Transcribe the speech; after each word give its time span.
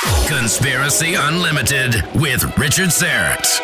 Conspiracy 0.00 1.12
Unlimited 1.14 1.94
with 2.14 2.56
Richard 2.56 2.88
Syrett. 2.88 3.60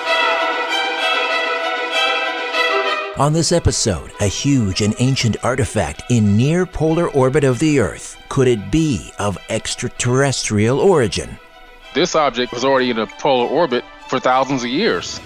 On 3.19 3.33
this 3.33 3.53
episode, 3.53 4.13
a 4.21 4.27
huge 4.27 4.83
and 4.83 4.95
ancient 4.99 5.43
artifact 5.43 6.03
in 6.11 6.37
near 6.37 6.67
polar 6.67 7.09
orbit 7.09 7.43
of 7.43 7.59
the 7.59 7.81
Earth. 7.81 8.19
Could 8.29 8.49
it 8.49 8.71
be 8.71 9.13
of 9.19 9.39
extraterrestrial 9.49 10.79
origin? 10.79 11.39
This 11.95 12.15
object 12.15 12.53
was 12.53 12.67
already 12.67 12.91
in 12.91 12.99
a 12.99 13.07
polar 13.07 13.49
orbit 13.49 13.83
for 14.09 14.21
thousands 14.21 14.63
of 14.63 14.69
years. 14.69 15.21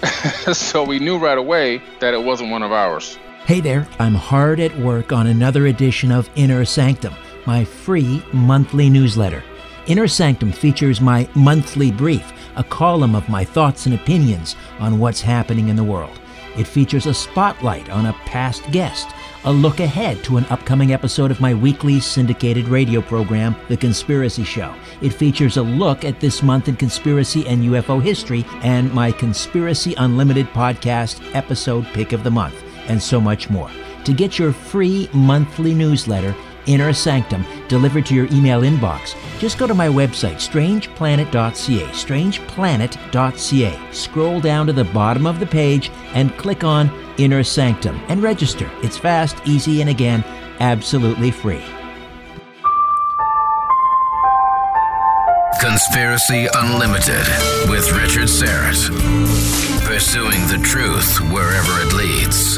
so 0.57 0.81
we 0.81 0.99
knew 0.99 1.17
right 1.17 1.37
away 1.37 1.81
that 1.99 2.13
it 2.13 2.23
wasn't 2.23 2.51
one 2.51 2.63
of 2.63 2.71
ours. 2.71 3.17
Hey 3.45 3.59
there, 3.59 3.85
I'm 3.99 4.15
hard 4.15 4.61
at 4.61 4.77
work 4.77 5.11
on 5.11 5.27
another 5.27 5.65
edition 5.65 6.09
of 6.09 6.29
Inner 6.35 6.63
Sanctum, 6.63 7.15
my 7.45 7.65
free 7.65 8.23
monthly 8.31 8.89
newsletter. 8.89 9.43
Inner 9.87 10.07
Sanctum 10.07 10.51
features 10.51 11.01
my 11.01 11.27
monthly 11.33 11.91
brief, 11.91 12.31
a 12.55 12.63
column 12.63 13.15
of 13.15 13.27
my 13.27 13.43
thoughts 13.43 13.87
and 13.87 13.95
opinions 13.95 14.55
on 14.79 14.99
what's 14.99 15.21
happening 15.21 15.69
in 15.69 15.75
the 15.75 15.83
world. 15.83 16.19
It 16.55 16.67
features 16.67 17.07
a 17.07 17.13
spotlight 17.13 17.89
on 17.89 18.05
a 18.05 18.13
past 18.25 18.69
guest, 18.71 19.09
a 19.43 19.51
look 19.51 19.79
ahead 19.79 20.23
to 20.25 20.37
an 20.37 20.45
upcoming 20.51 20.93
episode 20.93 21.31
of 21.31 21.41
my 21.41 21.55
weekly 21.55 21.99
syndicated 21.99 22.67
radio 22.67 23.01
program, 23.01 23.55
The 23.69 23.77
Conspiracy 23.77 24.43
Show. 24.43 24.75
It 25.01 25.13
features 25.13 25.57
a 25.57 25.63
look 25.63 26.05
at 26.05 26.19
this 26.19 26.43
month 26.43 26.67
in 26.67 26.75
conspiracy 26.75 27.47
and 27.47 27.63
UFO 27.63 27.99
history 28.01 28.45
and 28.61 28.93
my 28.93 29.11
Conspiracy 29.11 29.95
Unlimited 29.97 30.45
podcast 30.47 31.21
episode 31.33 31.85
pick 31.87 32.11
of 32.11 32.23
the 32.23 32.29
month, 32.29 32.63
and 32.87 33.01
so 33.01 33.19
much 33.19 33.49
more. 33.49 33.71
To 34.03 34.13
get 34.13 34.37
your 34.37 34.51
free 34.51 35.09
monthly 35.13 35.73
newsletter, 35.73 36.35
Inner 36.65 36.93
Sanctum, 36.93 37.45
delivered 37.67 38.05
to 38.07 38.15
your 38.15 38.27
email 38.27 38.61
inbox, 38.61 39.15
just 39.39 39.57
go 39.57 39.67
to 39.67 39.73
my 39.73 39.87
website, 39.87 40.35
strangeplanet.ca, 40.35 41.87
strangeplanet.ca. 41.87 43.91
Scroll 43.91 44.39
down 44.39 44.67
to 44.67 44.73
the 44.73 44.83
bottom 44.85 45.25
of 45.25 45.39
the 45.39 45.45
page 45.45 45.89
and 46.13 46.35
click 46.37 46.63
on 46.63 46.89
Inner 47.17 47.43
Sanctum 47.43 47.99
and 48.07 48.21
register. 48.21 48.69
It's 48.83 48.97
fast, 48.97 49.37
easy, 49.45 49.81
and 49.81 49.89
again, 49.89 50.23
absolutely 50.59 51.31
free. 51.31 51.63
Conspiracy 55.59 56.47
Unlimited 56.55 57.27
with 57.69 57.91
Richard 57.91 58.27
Syrett. 58.27 58.89
Pursuing 59.85 60.47
the 60.47 60.59
truth 60.63 61.19
wherever 61.31 61.81
it 61.81 61.93
leads. 61.93 62.57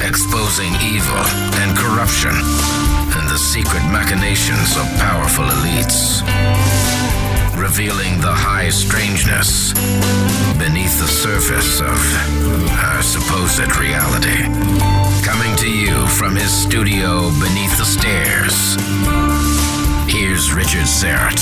Exposing 0.00 0.72
evil 0.80 1.18
and 1.58 1.76
corruption 1.76 2.99
the 3.30 3.38
secret 3.38 3.84
machinations 3.92 4.76
of 4.76 4.82
powerful 4.98 5.44
elites. 5.44 6.20
Revealing 7.56 8.20
the 8.20 8.34
high 8.34 8.70
strangeness 8.70 9.72
beneath 10.58 10.98
the 10.98 11.06
surface 11.06 11.80
of 11.80 11.94
our 12.74 13.00
supposed 13.02 13.70
reality. 13.78 14.42
Coming 15.22 15.54
to 15.58 15.70
you 15.70 16.08
from 16.08 16.34
his 16.34 16.50
studio 16.50 17.30
beneath 17.38 17.78
the 17.78 17.86
stairs. 17.86 18.74
Here's 20.12 20.52
Richard 20.52 20.88
Syrett. 20.90 21.38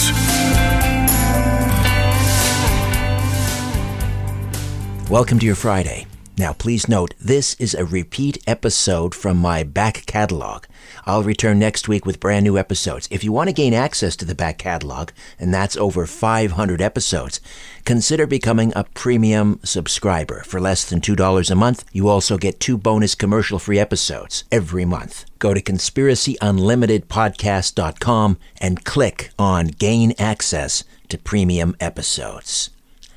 Welcome 5.08 5.38
to 5.38 5.46
your 5.46 5.54
Friday. 5.54 6.06
Now, 6.38 6.52
please 6.52 6.88
note, 6.88 7.14
this 7.20 7.54
is 7.54 7.74
a 7.74 7.84
repeat 7.84 8.38
episode 8.46 9.12
from 9.12 9.38
my 9.38 9.64
back 9.64 10.06
catalog. 10.06 10.66
I'll 11.04 11.24
return 11.24 11.58
next 11.58 11.88
week 11.88 12.06
with 12.06 12.20
brand 12.20 12.44
new 12.44 12.56
episodes. 12.56 13.08
If 13.10 13.24
you 13.24 13.32
want 13.32 13.48
to 13.48 13.52
gain 13.52 13.74
access 13.74 14.14
to 14.16 14.24
the 14.24 14.36
back 14.36 14.56
catalog, 14.56 15.10
and 15.40 15.52
that's 15.52 15.76
over 15.76 16.06
500 16.06 16.80
episodes, 16.80 17.40
consider 17.84 18.24
becoming 18.24 18.72
a 18.76 18.84
premium 18.84 19.58
subscriber. 19.64 20.44
For 20.46 20.60
less 20.60 20.84
than 20.84 21.00
$2 21.00 21.50
a 21.50 21.56
month, 21.56 21.84
you 21.92 22.08
also 22.08 22.38
get 22.38 22.60
two 22.60 22.78
bonus 22.78 23.16
commercial 23.16 23.58
free 23.58 23.80
episodes 23.80 24.44
every 24.52 24.84
month. 24.84 25.24
Go 25.40 25.54
to 25.54 25.60
conspiracyunlimitedpodcast.com 25.60 28.38
and 28.60 28.84
click 28.84 29.30
on 29.40 29.66
Gain 29.66 30.14
Access 30.20 30.84
to 31.08 31.18
Premium 31.18 31.74
Episodes. 31.80 32.70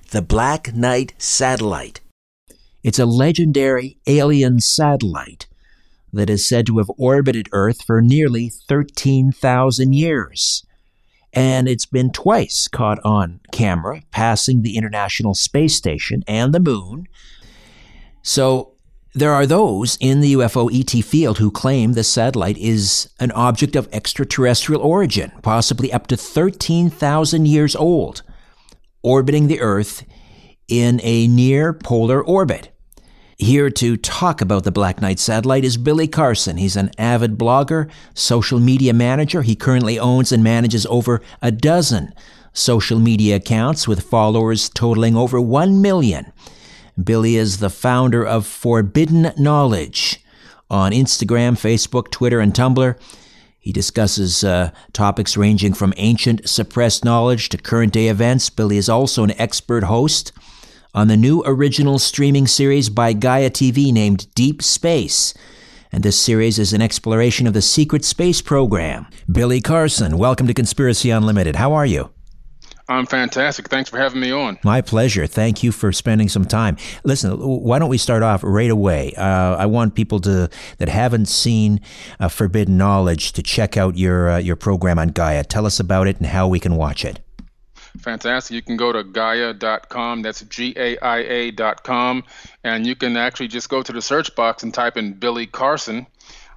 The 0.09 0.23
Black 0.23 0.73
Knight 0.75 1.13
Satellite 1.19 2.00
it's 2.83 2.99
a 2.99 3.05
legendary 3.05 3.97
alien 4.07 4.59
satellite 4.59 5.47
that 6.13 6.29
is 6.29 6.47
said 6.47 6.65
to 6.65 6.77
have 6.79 6.91
orbited 6.97 7.47
Earth 7.51 7.83
for 7.83 8.01
nearly 8.01 8.49
13,000 8.49 9.93
years. 9.93 10.65
And 11.33 11.69
it's 11.69 11.85
been 11.85 12.11
twice 12.11 12.67
caught 12.67 12.99
on 13.05 13.39
camera, 13.53 14.01
passing 14.11 14.61
the 14.61 14.75
International 14.75 15.33
Space 15.33 15.75
Station 15.75 16.23
and 16.27 16.53
the 16.53 16.59
moon. 16.59 17.07
So 18.21 18.73
There 19.13 19.33
are 19.33 19.45
those 19.45 19.97
in 19.99 20.21
the 20.21 20.33
UFO 20.35 20.71
ET 20.71 21.03
field 21.03 21.37
who 21.37 21.51
claim 21.51 21.93
the 21.93 22.03
satellite 22.03 22.57
is 22.57 23.09
an 23.19 23.31
object 23.31 23.75
of 23.75 23.89
extraterrestrial 23.91 24.81
origin, 24.81 25.33
possibly 25.41 25.91
up 25.91 26.07
to 26.07 26.17
13,000 26.17 27.45
years 27.45 27.75
old, 27.75 28.21
orbiting 29.03 29.47
the 29.47 29.59
Earth 29.59 30.05
in 30.69 31.01
a 31.03 31.27
near 31.27 31.73
polar 31.73 32.23
orbit. 32.23 32.70
Here 33.41 33.71
to 33.71 33.97
talk 33.97 34.39
about 34.39 34.65
the 34.65 34.71
Black 34.71 35.01
Knight 35.01 35.17
satellite 35.17 35.65
is 35.65 35.75
Billy 35.75 36.07
Carson. 36.07 36.57
He's 36.57 36.75
an 36.75 36.91
avid 36.99 37.39
blogger, 37.39 37.89
social 38.13 38.59
media 38.59 38.93
manager. 38.93 39.41
He 39.41 39.55
currently 39.55 39.97
owns 39.97 40.31
and 40.31 40.43
manages 40.43 40.85
over 40.85 41.23
a 41.41 41.51
dozen 41.51 42.13
social 42.53 42.99
media 42.99 43.37
accounts 43.37 43.87
with 43.87 44.03
followers 44.03 44.69
totaling 44.69 45.15
over 45.15 45.41
1 45.41 45.81
million. 45.81 46.31
Billy 47.03 47.35
is 47.35 47.57
the 47.57 47.71
founder 47.71 48.23
of 48.23 48.45
Forbidden 48.45 49.31
Knowledge 49.35 50.23
on 50.69 50.91
Instagram, 50.91 51.53
Facebook, 51.53 52.11
Twitter, 52.11 52.39
and 52.39 52.53
Tumblr. 52.53 52.95
He 53.57 53.71
discusses 53.71 54.43
uh, 54.43 54.69
topics 54.93 55.35
ranging 55.35 55.73
from 55.73 55.95
ancient 55.97 56.47
suppressed 56.47 57.03
knowledge 57.03 57.49
to 57.49 57.57
current 57.57 57.91
day 57.91 58.07
events. 58.07 58.51
Billy 58.51 58.77
is 58.77 58.87
also 58.87 59.23
an 59.23 59.31
expert 59.41 59.85
host 59.85 60.31
on 60.93 61.07
the 61.07 61.17
new 61.17 61.41
original 61.45 61.99
streaming 61.99 62.47
series 62.47 62.89
by 62.89 63.13
Gaia 63.13 63.49
TV 63.49 63.91
named 63.93 64.33
Deep 64.35 64.61
Space. 64.61 65.33
And 65.91 66.03
this 66.03 66.19
series 66.19 66.59
is 66.59 66.73
an 66.73 66.81
exploration 66.81 67.47
of 67.47 67.53
the 67.53 67.61
secret 67.61 68.03
space 68.03 68.41
program. 68.41 69.07
Billy 69.31 69.61
Carson, 69.61 70.17
welcome 70.17 70.47
to 70.47 70.53
Conspiracy 70.53 71.09
Unlimited. 71.09 71.55
How 71.55 71.73
are 71.73 71.85
you? 71.85 72.11
I'm 72.89 73.05
fantastic. 73.05 73.69
Thanks 73.69 73.89
for 73.89 73.97
having 73.97 74.19
me 74.19 74.31
on. 74.31 74.59
My 74.65 74.81
pleasure. 74.81 75.25
Thank 75.25 75.63
you 75.63 75.71
for 75.71 75.93
spending 75.93 76.27
some 76.27 76.43
time. 76.43 76.75
Listen, 77.05 77.37
why 77.37 77.79
don't 77.79 77.89
we 77.89 77.97
start 77.97 78.21
off 78.21 78.43
right 78.43 78.69
away? 78.69 79.13
Uh, 79.15 79.55
I 79.55 79.65
want 79.65 79.95
people 79.95 80.19
to 80.21 80.49
that 80.77 80.89
haven't 80.89 81.27
seen 81.27 81.79
uh, 82.19 82.27
Forbidden 82.27 82.77
Knowledge 82.77 83.31
to 83.33 83.43
check 83.43 83.77
out 83.77 83.97
your 83.97 84.31
uh, 84.31 84.37
your 84.39 84.57
program 84.57 84.99
on 84.99 85.09
Gaia. 85.09 85.45
Tell 85.45 85.65
us 85.65 85.79
about 85.79 86.07
it 86.07 86.17
and 86.17 86.25
how 86.25 86.49
we 86.49 86.59
can 86.59 86.75
watch 86.75 87.05
it. 87.05 87.21
Fantastic. 87.99 88.55
You 88.55 88.61
can 88.61 88.77
go 88.77 88.91
to 88.91 89.03
Gaia.com. 89.03 90.21
That's 90.21 90.41
G 90.41 90.73
A 90.77 90.97
I 90.99 91.17
A.com. 91.19 92.23
And 92.63 92.85
you 92.85 92.95
can 92.95 93.17
actually 93.17 93.49
just 93.49 93.69
go 93.69 93.81
to 93.81 93.91
the 93.91 94.01
search 94.01 94.35
box 94.35 94.63
and 94.63 94.73
type 94.73 94.97
in 94.97 95.13
Billy 95.13 95.47
Carson 95.47 96.07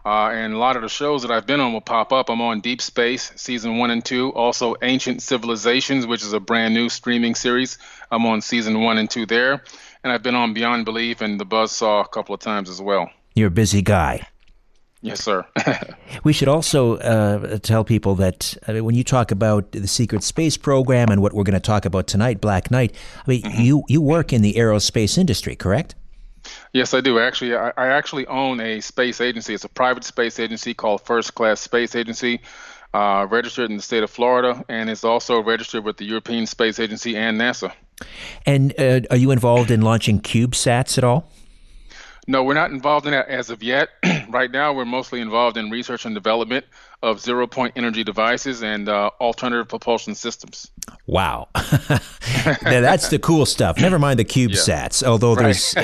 uh, 0.04 0.28
and 0.28 0.52
a 0.52 0.58
lot 0.58 0.76
of 0.76 0.82
the 0.82 0.88
shows 0.88 1.22
that 1.22 1.30
I've 1.30 1.46
been 1.46 1.60
on 1.60 1.72
will 1.72 1.80
pop 1.80 2.12
up. 2.12 2.28
I'm 2.28 2.42
on 2.42 2.60
Deep 2.60 2.82
Space, 2.82 3.32
season 3.36 3.78
one 3.78 3.90
and 3.90 4.04
two. 4.04 4.30
Also, 4.34 4.74
Ancient 4.82 5.22
Civilizations, 5.22 6.06
which 6.06 6.22
is 6.22 6.34
a 6.34 6.40
brand 6.40 6.74
new 6.74 6.90
streaming 6.90 7.34
series. 7.34 7.78
I'm 8.10 8.26
on 8.26 8.42
season 8.42 8.82
one 8.82 8.98
and 8.98 9.08
two 9.08 9.24
there. 9.24 9.62
And 10.02 10.12
I've 10.12 10.22
been 10.22 10.34
on 10.34 10.52
Beyond 10.52 10.84
Belief 10.84 11.22
and 11.22 11.40
The 11.40 11.46
Buzzsaw 11.46 12.04
a 12.04 12.08
couple 12.08 12.34
of 12.34 12.40
times 12.40 12.68
as 12.68 12.82
well. 12.82 13.10
You're 13.34 13.48
a 13.48 13.50
busy 13.50 13.80
guy. 13.80 14.28
Yes, 15.04 15.22
sir. 15.22 15.44
we 16.24 16.32
should 16.32 16.48
also 16.48 16.96
uh, 16.96 17.58
tell 17.58 17.84
people 17.84 18.14
that 18.14 18.56
I 18.66 18.72
mean, 18.72 18.86
when 18.86 18.94
you 18.94 19.04
talk 19.04 19.30
about 19.30 19.70
the 19.72 19.86
secret 19.86 20.22
space 20.22 20.56
program 20.56 21.10
and 21.10 21.20
what 21.20 21.34
we're 21.34 21.44
going 21.44 21.52
to 21.52 21.60
talk 21.60 21.84
about 21.84 22.06
tonight, 22.06 22.40
Black 22.40 22.70
Knight, 22.70 22.96
I 23.26 23.30
mean, 23.30 23.42
mm-hmm. 23.42 23.60
you, 23.60 23.82
you 23.86 24.00
work 24.00 24.32
in 24.32 24.40
the 24.40 24.54
aerospace 24.54 25.18
industry, 25.18 25.56
correct? 25.56 25.94
Yes, 26.72 26.94
I 26.94 27.02
do. 27.02 27.18
Actually, 27.18 27.54
I, 27.54 27.70
I, 27.76 27.88
actually 27.88 28.26
own 28.28 28.60
a 28.60 28.80
space 28.80 29.20
agency. 29.20 29.52
It's 29.52 29.64
a 29.64 29.68
private 29.68 30.04
space 30.04 30.38
agency 30.38 30.72
called 30.72 31.02
First 31.02 31.34
Class 31.34 31.60
Space 31.60 31.94
Agency, 31.94 32.40
uh, 32.94 33.26
registered 33.28 33.70
in 33.70 33.76
the 33.76 33.82
state 33.82 34.04
of 34.04 34.10
Florida, 34.10 34.64
and 34.70 34.88
it's 34.88 35.04
also 35.04 35.42
registered 35.42 35.84
with 35.84 35.98
the 35.98 36.06
European 36.06 36.46
Space 36.46 36.78
Agency 36.78 37.14
and 37.14 37.38
NASA. 37.38 37.72
And 38.46 38.72
uh, 38.78 39.00
are 39.10 39.18
you 39.18 39.30
involved 39.30 39.70
in 39.70 39.82
launching 39.82 40.20
CubeSats 40.20 40.96
at 40.96 41.04
all? 41.04 41.30
No, 42.26 42.42
we're 42.42 42.54
not 42.54 42.70
involved 42.70 43.06
in 43.06 43.12
that 43.12 43.28
as 43.28 43.50
of 43.50 43.62
yet. 43.62 43.90
right 44.28 44.50
now, 44.50 44.72
we're 44.72 44.86
mostly 44.86 45.20
involved 45.20 45.56
in 45.56 45.70
research 45.70 46.06
and 46.06 46.14
development 46.14 46.64
of 47.02 47.20
zero 47.20 47.46
point 47.46 47.74
energy 47.76 48.02
devices 48.02 48.62
and 48.62 48.88
uh, 48.88 49.10
alternative 49.20 49.68
propulsion 49.68 50.14
systems. 50.14 50.70
Wow. 51.06 51.48
now, 51.54 52.80
that's 52.80 53.08
the 53.08 53.18
cool 53.18 53.44
stuff. 53.44 53.78
Never 53.78 53.98
mind 53.98 54.18
the 54.18 54.24
CubeSats, 54.24 55.02
yeah. 55.02 55.08
although 55.08 55.34
there's. 55.34 55.74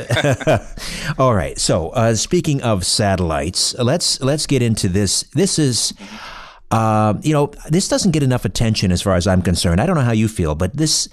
All 1.19 1.35
right. 1.35 1.59
So, 1.59 1.91
uh, 1.91 2.15
speaking 2.15 2.63
of 2.63 2.87
satellites, 2.87 3.75
let's 3.75 4.21
let's 4.21 4.47
get 4.47 4.63
into 4.63 4.89
this. 4.89 5.25
This 5.35 5.59
is. 5.59 5.93
Uh, 6.73 7.15
you 7.23 7.33
know, 7.33 7.51
this 7.69 7.89
doesn't 7.89 8.13
get 8.13 8.23
enough 8.23 8.45
attention 8.45 8.93
as 8.93 9.03
far 9.03 9.17
as 9.17 9.27
I'm 9.27 9.43
concerned. 9.43 9.81
I 9.81 9.87
don't 9.87 9.97
know 9.97 10.03
how 10.03 10.13
you 10.13 10.29
feel, 10.29 10.55
but 10.55 10.77
this 10.77 11.09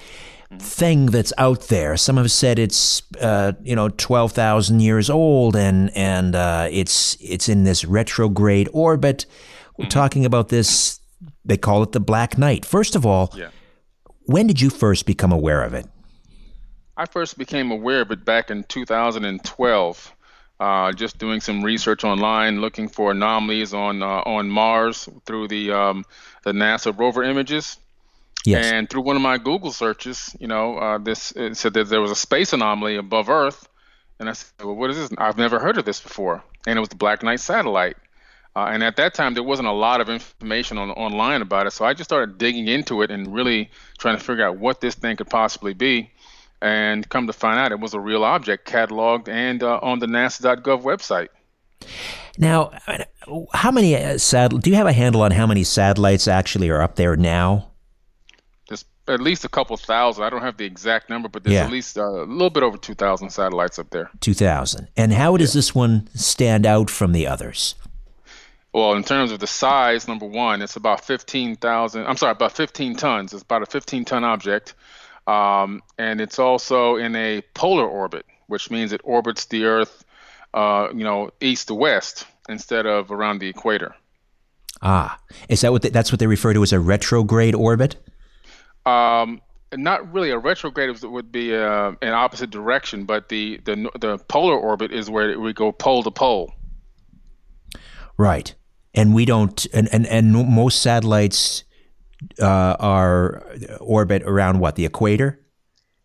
thing 0.60 1.08
that's 1.08 1.34
out 1.38 1.68
there. 1.68 1.98
Some 1.98 2.18
have 2.18 2.32
said 2.32 2.60
it's 2.60 3.02
uh, 3.20 3.54
you 3.62 3.76
know 3.76 3.90
twelve 3.90 4.32
thousand 4.32 4.80
years 4.82 5.10
old, 5.10 5.56
and 5.56 5.96
and 5.96 6.36
uh, 6.36 6.68
it's 6.72 7.18
it's 7.22 7.50
in 7.50 7.64
this 7.64 7.86
retrograde 7.86 8.70
orbit. 8.74 9.26
We're 9.78 9.84
mm-hmm. 9.84 9.90
talking 9.90 10.26
about 10.26 10.50
this. 10.50 11.00
They 11.46 11.58
call 11.58 11.84
it 11.84 11.92
the 11.92 12.00
Black 12.00 12.38
Knight. 12.38 12.66
First 12.66 12.96
of 12.96 13.06
all, 13.06 13.34
yeah. 13.36 13.50
when 14.26 14.48
did 14.48 14.62
you 14.62 14.70
first 14.70 15.06
become 15.06 15.32
aware 15.32 15.64
of 15.64 15.74
it? 15.74 15.86
I 16.96 17.06
first 17.06 17.38
became 17.38 17.72
aware 17.72 18.02
of 18.02 18.12
it 18.12 18.26
back 18.26 18.50
in 18.50 18.64
2012. 18.64 20.14
Uh, 20.60 20.92
just 20.92 21.20
doing 21.20 21.40
some 21.40 21.64
research 21.64 22.04
online, 22.04 22.60
looking 22.62 22.90
for 22.90 23.12
anomalies 23.12 23.74
on 23.74 24.02
uh, 24.02 24.24
on 24.26 24.50
Mars 24.50 25.08
through 25.26 25.48
the 25.50 25.72
um, 25.72 26.04
the 26.44 26.52
NASA 26.52 26.98
rover 26.98 27.24
images. 27.24 27.78
Yes. 28.48 28.72
And 28.72 28.90
through 28.90 29.02
one 29.02 29.18
of 29.18 29.22
my 29.22 29.38
Google 29.38 29.74
searches, 29.74 30.34
you 30.40 30.48
know, 30.48 30.78
uh, 30.78 30.98
this 31.00 31.34
said 31.52 31.74
that 31.74 31.90
there 31.90 32.00
was 32.00 32.12
a 32.12 32.16
space 32.16 32.54
anomaly 32.54 32.96
above 32.96 33.28
Earth, 33.28 33.68
and 34.20 34.30
I 34.30 34.32
said, 34.32 34.52
"Well, 34.64 34.76
what 34.76 34.90
is 34.90 34.96
this? 34.96 35.10
I've 35.18 35.38
never 35.38 35.60
heard 35.60 35.78
of 35.78 35.84
this 35.84 36.00
before." 36.00 36.42
And 36.66 36.78
it 36.78 36.80
was 36.80 36.88
the 36.88 36.96
Black 36.96 37.24
Knight 37.24 37.42
satellite. 37.42 37.98
Uh, 38.56 38.70
and 38.72 38.84
at 38.84 38.96
that 38.96 39.14
time, 39.14 39.34
there 39.34 39.44
wasn't 39.44 39.68
a 39.68 39.74
lot 39.74 40.00
of 40.00 40.10
information 40.10 40.78
on 40.78 40.92
online 40.92 41.42
about 41.42 41.68
it, 41.68 41.72
so 41.72 41.84
I 41.84 41.94
just 41.94 42.10
started 42.10 42.38
digging 42.38 42.70
into 42.70 43.02
it 43.02 43.12
and 43.12 43.34
really 43.34 43.70
trying 43.98 44.18
to 44.18 44.24
figure 44.24 44.48
out 44.48 44.58
what 44.58 44.80
this 44.80 44.96
thing 44.96 45.18
could 45.18 45.30
possibly 45.30 45.74
be. 45.74 46.10
And 46.62 47.08
come 47.10 47.28
to 47.28 47.34
find 47.34 47.60
out, 47.60 47.74
it 47.74 47.82
was 47.82 47.94
a 47.94 48.00
real 48.00 48.24
object 48.24 48.66
cataloged 48.66 49.28
and 49.28 49.62
uh, 49.62 49.80
on 49.84 50.00
the 50.00 50.08
NASA.gov 50.08 50.84
website. 50.84 51.28
Now, 52.38 52.72
how 53.54 53.72
many 53.72 53.96
uh, 53.96 54.18
satellite? 54.18 54.64
Do 54.64 54.70
you 54.70 54.78
have 54.78 54.88
a 54.88 54.94
handle 54.94 55.22
on 55.22 55.32
how 55.32 55.46
many 55.46 55.66
satellites 55.66 56.30
actually 56.30 56.70
are 56.70 56.82
up 56.82 56.96
there 56.96 57.18
now? 57.18 57.72
At 59.08 59.22
least 59.22 59.46
a 59.46 59.50
couple 59.50 59.78
thousand. 59.78 60.24
I 60.24 60.30
don't 60.30 60.42
have 60.42 60.58
the 60.58 60.66
exact 60.66 61.10
number, 61.10 61.30
but 61.30 61.44
there's 61.44 61.56
yeah. 61.56 61.66
at 61.66 61.72
least 61.72 61.98
uh, 61.98 62.04
a 62.04 62.26
little 62.26 62.50
bit 62.50 62.64
over 62.64 62.78
2,000 62.78 63.30
satellites 63.30 63.80
up 63.80 63.90
there. 63.90 64.10
2,000. 64.20 64.88
And 64.98 65.14
how 65.14 65.38
does 65.38 65.54
yeah. 65.54 65.60
this 65.60 65.76
one 65.76 66.10
stand 66.14 66.66
out 66.66 66.90
from 66.90 67.12
the 67.12 67.28
others? 67.28 67.76
Well, 68.74 68.94
in 68.94 69.04
terms 69.04 69.32
of 69.32 69.40
the 69.40 69.48
size, 69.48 70.08
number 70.08 70.26
one, 70.26 70.62
it's 70.62 70.76
about 70.76 71.04
15,000. 71.04 72.06
I'm 72.06 72.18
sorry, 72.18 72.32
about 72.32 72.52
15 72.52 72.96
tons. 72.96 73.34
It's 73.34 73.44
about 73.44 73.64
a 73.64 73.66
15 73.66 74.06
ton 74.06 74.24
object. 74.24 74.76
Um, 75.26 75.82
and 75.98 76.22
it's 76.22 76.40
also 76.40 76.96
in 76.96 77.16
a 77.16 77.42
polar 77.54 77.88
orbit, 77.88 78.26
which 78.48 78.70
means 78.70 78.94
it 78.94 79.02
orbits 79.04 79.46
the 79.46 79.66
Earth, 79.66 80.06
uh, 80.54 80.90
you 80.94 81.04
know, 81.04 81.32
east 81.42 81.68
to 81.68 81.74
west 81.74 82.26
instead 82.50 82.86
of 82.86 83.12
around 83.12 83.40
the 83.40 83.48
equator. 83.48 83.96
Ah, 84.82 85.20
is 85.50 85.62
that 85.62 85.72
what 85.72 85.82
they, 85.82 85.90
that's 85.90 86.12
what 86.12 86.20
they 86.20 86.28
refer 86.28 86.54
to 86.54 86.64
as 86.64 86.72
a 86.72 86.80
retrograde 86.80 87.56
orbit? 87.56 87.96
Um, 88.88 89.42
not 89.76 90.14
really 90.14 90.30
a 90.30 90.38
retrograde 90.38 91.02
would 91.04 91.32
be 91.32 91.54
uh, 91.54 91.92
an 92.02 92.14
opposite 92.14 92.50
direction, 92.50 93.04
but 93.04 93.28
the, 93.28 93.60
the 93.66 93.90
the 94.00 94.18
polar 94.30 94.58
orbit 94.58 94.94
is 94.94 95.10
where 95.10 95.38
we 95.38 95.52
go 95.52 95.74
pole 95.74 96.04
to 96.04 96.12
pole. 96.12 96.54
Right, 98.18 98.56
and 98.94 99.14
we 99.14 99.26
don't, 99.26 99.66
and 99.74 99.90
and, 99.92 100.08
and 100.08 100.32
most 100.32 100.82
satellites 100.82 101.66
uh, 102.42 102.78
are 102.80 103.44
orbit 103.82 104.24
around 104.24 104.60
what 104.60 104.76
the 104.76 104.86
equator. 104.86 105.40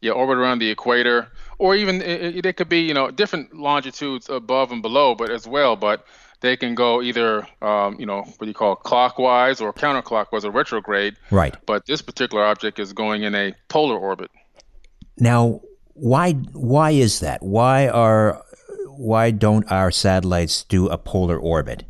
Yeah, 0.01 0.13
orbit 0.13 0.39
around 0.39 0.59
the 0.59 0.71
equator, 0.71 1.29
or 1.59 1.77
even 1.77 2.03
it, 2.03 2.45
it 2.45 2.57
could 2.57 2.69
be 2.69 2.81
you 2.81 2.95
know 2.95 3.13
different 3.13 3.55
longitudes 3.55 4.29
above 4.29 4.73
and 4.73 4.83
below, 4.83 5.15
but 5.15 5.31
as 5.31 5.47
well, 5.47 5.77
but 5.77 6.05
they 6.43 6.57
can 6.57 6.75
go 6.75 7.01
either, 7.01 7.47
um, 7.63 7.97
you 7.99 8.05
know, 8.05 8.23
what 8.37 8.47
you 8.47 8.53
call 8.53 8.77
clockwise 8.77 9.61
or 9.61 9.73
counterclockwise 9.73 10.45
or 10.45 10.51
retrograde. 10.51 11.17
Right. 11.31 11.57
But 11.65 11.87
this 11.87 12.03
particular 12.03 12.45
object 12.45 12.79
is 12.79 12.93
going 12.93 13.23
in 13.23 13.35
a 13.35 13.55
polar 13.69 13.97
orbit. 13.97 14.31
Now, 15.19 15.63
why 15.95 16.33
why 16.33 16.91
is 16.91 17.21
that? 17.21 17.43
Why 17.43 17.89
are 17.89 18.43
why 18.89 19.31
don't 19.31 19.71
our 19.71 19.91
satellites 19.91 20.65
do 20.65 20.89
a 20.89 20.99
polar 20.99 21.39
orbit? 21.39 21.85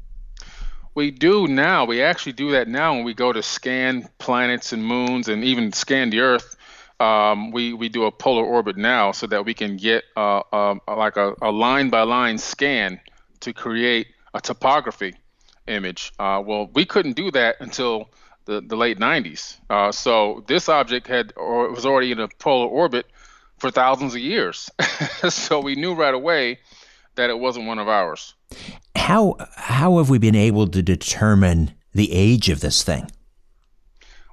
We 0.94 1.10
do 1.10 1.48
now. 1.48 1.86
We 1.86 2.02
actually 2.02 2.32
do 2.32 2.50
that 2.50 2.68
now 2.68 2.94
when 2.94 3.04
we 3.04 3.14
go 3.14 3.32
to 3.32 3.42
scan 3.42 4.08
planets 4.18 4.72
and 4.72 4.84
moons 4.84 5.28
and 5.28 5.42
even 5.42 5.72
scan 5.72 6.10
the 6.10 6.20
Earth. 6.20 6.56
Um, 7.00 7.50
we 7.50 7.72
we 7.72 7.88
do 7.88 8.04
a 8.04 8.12
polar 8.12 8.44
orbit 8.44 8.76
now 8.76 9.12
so 9.12 9.26
that 9.28 9.44
we 9.44 9.54
can 9.54 9.76
get 9.76 10.04
uh, 10.16 10.42
uh, 10.52 10.74
like 10.86 11.16
a, 11.16 11.34
a 11.40 11.50
line 11.50 11.88
by 11.88 12.02
line 12.02 12.38
scan 12.38 13.00
to 13.40 13.52
create 13.52 14.08
a 14.34 14.40
topography 14.40 15.14
image. 15.66 16.12
Uh, 16.18 16.42
well, 16.44 16.70
we 16.74 16.84
couldn't 16.84 17.14
do 17.14 17.30
that 17.30 17.56
until 17.60 18.10
the, 18.44 18.60
the 18.60 18.76
late 18.76 18.98
90s. 18.98 19.58
Uh, 19.70 19.92
so 19.92 20.44
this 20.46 20.68
object 20.68 21.06
had 21.06 21.32
or 21.36 21.70
was 21.70 21.86
already 21.86 22.12
in 22.12 22.20
a 22.20 22.28
polar 22.28 22.66
orbit 22.66 23.06
for 23.58 23.70
thousands 23.70 24.14
of 24.14 24.20
years. 24.20 24.70
so 25.28 25.60
we 25.60 25.74
knew 25.74 25.94
right 25.94 26.14
away 26.14 26.58
that 27.14 27.30
it 27.30 27.38
wasn't 27.38 27.66
one 27.66 27.78
of 27.78 27.88
ours. 27.88 28.34
How 28.96 29.36
how 29.56 29.98
have 29.98 30.10
we 30.10 30.18
been 30.18 30.34
able 30.34 30.68
to 30.68 30.82
determine 30.82 31.72
the 31.92 32.12
age 32.12 32.48
of 32.48 32.60
this 32.60 32.82
thing? 32.82 33.10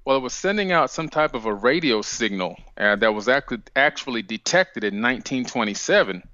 Well, 0.06 0.18
it 0.18 0.22
was 0.22 0.34
sending 0.34 0.72
out 0.72 0.89
some 0.89 1.10
type 1.10 1.36
of 1.36 1.46
a 1.46 1.53
radio 1.53 2.01
signal 2.01 2.56
uh, 2.77 2.96
that 2.96 3.13
was 3.13 3.27
actually 3.27 3.62
actually 3.75 4.22
detected 4.22 4.84
in 4.84 4.96
1927, 5.01 6.27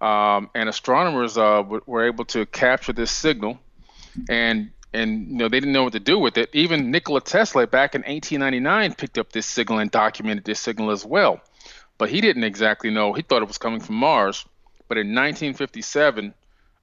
um, 0.00 0.50
and 0.54 0.68
astronomers 0.68 1.38
uh, 1.38 1.62
were 1.86 2.06
able 2.06 2.24
to 2.26 2.46
capture 2.46 2.92
this 2.92 3.10
signal, 3.10 3.58
and 4.28 4.70
and 4.92 5.28
you 5.28 5.36
know 5.36 5.48
they 5.48 5.60
didn't 5.60 5.72
know 5.72 5.84
what 5.84 5.92
to 5.92 6.00
do 6.00 6.18
with 6.18 6.36
it. 6.38 6.50
Even 6.52 6.90
Nikola 6.90 7.20
Tesla 7.20 7.66
back 7.66 7.94
in 7.94 8.02
1899 8.02 8.94
picked 8.94 9.18
up 9.18 9.32
this 9.32 9.46
signal 9.46 9.78
and 9.78 9.90
documented 9.90 10.44
this 10.44 10.60
signal 10.60 10.90
as 10.90 11.04
well, 11.04 11.40
but 11.98 12.10
he 12.10 12.20
didn't 12.20 12.44
exactly 12.44 12.90
know. 12.90 13.12
He 13.12 13.22
thought 13.22 13.42
it 13.42 13.48
was 13.48 13.58
coming 13.58 13.80
from 13.80 13.96
Mars, 13.96 14.44
but 14.88 14.98
in 14.98 15.08
1957, 15.08 16.34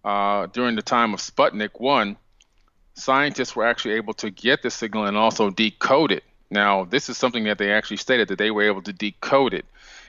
uh, 0.03 0.47
during 0.47 0.75
the 0.75 0.81
time 0.81 1.13
of 1.13 1.19
Sputnik 1.19 1.79
1, 1.79 2.17
scientists 2.95 3.55
were 3.55 3.65
actually 3.65 3.95
able 3.95 4.13
to 4.15 4.29
get 4.29 4.61
the 4.61 4.69
signal 4.69 5.05
and 5.05 5.17
also 5.17 5.49
decode 5.49 6.11
it. 6.11 6.23
Now, 6.49 6.85
this 6.85 7.09
is 7.09 7.17
something 7.17 7.45
that 7.45 7.57
they 7.57 7.71
actually 7.71 7.97
stated 7.97 8.27
that 8.27 8.37
they 8.37 8.51
were 8.51 8.63
able 8.63 8.83
to 8.83 8.93
decode 8.93 9.53
it. 9.53 9.65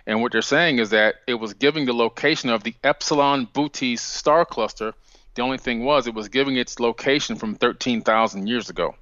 And 0.06 0.20
what 0.20 0.32
they're 0.32 0.42
saying 0.42 0.78
is 0.78 0.90
that 0.90 1.16
it 1.26 1.34
was 1.34 1.54
giving 1.54 1.86
the 1.86 1.94
location 1.94 2.50
of 2.50 2.62
the 2.62 2.74
Epsilon 2.84 3.48
Bootes 3.52 4.02
star 4.02 4.44
cluster. 4.44 4.92
The 5.34 5.42
only 5.42 5.58
thing 5.58 5.84
was 5.84 6.06
it 6.06 6.14
was 6.14 6.28
giving 6.28 6.56
its 6.56 6.78
location 6.78 7.36
from 7.36 7.54
13,000 7.54 8.46
years 8.46 8.68
ago. 8.70 8.94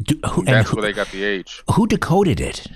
Do, 0.00 0.18
who, 0.30 0.44
That's 0.44 0.70
who, 0.70 0.76
where 0.76 0.82
they 0.82 0.92
got 0.92 1.08
the 1.08 1.24
age. 1.24 1.62
who 1.74 1.86
decoded 1.86 2.40
it? 2.40 2.66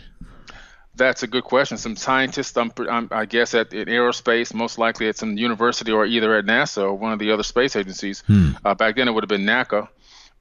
That's 0.95 1.23
a 1.23 1.27
good 1.27 1.45
question. 1.45 1.77
Some 1.77 1.95
scientists, 1.95 2.57
um, 2.57 2.73
um, 2.89 3.09
I 3.11 3.27
guess, 3.27 3.55
at 3.55 3.73
in 3.75 3.89
aerospace, 3.89 4.55
most 4.55 4.79
likely 4.79 5.09
at 5.09 5.17
some 5.17 5.37
university 5.37 5.93
or 5.93 6.07
either 6.07 6.35
at 6.37 6.47
NASA 6.47 6.83
or 6.85 6.95
one 6.95 7.13
of 7.13 7.19
the 7.19 7.33
other 7.33 7.43
space 7.43 7.77
agencies. 7.77 8.23
Uh, 8.65 8.75
back 8.75 8.97
then, 8.97 9.07
it 9.07 9.13
would 9.13 9.23
have 9.23 9.29
been 9.29 9.45
NACA, 9.45 9.89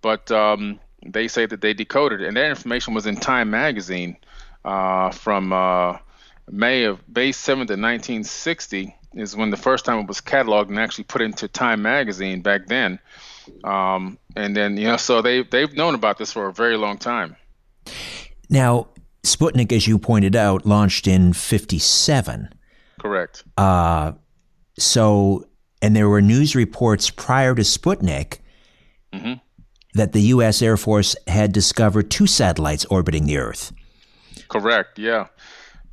but 0.02 0.32
um, 0.32 0.80
they 1.06 1.28
say 1.28 1.46
that 1.46 1.60
they 1.60 1.74
decoded 1.74 2.22
it, 2.22 2.28
and 2.28 2.38
that 2.38 2.50
information 2.50 2.94
was 2.94 3.06
in 3.06 3.18
Time 3.18 3.50
magazine 3.50 4.16
uh, 4.64 5.12
from 5.12 5.52
uh, 5.52 5.98
May 6.50 6.84
of 6.84 7.00
May 7.14 7.32
7th 7.32 7.70
of 7.72 7.80
1960 7.80 8.96
is 9.16 9.36
when 9.36 9.50
the 9.50 9.58
first 9.58 9.86
time 9.86 10.00
it 10.00 10.08
was 10.08 10.22
cataloged 10.22 10.68
and 10.70 10.80
actually 10.80 11.06
put 11.06 11.22
into 11.22 11.48
Time 11.48 11.82
magazine 11.82 12.42
back 12.42 12.68
then. 12.68 13.00
Um, 13.64 14.18
and 14.36 14.56
then 14.56 14.78
you 14.78 14.88
know, 14.88 14.98
so 14.98 15.22
they 15.22 15.44
they've 15.44 15.74
known 15.74 15.96
about 15.96 16.18
this 16.18 16.32
for 16.32 16.48
a 16.48 16.54
very 16.54 16.78
long 16.78 16.98
time. 16.98 17.36
Now, 18.50 18.88
Sputnik, 19.24 19.72
as 19.72 19.88
you 19.88 19.98
pointed 19.98 20.36
out, 20.36 20.66
launched 20.66 21.08
in 21.08 21.34
'57. 21.34 22.50
Correct. 23.00 23.44
Uh, 23.58 24.14
so, 24.78 25.48
and 25.82 25.96
there 25.96 26.10
were 26.10 26.22
news 26.22 26.56
reports 26.56 27.10
prior 27.10 27.56
to 27.56 27.62
Sputnik 27.62 28.40
Mhm. 29.14 29.40
that 29.94 30.12
the 30.12 30.22
U.S. 30.22 30.62
Air 30.62 30.76
Force 30.78 31.16
had 31.28 31.52
discovered 31.54 32.10
two 32.12 32.28
satellites 32.28 32.86
orbiting 32.86 33.26
the 33.26 33.38
Earth. 33.38 33.72
Correct. 34.50 34.98
Yeah. 35.00 35.28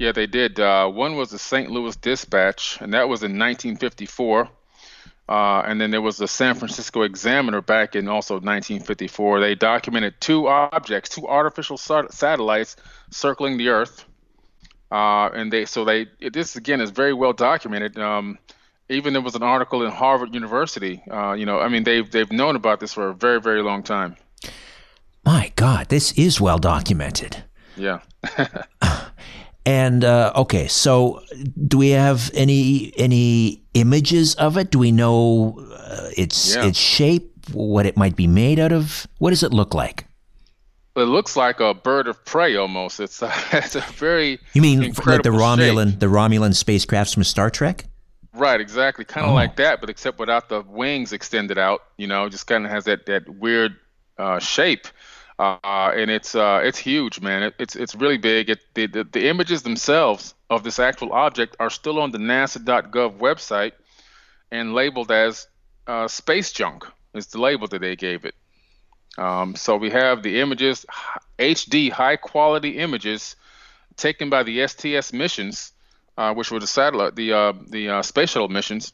Yeah, 0.02 0.10
they 0.10 0.26
did. 0.26 0.58
Uh, 0.58 0.88
one 0.88 1.14
was 1.14 1.30
the 1.30 1.38
St. 1.38 1.70
Louis 1.70 1.94
Dispatch, 1.94 2.80
and 2.80 2.92
that 2.92 3.08
was 3.08 3.22
in 3.22 3.38
1954. 3.38 4.48
Uh, 5.28 5.62
and 5.64 5.80
then 5.80 5.92
there 5.92 6.00
was 6.00 6.16
the 6.16 6.26
San 6.26 6.56
Francisco 6.56 7.02
Examiner 7.02 7.60
back 7.60 7.94
in 7.94 8.08
also 8.08 8.34
1954. 8.34 9.38
They 9.38 9.54
documented 9.54 10.14
two 10.20 10.48
objects, 10.48 11.10
two 11.10 11.28
artificial 11.28 11.76
sat- 11.76 12.12
satellites 12.12 12.74
circling 13.12 13.58
the 13.58 13.68
Earth. 13.68 14.04
Uh, 14.90 15.30
and 15.34 15.52
they 15.52 15.66
so 15.66 15.84
they 15.84 16.08
this 16.32 16.56
again 16.56 16.80
is 16.80 16.90
very 16.90 17.14
well 17.14 17.32
documented. 17.32 17.96
Um, 17.96 18.40
even 18.88 19.12
there 19.12 19.22
was 19.22 19.36
an 19.36 19.44
article 19.44 19.84
in 19.84 19.92
Harvard 19.92 20.34
University. 20.34 21.00
Uh, 21.08 21.34
you 21.34 21.46
know, 21.46 21.60
I 21.60 21.68
mean 21.68 21.84
they've 21.84 22.10
they've 22.10 22.32
known 22.32 22.56
about 22.56 22.80
this 22.80 22.92
for 22.92 23.10
a 23.10 23.14
very 23.14 23.40
very 23.40 23.62
long 23.62 23.84
time. 23.84 24.16
My 25.24 25.52
God, 25.54 25.90
this 25.90 26.10
is 26.18 26.40
well 26.40 26.58
documented. 26.58 27.44
Yeah. 27.76 28.00
And 29.64 30.02
uh, 30.04 30.32
okay, 30.34 30.66
so 30.66 31.22
do 31.68 31.78
we 31.78 31.90
have 31.90 32.30
any 32.34 32.92
any 32.96 33.62
images 33.74 34.34
of 34.34 34.56
it? 34.56 34.70
Do 34.70 34.78
we 34.78 34.90
know 34.92 35.56
uh, 35.74 36.08
its 36.16 36.54
Yeah. 36.56 36.66
its 36.66 36.78
shape, 36.78 37.30
what 37.52 37.86
it 37.86 37.96
might 37.96 38.16
be 38.16 38.26
made 38.26 38.58
out 38.58 38.72
of? 38.72 39.06
What 39.18 39.30
does 39.30 39.42
it 39.44 39.52
look 39.52 39.72
like? 39.74 40.06
It 40.96 41.04
looks 41.04 41.36
like 41.36 41.60
a 41.60 41.72
bird 41.74 42.06
of 42.08 42.22
prey 42.24 42.56
almost. 42.56 43.00
It's 43.00 43.22
a, 43.22 43.32
it's 43.52 43.76
a 43.76 43.80
very 43.96 44.40
You 44.52 44.62
mean 44.62 44.80
like 44.80 44.94
the 44.94 45.00
incredible 45.00 45.38
shape. 45.38 45.46
Romulan 45.76 46.00
the 46.00 46.06
Romulan 46.06 46.52
spacecrafts 46.54 47.14
from 47.14 47.24
Star 47.24 47.48
Trek? 47.48 47.84
Right, 48.34 48.60
exactly. 48.60 49.04
Kind 49.04 49.26
of 49.26 49.32
Oh. 49.32 49.34
like 49.34 49.56
that, 49.56 49.80
but 49.80 49.90
except 49.90 50.18
without 50.18 50.48
the 50.48 50.62
wings 50.62 51.12
extended 51.12 51.56
out. 51.58 51.82
You 51.98 52.08
know, 52.08 52.28
just 52.28 52.46
kind 52.46 52.64
of 52.64 52.70
has 52.72 52.84
that 52.84 53.06
that 53.06 53.28
weird 53.28 53.76
uh, 54.18 54.38
shape, 54.40 54.86
uh, 55.38 55.92
and 55.94 56.10
it's 56.10 56.34
uh, 56.34 56.60
it's 56.62 56.78
huge, 56.78 57.20
man. 57.20 57.42
It, 57.42 57.54
it's 57.58 57.76
it's 57.76 57.94
really 57.94 58.18
big. 58.18 58.50
It 58.50 58.60
the, 58.74 58.86
the 58.86 59.04
the 59.04 59.28
images 59.28 59.62
themselves 59.62 60.34
of 60.50 60.62
this 60.62 60.78
actual 60.78 61.12
object 61.12 61.56
are 61.58 61.70
still 61.70 61.98
on 61.98 62.10
the 62.10 62.18
NASA.gov 62.18 63.18
website 63.18 63.72
and 64.50 64.74
labeled 64.74 65.10
as 65.10 65.48
uh, 65.86 66.08
space 66.08 66.52
junk. 66.52 66.84
Is 67.14 67.26
the 67.26 67.40
label 67.40 67.66
that 67.68 67.80
they 67.80 67.96
gave 67.96 68.24
it. 68.24 68.34
Um, 69.18 69.54
so 69.56 69.76
we 69.76 69.90
have 69.90 70.22
the 70.22 70.40
images, 70.40 70.86
HD 71.38 71.90
high 71.90 72.16
quality 72.16 72.78
images 72.78 73.36
taken 73.96 74.30
by 74.30 74.42
the 74.42 74.66
STS 74.66 75.12
missions, 75.12 75.72
uh, 76.16 76.32
which 76.32 76.50
were 76.50 76.60
the 76.60 76.66
satellite, 76.66 77.14
the 77.14 77.32
uh, 77.32 77.52
the 77.68 77.88
uh, 77.88 78.02
space 78.02 78.30
shuttle 78.30 78.48
missions, 78.48 78.92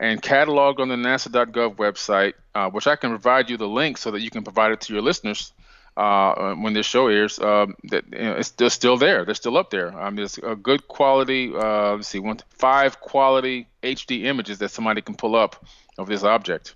and 0.00 0.22
cataloged 0.22 0.80
on 0.80 0.88
the 0.88 0.96
NASA.gov 0.96 1.76
website, 1.76 2.34
uh, 2.54 2.68
which 2.70 2.86
I 2.86 2.96
can 2.96 3.10
provide 3.10 3.48
you 3.48 3.56
the 3.56 3.68
link 3.68 3.96
so 3.96 4.10
that 4.10 4.20
you 4.20 4.30
can 4.30 4.44
provide 4.44 4.72
it 4.72 4.82
to 4.82 4.92
your 4.92 5.02
listeners 5.02 5.52
uh, 5.96 6.54
when 6.54 6.72
this 6.74 6.86
show 6.86 7.08
airs. 7.08 7.38
Um, 7.38 7.74
that 7.84 8.04
you 8.12 8.18
know, 8.24 8.32
it's 8.36 8.50
they're 8.50 8.70
still 8.70 8.96
there. 8.96 9.24
They're 9.24 9.34
still 9.34 9.56
up 9.56 9.70
there. 9.70 9.96
Um, 9.98 10.16
there's 10.16 10.38
a 10.38 10.56
good 10.56 10.88
quality. 10.88 11.52
Uh, 11.54 11.96
let's 11.96 12.08
see, 12.08 12.18
one, 12.18 12.38
five 12.50 13.00
quality 13.00 13.68
HD 13.82 14.24
images 14.24 14.58
that 14.58 14.70
somebody 14.70 15.02
can 15.02 15.14
pull 15.14 15.36
up 15.36 15.64
of 15.98 16.06
this 16.08 16.24
object. 16.24 16.74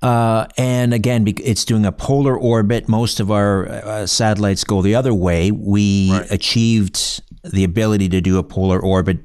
Uh, 0.00 0.46
and 0.56 0.94
again, 0.94 1.24
it's 1.26 1.64
doing 1.64 1.84
a 1.84 1.90
polar 1.90 2.38
orbit. 2.38 2.88
Most 2.88 3.18
of 3.18 3.30
our 3.32 3.68
uh, 3.68 4.06
satellites 4.06 4.62
go 4.62 4.80
the 4.80 4.94
other 4.94 5.12
way. 5.12 5.50
We 5.50 6.12
Right. 6.12 6.30
achieved 6.30 7.20
the 7.42 7.64
ability 7.64 8.08
to 8.10 8.20
do 8.20 8.38
a 8.38 8.44
polar 8.44 8.78
orbit. 8.78 9.18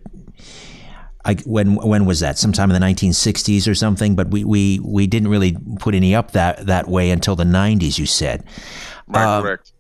I, 1.26 1.36
when 1.46 1.76
when 1.76 2.06
was 2.06 2.20
that? 2.20 2.38
Sometime 2.38 2.70
in 2.72 2.80
the 2.80 2.86
1960s 2.86 3.68
or 3.68 3.76
something. 3.76 4.16
But 4.16 4.30
we, 4.30 4.44
we, 4.44 4.80
we 4.80 5.08
didn't 5.08 5.30
really 5.30 5.56
put 5.80 5.96
any 5.96 6.14
up 6.14 6.32
that 6.32 6.66
that 6.68 6.88
way 6.88 7.12
until 7.12 7.36
the 7.36 7.46
90s. 7.46 7.98
You 7.98 8.06
said. 8.06 8.44
Right, 9.08 9.24
Uh, 9.24 9.42
correct. 9.42 9.74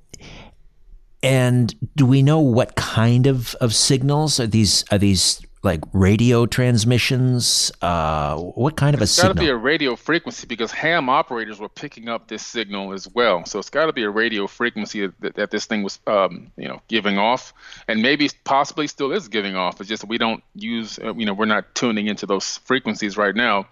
And 1.21 1.73
do 1.95 2.05
we 2.05 2.21
know 2.21 2.39
what 2.39 2.75
kind 2.75 3.27
of, 3.27 3.55
of 3.61 3.73
signals 3.73 4.39
are 4.39 4.47
these? 4.47 4.83
Are 4.91 4.97
these 4.97 5.41
like 5.63 5.81
radio 5.93 6.45
transmissions? 6.45 7.71
Uh, 7.81 8.37
what 8.37 8.75
kind 8.75 8.93
of 8.93 9.01
a 9.01 9.07
signal? 9.07 9.31
It's 9.31 9.35
got 9.35 9.41
to 9.41 9.45
be 9.45 9.49
a 9.49 9.55
radio 9.55 9.95
frequency 9.95 10.45
because 10.45 10.71
ham 10.71 11.09
operators 11.09 11.59
were 11.59 11.69
picking 11.69 12.09
up 12.09 12.27
this 12.27 12.45
signal 12.45 12.91
as 12.91 13.07
well. 13.07 13.45
So 13.45 13.59
it's 13.59 13.69
got 13.69 13.85
to 13.85 13.93
be 13.93 14.03
a 14.03 14.09
radio 14.09 14.45
frequency 14.45 15.07
that, 15.21 15.35
that 15.35 15.51
this 15.51 15.65
thing 15.65 15.81
was, 15.81 15.99
um, 16.05 16.51
you 16.57 16.67
know, 16.67 16.81
giving 16.89 17.17
off, 17.17 17.53
and 17.87 18.01
maybe 18.01 18.29
possibly 18.43 18.87
still 18.87 19.13
is 19.13 19.29
giving 19.29 19.55
off. 19.55 19.79
It's 19.79 19.89
just 19.89 20.05
we 20.05 20.17
don't 20.17 20.43
use, 20.53 20.99
uh, 20.99 21.13
you 21.15 21.25
know, 21.25 21.33
we're 21.33 21.45
not 21.45 21.73
tuning 21.73 22.07
into 22.07 22.25
those 22.25 22.57
frequencies 22.57 23.17
right 23.17 23.35
now. 23.35 23.67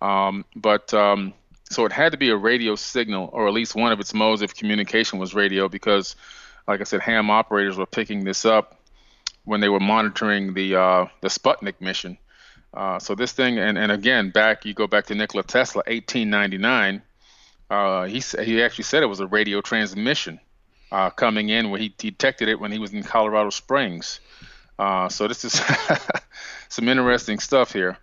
Um, 0.00 0.44
but 0.54 0.94
um, 0.94 1.34
so 1.68 1.84
it 1.84 1.92
had 1.92 2.12
to 2.12 2.18
be 2.18 2.30
a 2.30 2.36
radio 2.36 2.76
signal, 2.76 3.30
or 3.32 3.48
at 3.48 3.52
least 3.52 3.74
one 3.74 3.90
of 3.90 3.98
its 3.98 4.14
modes 4.14 4.42
of 4.42 4.54
communication 4.54 5.18
was 5.18 5.34
radio, 5.34 5.68
because, 5.68 6.14
like 6.68 6.80
I 6.80 6.84
said, 6.84 7.00
ham 7.00 7.30
operators 7.30 7.76
were 7.76 7.86
picking 7.86 8.22
this 8.22 8.44
up 8.44 8.75
when 9.46 9.60
they 9.60 9.70
were 9.70 9.80
monitoring 9.80 10.52
the 10.52 10.76
uh, 10.76 11.06
the 11.22 11.28
Sputnik 11.28 11.80
mission. 11.80 12.18
Uh, 12.74 12.98
so 12.98 13.14
this 13.14 13.32
thing, 13.32 13.58
and, 13.58 13.78
and 13.78 13.90
again, 13.90 14.28
back 14.30 14.66
you 14.66 14.74
go 14.74 14.86
back 14.86 15.06
to 15.06 15.14
Nikola 15.14 15.44
Tesla, 15.44 15.82
1899. 15.86 17.00
Uh, 17.70 18.04
he 18.04 18.20
he 18.44 18.62
actually 18.62 18.84
said 18.84 19.02
it 19.02 19.06
was 19.06 19.20
a 19.20 19.26
radio 19.26 19.62
transmission 19.62 20.38
uh, 20.92 21.10
coming 21.10 21.48
in 21.48 21.70
when 21.70 21.80
he 21.80 21.94
detected 21.96 22.48
it 22.48 22.60
when 22.60 22.70
he 22.70 22.78
was 22.78 22.92
in 22.92 23.02
Colorado 23.02 23.50
Springs. 23.50 24.20
Uh, 24.78 25.08
so 25.08 25.26
this 25.26 25.44
is 25.44 25.60
some 26.68 26.88
interesting 26.88 27.38
stuff 27.38 27.72
here. 27.72 27.96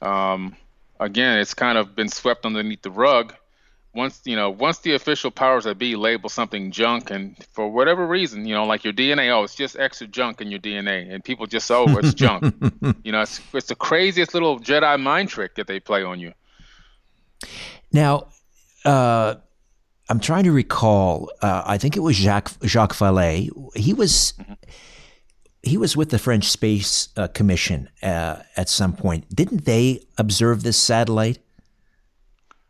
Um, 0.00 0.56
again, 0.98 1.38
it's 1.38 1.54
kind 1.54 1.76
of 1.76 1.94
been 1.94 2.08
swept 2.08 2.46
underneath 2.46 2.82
the 2.82 2.90
rug. 2.90 3.34
Once 3.96 4.20
you 4.24 4.36
know, 4.36 4.50
once 4.50 4.78
the 4.78 4.94
official 4.94 5.30
powers 5.30 5.64
that 5.64 5.78
be 5.78 5.96
label 5.96 6.28
something 6.28 6.70
junk, 6.70 7.10
and 7.10 7.36
for 7.52 7.68
whatever 7.68 8.06
reason, 8.06 8.44
you 8.44 8.54
know, 8.54 8.64
like 8.64 8.84
your 8.84 8.92
DNA, 8.92 9.30
oh, 9.30 9.42
it's 9.42 9.54
just 9.54 9.76
extra 9.78 10.06
junk 10.06 10.40
in 10.40 10.48
your 10.48 10.60
DNA, 10.60 11.12
and 11.12 11.24
people 11.24 11.46
just, 11.46 11.70
oh, 11.70 11.86
it's 11.98 12.14
junk. 12.24 12.54
you 13.02 13.10
know, 13.10 13.22
it's, 13.22 13.40
it's 13.52 13.68
the 13.68 13.74
craziest 13.74 14.34
little 14.34 14.60
Jedi 14.60 15.00
mind 15.00 15.30
trick 15.30 15.54
that 15.56 15.66
they 15.66 15.80
play 15.80 16.04
on 16.04 16.20
you. 16.20 16.32
Now, 17.92 18.28
uh, 18.84 19.36
I'm 20.08 20.20
trying 20.20 20.44
to 20.44 20.52
recall. 20.52 21.32
Uh, 21.42 21.62
I 21.66 21.78
think 21.78 21.96
it 21.96 22.00
was 22.00 22.16
Jacques 22.16 22.52
Jacques 22.64 22.94
Vallée. 22.94 23.50
He 23.74 23.92
was 23.92 24.34
he 25.62 25.76
was 25.76 25.96
with 25.96 26.10
the 26.10 26.18
French 26.18 26.44
Space 26.44 27.08
uh, 27.16 27.26
Commission 27.28 27.88
uh, 28.02 28.42
at 28.56 28.68
some 28.68 28.92
point. 28.92 29.34
Didn't 29.34 29.64
they 29.64 30.06
observe 30.16 30.62
this 30.62 30.76
satellite? 30.76 31.38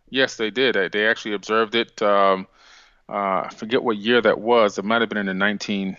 Yes, 0.09 0.37
they 0.37 0.51
did. 0.51 0.93
They 0.93 1.07
actually 1.07 1.35
observed 1.35 1.75
it. 1.75 2.01
Um, 2.03 2.47
uh, 3.09 3.47
I 3.47 3.51
forget 3.55 3.83
what 3.83 3.97
year 3.97 4.21
that 4.21 4.41
was. 4.41 4.79
It 4.79 4.85
might 4.85 5.01
have 5.01 5.09
been 5.09 5.19
in 5.19 5.27
the 5.27 5.35
19, 5.35 5.97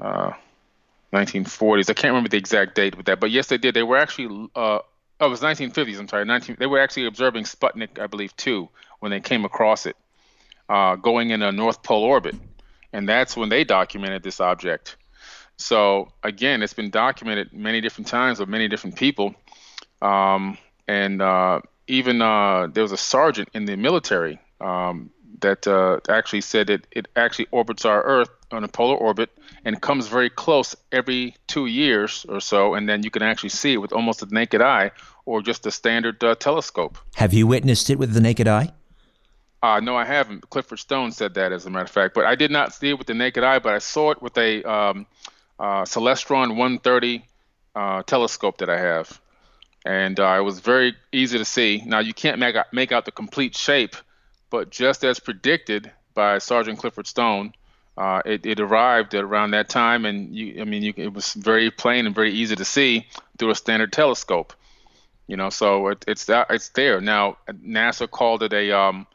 1940s. 0.00 1.88
Uh, 1.88 1.90
I 1.90 1.94
can't 1.94 2.12
remember 2.12 2.28
the 2.28 2.36
exact 2.36 2.74
date 2.74 2.96
with 2.96 3.06
that. 3.06 3.20
But 3.20 3.30
yes, 3.30 3.48
they 3.48 3.58
did. 3.58 3.74
They 3.74 3.82
were 3.82 3.96
actually. 3.96 4.48
Uh, 4.54 4.80
oh, 5.20 5.26
it 5.26 5.28
was 5.28 5.40
1950s. 5.40 5.98
I'm 5.98 6.08
sorry. 6.08 6.24
19. 6.24 6.56
They 6.58 6.66
were 6.66 6.80
actually 6.80 7.06
observing 7.06 7.44
Sputnik, 7.44 7.98
I 7.98 8.06
believe, 8.06 8.36
too, 8.36 8.68
when 9.00 9.10
they 9.10 9.20
came 9.20 9.44
across 9.44 9.86
it, 9.86 9.96
uh, 10.68 10.96
going 10.96 11.30
in 11.30 11.42
a 11.42 11.52
North 11.52 11.82
Pole 11.82 12.04
orbit, 12.04 12.36
and 12.92 13.08
that's 13.08 13.36
when 13.36 13.48
they 13.48 13.64
documented 13.64 14.22
this 14.22 14.40
object. 14.40 14.96
So 15.56 16.12
again, 16.22 16.62
it's 16.62 16.74
been 16.74 16.90
documented 16.90 17.52
many 17.52 17.80
different 17.80 18.06
times 18.06 18.38
with 18.38 18.48
many 18.48 18.68
different 18.68 18.94
people, 18.96 19.34
um, 20.00 20.56
and 20.86 21.20
uh, 21.20 21.60
even 21.88 22.22
uh, 22.22 22.68
there 22.72 22.82
was 22.82 22.92
a 22.92 22.96
sergeant 22.96 23.48
in 23.54 23.64
the 23.64 23.76
military 23.76 24.38
um, 24.60 25.10
that 25.40 25.66
uh, 25.66 26.00
actually 26.08 26.40
said 26.40 26.68
that 26.68 26.86
it 26.90 27.08
actually 27.16 27.46
orbits 27.50 27.84
our 27.84 28.02
Earth 28.02 28.30
on 28.50 28.64
a 28.64 28.68
polar 28.68 28.96
orbit 28.96 29.30
and 29.64 29.80
comes 29.80 30.08
very 30.08 30.30
close 30.30 30.74
every 30.92 31.36
two 31.46 31.66
years 31.66 32.24
or 32.28 32.40
so, 32.40 32.74
and 32.74 32.88
then 32.88 33.02
you 33.02 33.10
can 33.10 33.22
actually 33.22 33.50
see 33.50 33.74
it 33.74 33.78
with 33.78 33.92
almost 33.92 34.22
a 34.22 34.26
naked 34.34 34.62
eye 34.62 34.90
or 35.26 35.42
just 35.42 35.66
a 35.66 35.70
standard 35.70 36.22
uh, 36.24 36.34
telescope. 36.34 36.98
Have 37.16 37.34
you 37.34 37.46
witnessed 37.46 37.90
it 37.90 37.98
with 37.98 38.14
the 38.14 38.20
naked 38.20 38.48
eye? 38.48 38.72
Uh, 39.62 39.80
no, 39.80 39.96
I 39.96 40.04
haven't. 40.04 40.48
Clifford 40.50 40.78
Stone 40.78 41.12
said 41.12 41.34
that, 41.34 41.52
as 41.52 41.66
a 41.66 41.70
matter 41.70 41.84
of 41.84 41.90
fact, 41.90 42.14
but 42.14 42.24
I 42.24 42.36
did 42.36 42.50
not 42.50 42.72
see 42.72 42.90
it 42.90 42.98
with 42.98 43.08
the 43.08 43.14
naked 43.14 43.42
eye, 43.42 43.58
but 43.58 43.74
I 43.74 43.78
saw 43.78 44.12
it 44.12 44.22
with 44.22 44.38
a 44.38 44.62
um, 44.62 45.06
uh, 45.58 45.82
Celestron 45.82 46.50
130 46.50 47.24
uh, 47.74 48.02
telescope 48.04 48.58
that 48.58 48.70
I 48.70 48.78
have, 48.78 49.20
and 49.84 50.18
uh, 50.18 50.36
it 50.38 50.42
was 50.42 50.60
very 50.60 50.94
easy 51.12 51.38
to 51.38 51.44
see. 51.44 51.82
Now 51.84 52.00
you 52.00 52.14
can't 52.14 52.38
make 52.38 52.56
out, 52.56 52.72
make 52.72 52.92
out 52.92 53.04
the 53.04 53.12
complete 53.12 53.56
shape, 53.56 53.96
but 54.50 54.70
just 54.70 55.04
as 55.04 55.18
predicted 55.18 55.90
by 56.14 56.38
Sergeant 56.38 56.78
Clifford 56.78 57.06
Stone, 57.06 57.52
uh, 57.96 58.22
it, 58.24 58.46
it, 58.46 58.60
arrived 58.60 59.14
at 59.14 59.24
around 59.24 59.50
that 59.50 59.68
time, 59.68 60.04
and 60.04 60.34
you, 60.34 60.60
I 60.60 60.64
mean, 60.64 60.82
you, 60.84 60.94
it 60.96 61.12
was 61.12 61.32
very 61.32 61.70
plain 61.70 62.06
and 62.06 62.14
very 62.14 62.32
easy 62.32 62.54
to 62.54 62.64
see 62.64 63.08
through 63.38 63.50
a 63.50 63.56
standard 63.56 63.92
telescope. 63.92 64.52
You 65.26 65.36
know, 65.36 65.50
so 65.50 65.88
it, 65.88 66.04
it's 66.06 66.26
it's 66.28 66.68
there 66.70 67.00
now. 67.00 67.38
NASA 67.48 68.08
called 68.08 68.44
it 68.44 68.52
a 68.52 68.70
um, 68.70 69.06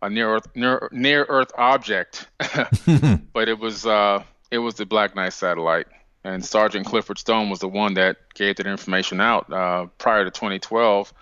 a 0.00 0.08
near 0.08 0.36
Earth 0.36 0.48
near, 0.54 0.88
near 0.90 1.26
Earth 1.28 1.52
object, 1.56 2.28
but 3.32 3.48
it 3.48 3.58
was 3.58 3.84
uh, 3.84 4.22
it 4.50 4.58
was 4.58 4.74
the 4.74 4.86
Black 4.86 5.14
Knight 5.14 5.34
satellite, 5.34 5.86
and 6.24 6.44
Sergeant 6.44 6.86
Clifford 6.86 7.18
Stone 7.18 7.50
was 7.50 7.60
the 7.60 7.68
one 7.68 7.94
that 7.94 8.16
gave 8.34 8.56
that 8.56 8.66
information 8.66 9.20
out 9.20 9.50
uh, 9.52 9.86
prior 9.98 10.24
to 10.24 10.30
2012, 10.30 11.12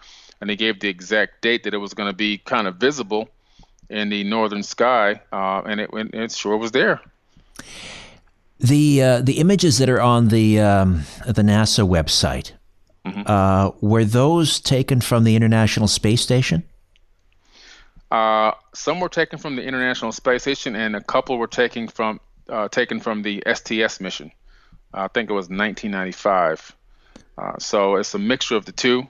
and 0.40 0.50
he 0.50 0.57
gave 0.57 0.81
the 0.81 0.88
exact 0.88 1.40
date 1.40 1.64
that 1.64 1.75
it 1.75 1.78
was 1.78 1.95
going 1.95 2.11
to 2.11 2.17
be 2.17 2.38
kind 2.38 2.67
of 2.67 2.76
visible 2.76 3.28
in 3.88 4.09
the 4.09 4.25
northern 4.25 4.62
sky, 4.62 5.21
uh, 5.33 5.62
and 5.64 5.81
it, 5.81 5.90
it 5.93 6.33
sure 6.33 6.57
was 6.57 6.73
there. 6.73 7.00
The 8.61 9.02
uh, 9.02 9.21
the 9.21 9.38
images 9.38 9.78
that 9.78 9.88
are 9.88 10.00
on 10.00 10.28
the 10.28 10.61
um, 10.61 11.05
the 11.26 11.43
NASA 11.43 11.88
website 11.88 12.52
mm-hmm. 13.07 13.23
Uh, 13.25 13.71
were 13.81 14.05
those 14.05 14.59
taken 14.59 15.00
from 15.00 15.23
the 15.23 15.37
International 15.37 15.87
Space 15.87 16.23
Station? 16.23 16.64
Uh, 18.11 18.52
some 18.75 19.00
were 19.00 19.09
taken 19.09 19.38
from 19.38 19.55
the 19.55 19.62
International 19.62 20.11
Space 20.11 20.43
Station, 20.43 20.75
and 20.75 20.97
a 20.97 21.00
couple 21.00 21.38
were 21.38 21.47
taken 21.47 21.87
from 21.87 22.21
uh, 22.49 22.69
taken 22.69 22.99
from 22.99 23.23
the 23.23 23.43
STS 23.47 24.00
mission. 24.00 24.33
I 24.92 25.09
think 25.09 25.30
it 25.30 25.35
was 25.35 25.49
1995. 25.49 26.75
Uh, 27.37 27.59
so 27.59 27.97
it's 27.97 28.14
a 28.14 28.18
mixture 28.18 28.57
of 28.57 28.64
the 28.64 28.73
two. 28.73 29.07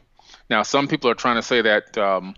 Now, 0.51 0.63
some 0.63 0.89
people 0.89 1.11
are 1.11 1.15
trying 1.15 1.37
to 1.37 1.43
say 1.43 1.63
that 1.63 1.97
um, 1.97 2.35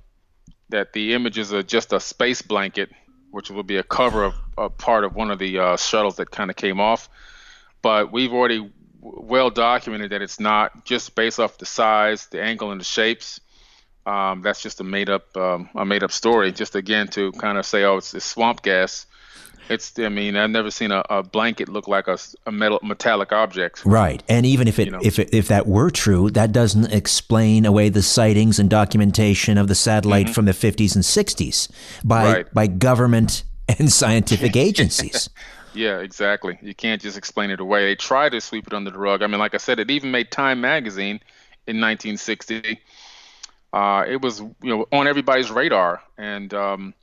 that 0.69 0.93
the 0.93 1.15
images 1.15 1.53
are 1.53 1.63
just 1.63 1.93
a 1.93 2.01
space 2.01 2.43
blanket, 2.43 2.91
which 3.31 3.51
will 3.51 3.63
be 3.63 3.77
a 3.77 3.83
cover 3.83 4.25
of 4.25 4.35
a 4.57 4.69
part 4.71 5.05
of 5.05 5.15
one 5.15 5.31
of 5.31 5.39
the 5.39 5.59
uh, 5.59 5.77
shuttles 5.77 6.17
that 6.17 6.31
kind 6.31 6.51
of 6.51 6.57
came 6.57 6.81
off. 6.81 7.09
But 7.83 8.13
we've 8.13 8.33
already 8.33 8.71
well 9.01 9.51
documented 9.51 10.11
that 10.11 10.23
it's 10.23 10.39
not 10.39 10.85
just 10.85 11.15
based 11.15 11.41
off 11.41 11.59
the 11.59 11.67
size, 11.67 12.27
the 12.27 12.43
angle, 12.43 12.71
and 12.71 12.81
the 12.81 12.85
shapes. 12.85 13.41
Um, 14.07 14.43
that's 14.43 14.63
just 14.63 14.81
a 14.81 14.85
made 14.85 15.11
up 15.11 15.37
um, 15.37 15.71
a 15.75 15.85
made 15.85 16.03
up 16.03 16.13
story. 16.13 16.53
Just 16.53 16.75
again 16.75 17.09
to 17.09 17.33
kind 17.33 17.59
of 17.59 17.67
say, 17.67 17.85
oh, 17.85 17.97
it's, 17.97 18.15
it's 18.15 18.25
swamp 18.25 18.63
gas 18.63 19.07
it's 19.71 19.99
I 19.99 20.09
mean 20.09 20.37
I've 20.37 20.51
never 20.51 20.71
seen 20.71 20.91
a, 20.91 21.03
a 21.09 21.23
blanket 21.23 21.69
look 21.69 21.89
like 21.89 22.09
a, 22.09 22.19
a 22.47 22.53
metal 22.53 22.81
metallic 22.83 23.33
object. 23.33 23.85
Right, 23.87 24.23
and 24.29 24.45
even 24.45 24.69
if 24.69 24.79
it, 24.79 24.87
you 24.87 24.91
know. 24.93 25.01
if 25.03 25.19
it, 25.19 25.33
if 25.33 25.49
that 25.49 25.67
were 25.67 25.91
true, 25.91 26.31
that 26.31 26.53
doesn't 26.53 26.93
explain 26.93 27.65
away 27.65 27.89
the 27.89 28.03
sightings 28.03 28.59
and 28.59 28.69
documentation 28.69 29.57
of 29.57 29.69
the 29.69 29.75
satellite 29.75 30.27
mm-hmm. 30.27 30.35
from 30.35 30.45
the 30.47 30.53
50s 30.53 30.95
and 30.95 31.05
60s 31.05 31.71
by 32.05 32.33
right. 32.33 32.55
by 32.55 32.67
government 32.67 33.45
and 33.69 33.91
scientific 33.91 34.57
agencies. 34.69 35.31
Yeah, 35.73 36.01
exactly. 36.01 36.59
You 36.63 36.75
can't 36.75 37.01
just 37.01 37.17
explain 37.17 37.51
it 37.51 37.61
away. 37.61 37.87
They 37.87 37.95
try 37.95 38.29
to 38.29 38.41
sweep 38.41 38.67
it 38.67 38.73
under 38.73 38.91
the 38.91 38.99
rug. 38.99 39.23
I 39.23 39.29
mean, 39.29 39.39
like 39.39 39.55
I 39.55 39.59
said, 39.59 39.79
it 39.79 39.89
even 39.91 40.11
made 40.11 40.33
Time 40.33 40.61
magazine 40.61 41.21
in 41.69 41.81
1960. 41.81 42.81
Uh, 43.73 44.05
it 44.09 44.21
was 44.21 44.41
you 44.41 44.55
know 44.63 44.87
on 44.91 45.07
everybody's 45.07 45.51
radar, 45.51 46.03
and 46.19 46.53
um, 46.53 46.95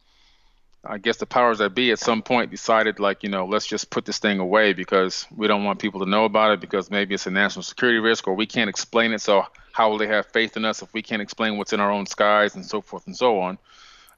I 0.90 0.98
guess 0.98 1.18
the 1.18 1.26
powers 1.26 1.58
that 1.58 1.76
be 1.76 1.92
at 1.92 2.00
some 2.00 2.22
point 2.22 2.50
decided, 2.52 3.00
like, 3.00 3.24
you 3.24 3.30
know, 3.30 3.46
let's 3.46 3.68
just 3.68 3.90
put 3.90 4.06
this 4.06 4.20
thing 4.20 4.40
away 4.40 4.74
because 4.74 5.26
we 5.36 5.48
don't 5.48 5.64
want 5.64 5.80
people 5.80 6.00
to 6.02 6.10
know 6.10 6.26
about 6.26 6.52
it 6.52 6.60
because 6.62 6.90
maybe 6.90 7.14
it's 7.14 7.28
a 7.28 7.32
national 7.32 7.64
security 7.64 8.00
risk 8.00 8.28
or 8.28 8.34
we 8.34 8.46
can't 8.46 8.70
explain 8.70 9.12
it. 9.12 9.22
So, 9.22 9.46
how 9.74 9.90
will 9.90 9.98
they 9.98 10.08
have 10.08 10.26
faith 10.28 10.58
in 10.58 10.66
us 10.66 10.82
if 10.82 10.94
we 10.94 11.02
can't 11.02 11.22
explain 11.22 11.58
what's 11.58 11.74
in 11.74 11.80
our 11.80 11.92
own 11.92 12.06
skies 12.06 12.56
and 12.56 12.66
so 12.66 12.82
forth 12.82 13.06
and 13.06 13.16
so 13.16 13.40
on? 13.40 13.58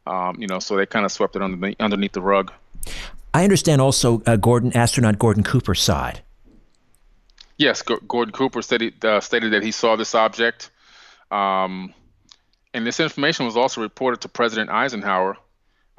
Um, 0.06 0.38
you 0.40 0.48
know, 0.48 0.60
so 0.60 0.76
they 0.76 0.86
kind 0.86 1.06
of 1.06 1.12
swept 1.12 1.36
it 1.36 1.42
underneath, 1.42 1.76
underneath 1.80 2.14
the 2.14 2.22
rug. 2.22 2.52
I 3.34 3.44
understand 3.44 3.82
also 3.82 4.22
uh, 4.26 4.36
Gordon, 4.36 4.76
astronaut 4.76 5.20
Gordon 5.20 5.44
Cooper's 5.44 5.82
side. 5.82 6.22
Yes, 7.58 7.84
G- 7.86 7.98
Gordon 8.08 8.32
Cooper 8.32 8.62
stated, 8.62 9.04
uh, 9.04 9.20
stated 9.20 9.54
that 9.54 9.64
he 9.64 9.72
saw 9.72 9.96
this 9.96 10.16
object. 10.16 10.72
Um, 11.30 11.94
and 12.74 12.86
this 12.86 13.00
information 13.00 13.46
was 13.46 13.58
also 13.58 13.82
reported 13.82 14.22
to 14.22 14.30
President 14.30 14.70
Eisenhower 14.70 15.38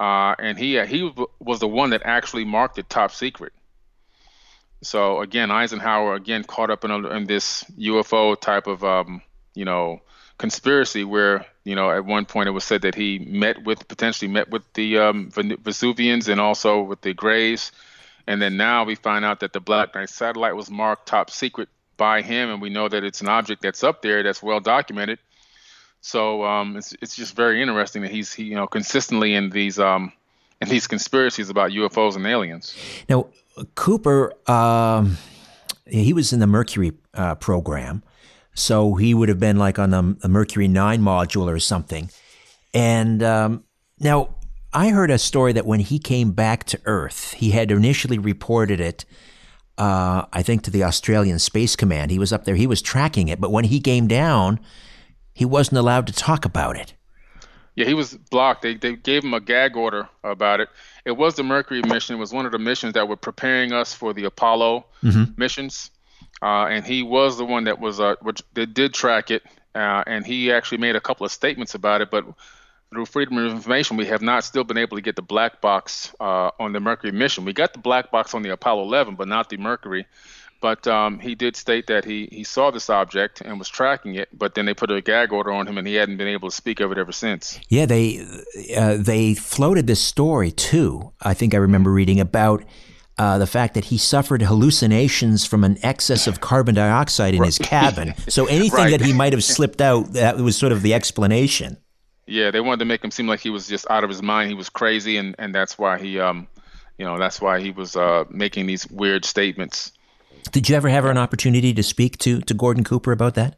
uh, 0.01 0.35
and 0.39 0.59
he 0.59 0.83
he 0.87 1.13
was 1.39 1.61
the 1.61 1.69
one 1.69 1.91
that 1.91 2.01
actually 2.07 2.47
marked 2.47 2.79
it 2.79 2.89
top 2.89 3.13
secret. 3.13 3.53
So 4.83 5.21
again, 5.21 5.51
Eisenhower 5.51 6.15
again 6.15 6.43
caught 6.43 6.71
up 6.71 6.87
in, 6.87 6.91
in 6.91 7.27
this 7.27 7.65
UFO 7.79 8.41
type 8.41 8.67
of 8.67 8.83
um, 8.83 9.21
you 9.55 9.67
know 9.67 10.01
conspiracy 10.39 11.05
where 11.05 11.45
you 11.65 11.75
know 11.75 11.91
at 11.91 12.07
one 12.07 12.25
point 12.25 12.49
it 12.49 12.53
was 12.53 12.65
said 12.65 12.81
that 12.83 12.95
he 12.95 13.19
met 13.19 13.63
with 13.63 13.87
potentially 13.89 14.31
met 14.31 14.49
with 14.49 14.63
the 14.73 14.97
um, 14.97 15.31
Vesuvians 15.31 16.29
and 16.29 16.41
also 16.41 16.81
with 16.81 17.03
the 17.03 17.13
Greys, 17.13 17.71
and 18.27 18.41
then 18.41 18.57
now 18.57 18.85
we 18.85 18.95
find 18.95 19.23
out 19.23 19.41
that 19.41 19.53
the 19.53 19.61
Black 19.61 19.95
Knight 19.95 20.09
satellite 20.09 20.57
was 20.57 20.71
marked 20.71 21.09
top 21.09 21.31
secret 21.31 21.69
by 21.99 22.23
him, 22.23 22.49
and 22.49 22.63
we 22.63 22.71
know 22.71 22.89
that 22.89 23.05
it's 23.05 23.21
an 23.21 23.29
object 23.29 23.61
that's 23.61 23.85
up 23.85 24.01
there 24.01 24.23
that's 24.23 24.43
well 24.43 24.61
documented. 24.61 25.19
So 26.01 26.45
um, 26.45 26.77
it's 26.77 26.95
it's 27.03 27.15
just 27.15 27.35
very 27.37 27.61
interesting 27.61 28.03
that 28.03 28.11
he's 28.11 28.33
he, 28.33 28.45
you 28.45 28.55
know 28.55 28.67
consistently 28.67 29.35
in 29.35 29.51
these 29.51 29.79
um, 29.79 30.13
in 30.61 30.69
these 30.69 30.87
conspiracies 30.87 31.51
about 31.51 31.71
UFOs 31.71 32.17
and 32.17 32.27
aliens. 32.27 32.75
Now 33.09 33.29
Cooper, 33.75 34.33
um, 34.51 35.19
he 35.87 36.13
was 36.13 36.33
in 36.33 36.41
the 36.41 36.47
Mercury 36.47 36.93
uh, 37.15 37.35
program, 37.35 38.03
so 38.55 38.95
he 38.95 39.15
would 39.15 39.29
have 39.29 39.41
been 39.41 39.59
like 39.59 39.79
on 39.79 39.91
the, 39.91 40.17
the 40.21 40.29
Mercury 40.29 40.69
Nine 40.69 41.03
module 41.03 41.47
or 41.47 41.59
something. 41.59 42.11
And 42.73 43.23
um, 43.23 43.65
now 43.99 44.37
I 44.73 44.91
heard 44.91 45.11
a 45.11 45.19
story 45.19 45.53
that 45.53 45.67
when 45.67 45.81
he 45.81 45.99
came 45.99 46.33
back 46.33 46.65
to 46.65 46.81
Earth, 46.85 47.33
he 47.35 47.51
had 47.51 47.71
initially 47.71 48.19
reported 48.19 48.81
it. 48.81 49.05
Uh, 49.77 50.27
I 50.33 50.43
think 50.43 50.63
to 50.65 50.71
the 50.71 50.85
Australian 50.85 51.39
Space 51.39 51.75
Command. 51.75 52.11
He 52.11 52.19
was 52.19 52.33
up 52.33 52.45
there. 52.45 52.55
He 52.55 52.67
was 52.67 52.83
tracking 52.83 53.29
it, 53.29 53.41
but 53.41 53.51
when 53.51 53.65
he 53.65 53.81
came 53.81 54.07
down, 54.07 54.61
he 55.40 55.46
wasn't 55.46 55.79
allowed 55.79 56.07
to 56.07 56.12
talk 56.12 56.44
about 56.44 56.76
it. 56.76 56.92
Yeah, 57.74 57.87
he 57.87 57.94
was 57.94 58.14
blocked. 58.14 58.61
They, 58.61 58.74
they 58.74 58.94
gave 58.94 59.24
him 59.24 59.33
a 59.33 59.40
gag 59.40 59.74
order 59.74 60.07
about 60.22 60.61
it. 60.61 60.68
It 61.07 61.12
was 61.12 61.35
the 61.35 61.42
Mercury 61.42 61.81
mission. 61.81 62.16
It 62.16 62.18
was 62.18 62.31
one 62.31 62.44
of 62.44 62.53
the 62.53 62.59
missions 62.59 62.92
that 62.92 63.09
were 63.09 63.16
preparing 63.16 63.72
us 63.72 63.94
for 63.94 64.12
the 64.12 64.24
Apollo 64.24 64.85
mm-hmm. 65.03 65.33
missions. 65.38 65.92
Uh, 66.42 66.66
and 66.66 66.85
he 66.85 67.03
was 67.03 67.38
the 67.38 67.46
one 67.46 67.64
that 67.64 67.81
was 67.81 68.00
uh, 68.00 68.16
which 68.20 68.42
they 68.53 68.66
did 68.66 68.92
track 68.92 69.31
it, 69.31 69.42
uh, 69.74 70.05
and 70.07 70.26
he 70.26 70.53
actually 70.53 70.76
made 70.76 70.94
a 70.94 71.00
couple 71.00 71.24
of 71.24 71.33
statements 71.33 71.74
about 71.74 72.03
it. 72.03 72.11
But 72.11 72.26
through 72.92 73.07
Freedom 73.07 73.38
of 73.38 73.50
Information, 73.50 73.96
we 73.96 74.05
have 74.05 74.20
not 74.20 74.44
still 74.44 74.64
been 74.64 74.76
able 74.76 74.98
to 74.98 75.03
get 75.03 75.16
the 75.16 75.22
black 75.22 75.62
box 75.62 76.14
uh, 76.20 76.50
on 76.61 76.74
the 76.74 76.81
Mercury 76.81 77.12
mission. 77.12 77.46
We 77.46 77.55
got 77.55 77.72
the 77.72 77.79
black 77.79 78.11
box 78.11 78.35
on 78.35 78.42
the 78.42 78.50
Apollo 78.50 78.83
11, 78.83 79.14
but 79.14 79.26
not 79.26 79.48
the 79.48 79.57
Mercury. 79.57 80.05
But 80.61 80.87
um, 80.87 81.18
he 81.18 81.35
did 81.35 81.57
state 81.57 81.87
that 81.87 82.05
he, 82.05 82.29
he 82.31 82.44
saw 82.44 82.70
this 82.70 82.90
object 82.90 83.40
and 83.40 83.59
was 83.59 83.68
tracking 83.70 84.14
it, 84.16 84.29
but 84.37 84.55
then 84.55 84.66
they 84.66 84.75
put 84.75 84.90
a 84.90 85.01
gag 85.01 85.33
order 85.33 85.51
on 85.53 85.66
him, 85.66 85.79
and 85.79 85.87
he 85.88 85.94
hadn't 85.94 86.18
been 86.18 86.29
able 86.29 86.51
to 86.51 86.55
speak 86.55 86.81
of 86.81 86.92
it 86.92 86.99
ever 86.99 87.12
since. 87.12 87.59
Yeah, 87.70 87.87
they 87.87 88.25
uh, 88.77 88.96
they 88.99 89.35
floated 89.35 89.87
this 89.87 90.01
story 90.03 90.51
too. 90.53 91.12
I 91.23 91.33
think 91.33 91.55
I 91.55 91.57
remember 91.59 91.90
reading 91.90 92.20
about 92.20 92.62
uh, 93.16 93.38
the 93.38 93.46
fact 93.46 93.73
that 93.75 93.87
he 93.87 93.96
suffered 93.96 94.42
hallucinations 94.42 95.46
from 95.46 95.64
an 95.64 95.79
excess 95.83 96.27
of 96.27 96.40
carbon 96.40 96.75
dioxide 96.75 97.35
in 97.35 97.42
his 97.42 97.59
cabin. 97.75 98.14
So 98.29 98.46
anything 98.46 98.73
Right. 98.85 98.90
that 98.90 99.01
he 99.01 99.12
might 99.14 99.33
have 99.33 99.44
slipped 99.44 99.81
out, 99.81 100.12
that 100.12 100.37
was 100.38 100.57
sort 100.59 100.73
of 100.73 100.83
the 100.83 100.92
explanation. 100.94 101.79
Yeah, 102.27 102.51
they 102.51 102.61
wanted 102.61 102.79
to 102.81 102.85
make 102.85 103.03
him 103.03 103.11
seem 103.11 103.27
like 103.27 103.40
he 103.40 103.51
was 103.51 103.66
just 103.66 103.90
out 103.90 104.05
of 104.05 104.11
his 104.11 104.23
mind. 104.23 104.49
He 104.51 104.55
was 104.55 104.68
crazy, 104.68 105.16
and 105.16 105.35
and 105.38 105.55
that's 105.55 105.79
why 105.79 105.99
he 105.99 106.20
um, 106.20 106.46
you 106.99 107.05
know, 107.07 107.18
that's 107.18 107.40
why 107.40 107.61
he 107.61 107.70
was 107.70 107.96
uh 107.96 108.25
making 108.29 108.66
these 108.66 108.87
weird 108.90 109.25
statements. 109.25 109.92
Did 110.53 110.68
you 110.68 110.76
ever 110.76 110.88
have 110.88 111.05
an 111.05 111.18
opportunity 111.18 111.72
to 111.74 111.83
speak 111.83 112.18
to, 112.18 112.40
to 112.40 112.55
Gordon 112.55 112.85
Cooper 112.85 113.12
about 113.12 113.35
that? 113.35 113.57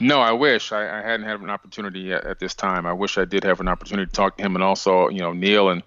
No, 0.00 0.20
I 0.20 0.32
wish 0.32 0.72
I, 0.72 0.82
I 0.82 1.02
hadn't 1.02 1.26
had 1.26 1.40
an 1.40 1.50
opportunity 1.50 2.00
yet 2.00 2.24
at 2.24 2.38
this 2.38 2.54
time. 2.54 2.86
I 2.86 2.92
wish 2.92 3.18
I 3.18 3.26
did 3.26 3.44
have 3.44 3.60
an 3.60 3.68
opportunity 3.68 4.08
to 4.08 4.12
talk 4.12 4.38
to 4.38 4.42
him 4.42 4.54
and 4.54 4.64
also, 4.64 5.08
you 5.08 5.20
know, 5.20 5.32
Neil 5.32 5.68
and 5.68 5.82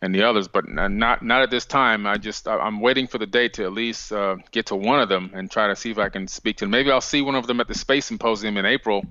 and 0.00 0.14
the 0.14 0.22
others, 0.22 0.46
but 0.46 0.68
not 0.68 1.22
not 1.22 1.42
at 1.42 1.50
this 1.50 1.66
time. 1.66 2.06
I 2.06 2.18
just 2.18 2.46
I'm 2.46 2.80
waiting 2.80 3.06
for 3.06 3.18
the 3.18 3.26
day 3.26 3.48
to 3.48 3.64
at 3.64 3.72
least 3.72 4.12
uh, 4.12 4.36
get 4.52 4.66
to 4.66 4.76
one 4.76 5.00
of 5.00 5.08
them 5.08 5.30
and 5.34 5.50
try 5.50 5.66
to 5.66 5.74
see 5.74 5.90
if 5.90 5.98
I 5.98 6.08
can 6.08 6.28
speak 6.28 6.58
to 6.58 6.64
them. 6.64 6.70
Maybe 6.70 6.90
I'll 6.90 7.00
see 7.00 7.20
one 7.20 7.34
of 7.34 7.46
them 7.46 7.60
at 7.60 7.66
the 7.66 7.74
Space 7.74 8.06
Symposium 8.06 8.56
in 8.56 8.64
April. 8.64 9.04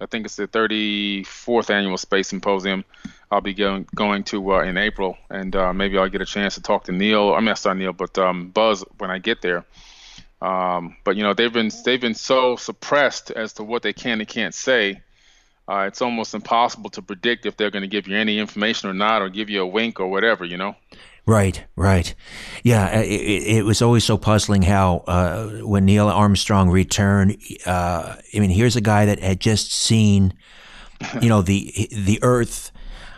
I 0.00 0.06
think 0.06 0.26
it's 0.26 0.36
the 0.36 0.48
34th 0.48 1.70
annual 1.70 1.96
Space 1.96 2.28
Symposium. 2.28 2.84
I'll 3.30 3.40
be 3.40 3.54
going 3.54 3.86
going 3.94 4.24
to 4.24 4.54
uh, 4.54 4.62
in 4.62 4.76
April, 4.76 5.16
and 5.30 5.56
uh, 5.56 5.72
maybe 5.72 5.96
I'll 5.96 6.10
get 6.10 6.20
a 6.20 6.26
chance 6.26 6.56
to 6.56 6.62
talk 6.62 6.84
to 6.84 6.92
Neil. 6.92 7.32
I 7.32 7.40
mean, 7.40 7.54
not 7.64 7.76
Neil, 7.76 7.92
but 7.92 8.18
um, 8.18 8.50
Buzz 8.50 8.84
when 8.98 9.10
I 9.10 9.18
get 9.18 9.40
there. 9.40 9.64
Um, 10.44 10.96
but 11.04 11.16
you 11.16 11.22
know, 11.22 11.32
they've 11.32 11.52
been 11.52 11.70
they've 11.86 12.00
been 12.00 12.14
so 12.14 12.56
suppressed 12.56 13.30
as 13.30 13.54
to 13.54 13.64
what 13.64 13.82
they 13.82 13.94
can 13.94 14.20
and 14.20 14.28
can't 14.28 14.54
say. 14.54 15.00
Uh, 15.66 15.86
it's 15.88 16.02
almost 16.02 16.34
impossible 16.34 16.90
to 16.90 17.00
predict 17.00 17.46
if 17.46 17.56
they're 17.56 17.70
going 17.70 17.82
to 17.82 17.88
give 17.88 18.06
you 18.06 18.14
any 18.14 18.38
information 18.38 18.90
or 18.90 18.92
not, 18.92 19.22
or 19.22 19.30
give 19.30 19.48
you 19.48 19.62
a 19.62 19.66
wink 19.66 20.00
or 20.00 20.08
whatever. 20.08 20.44
You 20.44 20.58
know. 20.58 20.76
Right, 21.26 21.64
right. 21.74 22.14
Yeah, 22.62 23.00
it, 23.00 23.08
it, 23.08 23.56
it 23.56 23.64
was 23.64 23.80
always 23.80 24.04
so 24.04 24.18
puzzling 24.18 24.60
how 24.60 25.04
uh, 25.06 25.48
when 25.62 25.86
Neil 25.86 26.08
Armstrong 26.10 26.68
returned, 26.68 27.38
uh, 27.64 28.16
I 28.34 28.38
mean, 28.38 28.50
here's 28.50 28.76
a 28.76 28.82
guy 28.82 29.06
that 29.06 29.20
had 29.20 29.40
just 29.40 29.72
seen, 29.72 30.34
you 31.22 31.30
know, 31.30 31.40
the 31.40 31.88
the 31.90 32.18
Earth 32.20 32.70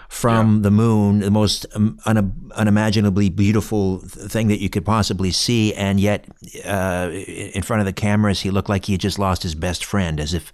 from 0.09 0.63
the 0.63 0.71
moon, 0.71 1.21
the 1.21 1.31
most 1.31 1.67
um, 1.75 1.99
un- 2.07 2.51
unimaginably 2.55 3.29
beautiful 3.29 3.99
thing 3.99 4.49
that 4.49 4.61
you 4.61 4.69
could 4.71 4.85
possibly 4.85 5.31
see, 5.31 5.75
and 5.75 5.99
yet 6.01 6.27
uh, 6.65 7.11
in 7.13 7.63
front 7.63 7.81
of 7.81 7.87
the 7.87 7.93
cameras, 7.93 8.41
he 8.41 8.51
looked 8.51 8.69
like 8.69 8.85
he 8.87 8.93
had 8.93 9.01
just 9.01 9.19
lost 9.19 9.43
his 9.43 9.55
best 9.55 9.85
friend, 9.85 10.21
as 10.21 10.33
if 10.35 10.53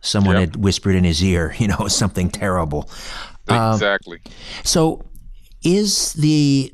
someone 0.00 0.36
Yep. 0.36 0.40
had 0.40 0.56
whispered 0.56 0.94
in 0.94 1.04
his 1.04 1.22
ear, 1.22 1.54
you 1.58 1.68
know, 1.68 1.88
something 1.88 2.30
terrible. 2.30 2.90
exactly. 3.48 4.20
So, 4.64 5.02
is 5.62 6.12
the 6.14 6.72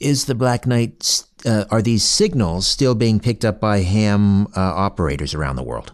is 0.00 0.24
the 0.26 0.34
Black 0.34 0.66
Knight 0.66 1.22
uh, 1.46 1.64
are 1.70 1.80
these 1.82 2.02
signals 2.04 2.66
still 2.66 2.94
being 2.94 3.20
picked 3.20 3.44
up 3.44 3.60
by 3.60 3.78
ham 3.82 4.46
uh, 4.56 4.60
operators 4.60 5.34
around 5.34 5.56
the 5.56 5.62
world? 5.62 5.92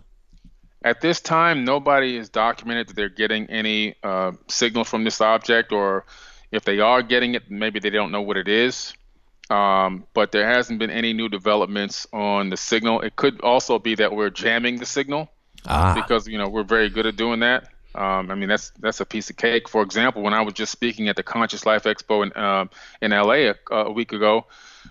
At 0.82 1.00
this 1.00 1.20
time, 1.20 1.64
nobody 1.64 2.16
has 2.16 2.30
documented 2.30 2.88
that 2.88 2.96
they're 2.96 3.08
getting 3.08 3.50
any 3.50 3.96
uh, 4.02 4.32
signal 4.48 4.84
from 4.84 5.04
this 5.04 5.20
object, 5.20 5.72
or 5.72 6.06
if 6.50 6.64
they 6.64 6.80
are 6.80 7.02
getting 7.02 7.34
it, 7.34 7.50
maybe 7.50 7.80
they 7.80 7.90
don't 7.90 8.10
know 8.12 8.22
what 8.22 8.36
it 8.36 8.48
is. 8.48 8.94
Um, 9.50 10.04
but 10.14 10.32
there 10.32 10.48
hasn't 10.48 10.78
been 10.78 10.90
any 10.90 11.12
new 11.12 11.28
developments 11.28 12.06
on 12.12 12.50
the 12.50 12.56
signal. 12.56 13.00
It 13.00 13.16
could 13.16 13.40
also 13.42 13.78
be 13.78 13.96
that 13.96 14.12
we're 14.14 14.30
jamming 14.30 14.78
the 14.78 14.86
signal 14.86 15.28
Ah, 15.66 15.92
because 15.94 16.26
you 16.26 16.38
know 16.38 16.48
we're 16.48 16.62
very 16.64 16.88
good 16.88 17.06
at 17.06 17.16
doing 17.16 17.40
that. 17.40 17.64
Um, 17.94 18.30
I 18.30 18.34
mean 18.34 18.48
that's 18.48 18.70
that's 18.78 19.00
a 19.00 19.04
piece 19.04 19.28
of 19.30 19.36
cake. 19.36 19.68
For 19.68 19.82
example, 19.82 20.22
when 20.22 20.32
I 20.32 20.42
was 20.42 20.54
just 20.54 20.72
speaking 20.72 21.08
at 21.08 21.16
the 21.16 21.22
Conscious 21.22 21.66
Life 21.66 21.82
Expo 21.84 22.24
in 22.24 22.36
um 22.42 22.70
in 23.02 23.10
LA 23.10 23.50
a, 23.50 23.54
a 23.70 23.92
week 23.92 24.12
ago, 24.12 24.46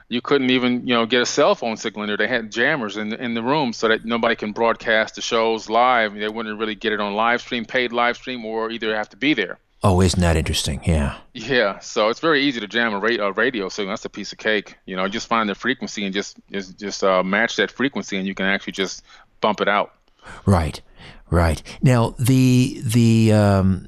you 0.09 0.21
couldn't 0.21 0.49
even 0.49 0.85
you 0.85 0.93
know 0.93 1.05
get 1.05 1.21
a 1.21 1.25
cell 1.25 1.55
phone 1.55 1.77
signal 1.77 2.03
in 2.03 2.07
there. 2.07 2.17
They 2.17 2.27
had 2.27 2.51
jammers 2.51 2.97
in 2.97 3.09
the, 3.09 3.23
in 3.23 3.33
the 3.35 3.43
room 3.43 3.73
so 3.73 3.87
that 3.87 4.03
nobody 4.05 4.35
can 4.35 4.51
broadcast 4.51 5.15
the 5.15 5.21
shows 5.21 5.69
live. 5.69 6.13
They 6.15 6.27
wouldn't 6.27 6.59
really 6.59 6.75
get 6.75 6.91
it 6.93 6.99
on 6.99 7.13
live 7.13 7.41
stream, 7.41 7.63
paid 7.63 7.91
live 7.93 8.17
stream, 8.17 8.43
or 8.43 8.71
either 8.71 8.95
have 8.95 9.09
to 9.09 9.17
be 9.17 9.33
there. 9.33 9.59
oh, 9.81 10.01
isn't 10.01 10.19
that 10.19 10.35
interesting? 10.35 10.81
Yeah. 10.83 11.17
Yeah, 11.33 11.79
so 11.79 12.09
it's 12.09 12.19
very 12.19 12.41
easy 12.41 12.59
to 12.59 12.67
jam 12.67 12.93
a, 12.93 12.99
ra- 12.99 13.27
a 13.27 13.31
radio 13.31 13.69
signal. 13.69 13.93
That's 13.93 14.03
a 14.03 14.09
piece 14.09 14.33
of 14.33 14.37
cake. 14.37 14.77
You 14.85 14.97
know, 14.97 15.07
just 15.07 15.27
find 15.27 15.47
the 15.47 15.55
frequency 15.55 16.03
and 16.03 16.13
just 16.13 16.37
just 16.51 16.77
just 16.77 17.03
uh, 17.03 17.23
match 17.23 17.55
that 17.55 17.71
frequency, 17.71 18.17
and 18.17 18.27
you 18.27 18.35
can 18.35 18.45
actually 18.45 18.73
just 18.73 19.03
bump 19.41 19.61
it 19.61 19.69
out. 19.69 19.93
Right, 20.45 20.81
right. 21.29 21.61
Now 21.81 22.15
the 22.19 22.81
the 22.83 23.31
um, 23.31 23.87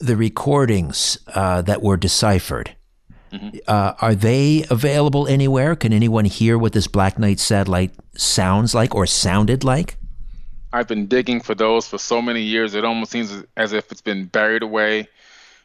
the 0.00 0.16
recordings 0.16 1.18
uh, 1.34 1.60
that 1.62 1.82
were 1.82 1.96
deciphered 1.98 2.74
uh, 3.66 3.94
are 4.00 4.14
they 4.14 4.64
available 4.70 5.26
anywhere? 5.26 5.76
Can 5.76 5.92
anyone 5.92 6.24
hear 6.24 6.58
what 6.58 6.72
this 6.72 6.86
Black 6.86 7.18
Knight 7.18 7.38
satellite 7.38 7.92
sounds 8.16 8.74
like 8.74 8.94
or 8.94 9.06
sounded 9.06 9.64
like? 9.64 9.96
I've 10.72 10.88
been 10.88 11.06
digging 11.06 11.40
for 11.40 11.54
those 11.54 11.88
for 11.88 11.98
so 11.98 12.20
many 12.20 12.42
years. 12.42 12.74
It 12.74 12.84
almost 12.84 13.10
seems 13.10 13.32
as- 13.32 13.44
as 13.56 13.72
if 13.72 13.90
it's 13.90 14.02
been 14.02 14.26
buried 14.26 14.62
away. 14.62 15.08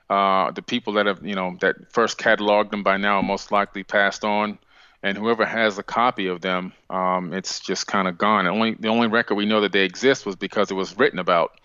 Uh, 0.09 0.51
the 0.51 0.61
people 0.61 0.93
that 0.93 1.05
have, 1.05 1.25
you 1.25 1.35
know, 1.35 1.57
that 1.61 1.75
first 1.91 2.17
cataloged 2.17 2.71
them 2.71 2.83
by 2.83 2.97
now 2.97 3.17
are 3.17 3.23
most 3.23 3.51
likely 3.51 3.83
passed 3.83 4.23
on, 4.23 4.57
and 5.01 5.17
whoever 5.17 5.45
has 5.45 5.77
a 5.77 5.83
copy 5.83 6.27
of 6.27 6.41
them, 6.41 6.71
um, 6.89 7.33
it's 7.33 7.59
just 7.59 7.87
kind 7.87 8.07
of 8.07 8.17
gone. 8.17 8.45
The 8.45 8.51
only 8.51 8.75
the 8.79 8.89
only 8.89 9.07
record 9.07 9.35
we 9.35 9.45
know 9.45 9.61
that 9.61 9.71
they 9.71 9.83
exist 9.83 10.25
was 10.25 10.35
because 10.35 10.71
it 10.71 10.75
was 10.75 10.97
written 10.97 11.19
about. 11.19 11.59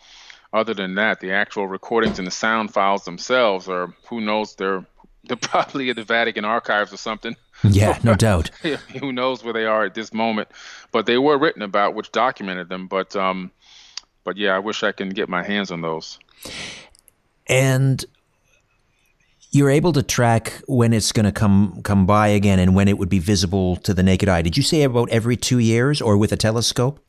Other 0.52 0.72
than 0.72 0.94
that, 0.94 1.20
the 1.20 1.32
actual 1.32 1.66
recordings 1.66 2.18
and 2.18 2.26
the 2.26 2.32
sound 2.32 2.72
files 2.72 3.04
themselves 3.04 3.68
are 3.68 3.92
who 4.08 4.20
knows 4.20 4.54
they're 4.54 4.84
they're 5.34 5.36
probably 5.36 5.90
at 5.90 5.96
the 5.96 6.04
Vatican 6.04 6.44
archives 6.44 6.92
or 6.92 6.96
something. 6.96 7.36
Yeah, 7.62 7.98
no 8.02 8.14
doubt. 8.26 8.48
who 9.00 9.12
knows 9.12 9.42
where 9.44 9.52
they 9.52 9.66
are 9.66 9.84
at 9.84 9.94
this 9.94 10.12
moment 10.12 10.48
but 10.92 11.06
they 11.06 11.18
were 11.18 11.36
written 11.38 11.62
about 11.62 11.94
which 11.94 12.12
documented 12.12 12.68
them 12.68 12.86
but 12.86 13.16
um 13.16 13.50
but 14.24 14.36
yeah 14.36 14.54
i 14.54 14.58
wish 14.60 14.82
i 14.84 14.92
can 14.92 15.08
get 15.10 15.28
my 15.28 15.42
hands 15.42 15.70
on 15.72 15.80
those 15.80 16.18
and 17.48 18.04
you're 19.50 19.70
able 19.70 19.92
to 19.94 20.02
track 20.02 20.62
when 20.66 20.92
it's 20.92 21.10
going 21.12 21.24
to 21.24 21.32
come 21.32 21.80
come 21.82 22.06
by 22.06 22.28
again 22.28 22.58
and 22.58 22.74
when 22.74 22.86
it 22.88 22.98
would 22.98 23.08
be 23.08 23.18
visible 23.18 23.76
to 23.76 23.94
the 23.94 24.02
naked 24.02 24.28
eye. 24.28 24.42
Did 24.42 24.56
you 24.58 24.62
say 24.62 24.82
about 24.82 25.08
every 25.10 25.36
two 25.36 25.58
years 25.58 26.02
or 26.02 26.16
with 26.16 26.32
a 26.32 26.36
telescope? 26.36 27.00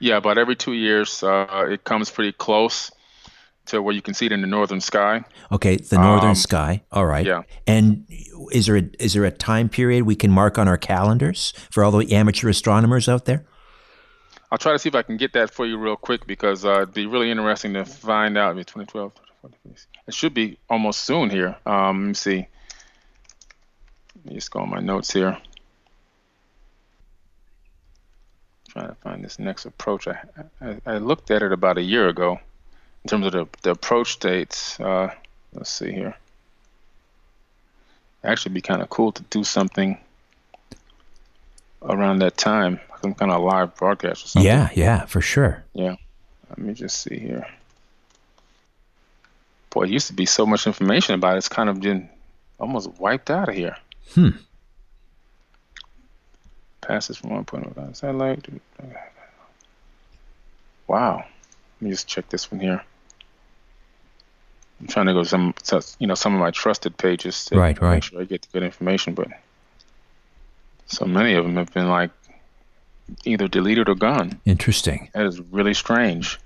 yeah 0.00 0.16
about 0.16 0.38
every 0.38 0.56
two 0.56 0.72
years 0.72 1.22
uh, 1.22 1.66
it 1.70 1.84
comes 1.84 2.10
pretty 2.10 2.32
close 2.32 2.90
to 3.66 3.80
where 3.82 3.94
you 3.94 4.02
can 4.02 4.14
see 4.14 4.26
it 4.26 4.32
in 4.32 4.40
the 4.40 4.46
northern 4.46 4.80
sky 4.80 5.24
Okay, 5.52 5.76
the 5.76 5.98
northern 5.98 6.34
sky. 6.34 6.82
All 6.92 7.06
right. 7.06 7.24
yeah. 7.24 7.42
And 7.66 8.06
is 8.52 8.66
there 8.66 8.76
a, 8.76 8.82
is 8.98 9.14
there 9.14 9.24
a 9.24 9.30
time 9.30 9.68
period 9.68 10.04
we 10.04 10.16
can 10.16 10.30
mark 10.30 10.58
on 10.58 10.68
our 10.68 10.76
calendars 10.76 11.52
for 11.70 11.84
all 11.84 11.90
the 11.92 12.12
amateur 12.12 12.48
astronomers 12.48 13.08
out 13.08 13.24
there? 13.24 13.44
i'll 14.52 14.58
try 14.58 14.72
to 14.72 14.78
see 14.78 14.88
if 14.88 14.94
i 14.94 15.02
can 15.02 15.16
get 15.16 15.32
that 15.32 15.50
for 15.50 15.66
you 15.66 15.76
real 15.78 15.96
quick 15.96 16.26
because 16.26 16.64
uh, 16.64 16.74
it'd 16.82 16.94
be 16.94 17.06
really 17.06 17.30
interesting 17.30 17.72
to 17.72 17.84
find 17.84 18.36
out 18.38 18.50
I 18.50 18.54
mean, 18.54 18.64
2012 18.64 19.12
it 20.06 20.14
should 20.14 20.34
be 20.34 20.58
almost 20.68 21.00
soon 21.00 21.30
here 21.30 21.56
um 21.66 22.02
let 22.02 22.08
me 22.08 22.14
see 22.14 22.46
let 24.16 24.26
me 24.26 24.34
just 24.34 24.50
go 24.50 24.60
on 24.60 24.70
my 24.70 24.80
notes 24.80 25.12
here 25.12 25.38
trying 28.74 28.88
to 28.88 28.94
find 28.96 29.24
this 29.24 29.38
next 29.38 29.64
approach. 29.66 30.08
I, 30.08 30.18
I, 30.60 30.76
I 30.84 30.98
looked 30.98 31.30
at 31.30 31.42
it 31.42 31.52
about 31.52 31.78
a 31.78 31.82
year 31.82 32.08
ago 32.08 32.40
in 33.04 33.08
terms 33.08 33.26
of 33.26 33.32
the, 33.32 33.46
the 33.62 33.70
approach 33.70 34.18
dates. 34.18 34.80
Uh, 34.80 35.12
let's 35.52 35.70
see 35.70 35.92
here. 35.92 36.14
Actually, 38.22 38.54
be 38.54 38.60
kind 38.62 38.80
of 38.80 38.88
cool 38.88 39.12
to 39.12 39.22
do 39.24 39.44
something 39.44 39.98
around 41.82 42.20
that 42.20 42.36
time, 42.38 42.80
some 43.02 43.14
kind 43.14 43.30
of 43.30 43.42
live 43.42 43.76
broadcast 43.76 44.24
or 44.24 44.28
something. 44.28 44.46
Yeah, 44.46 44.70
yeah, 44.74 45.04
for 45.04 45.20
sure. 45.20 45.62
Yeah. 45.74 45.96
Let 46.48 46.58
me 46.58 46.72
just 46.72 47.02
see 47.02 47.18
here. 47.18 47.46
Boy, 49.70 49.84
it 49.84 49.90
used 49.90 50.06
to 50.06 50.14
be 50.14 50.24
so 50.24 50.46
much 50.46 50.66
information 50.66 51.14
about 51.14 51.34
it. 51.34 51.38
It's 51.38 51.48
kind 51.48 51.68
of 51.68 51.80
been 51.80 52.08
almost 52.58 52.88
wiped 52.98 53.30
out 53.30 53.48
of 53.50 53.54
here. 53.54 53.76
Hmm. 54.14 54.30
Passes 56.80 57.18
from 57.18 57.30
one 57.30 57.44
point 57.44 57.66
of 57.66 57.96
satellite. 57.96 58.46
Wow. 60.86 61.16
Let 61.16 61.82
me 61.82 61.90
just 61.90 62.06
check 62.06 62.28
this 62.28 62.50
one 62.50 62.60
here. 62.60 62.82
I'm 64.84 64.88
trying 64.88 65.06
to 65.06 65.14
go 65.14 65.22
to 65.22 65.28
some, 65.28 65.54
to, 65.64 65.82
you 65.98 66.06
know, 66.06 66.14
some 66.14 66.34
of 66.34 66.40
my 66.40 66.50
trusted 66.50 66.96
pages 66.98 67.46
to 67.46 67.56
Right, 67.58 67.80
right. 67.80 67.94
make 67.94 68.02
sure 68.02 68.20
I 68.20 68.24
get 68.24 68.42
the 68.42 68.48
good 68.52 68.62
information, 68.62 69.14
but 69.14 69.28
so 70.86 71.06
many 71.06 71.32
of 71.32 71.44
them 71.44 71.56
have 71.56 71.72
been 71.72 71.88
like 71.88 72.10
either 73.24 73.48
deleted 73.48 73.88
or 73.88 73.94
gone. 73.94 74.38
Interesting. 74.44 75.08
That 75.14 75.24
is 75.24 75.40
really 75.40 75.72
strange. 75.72 76.38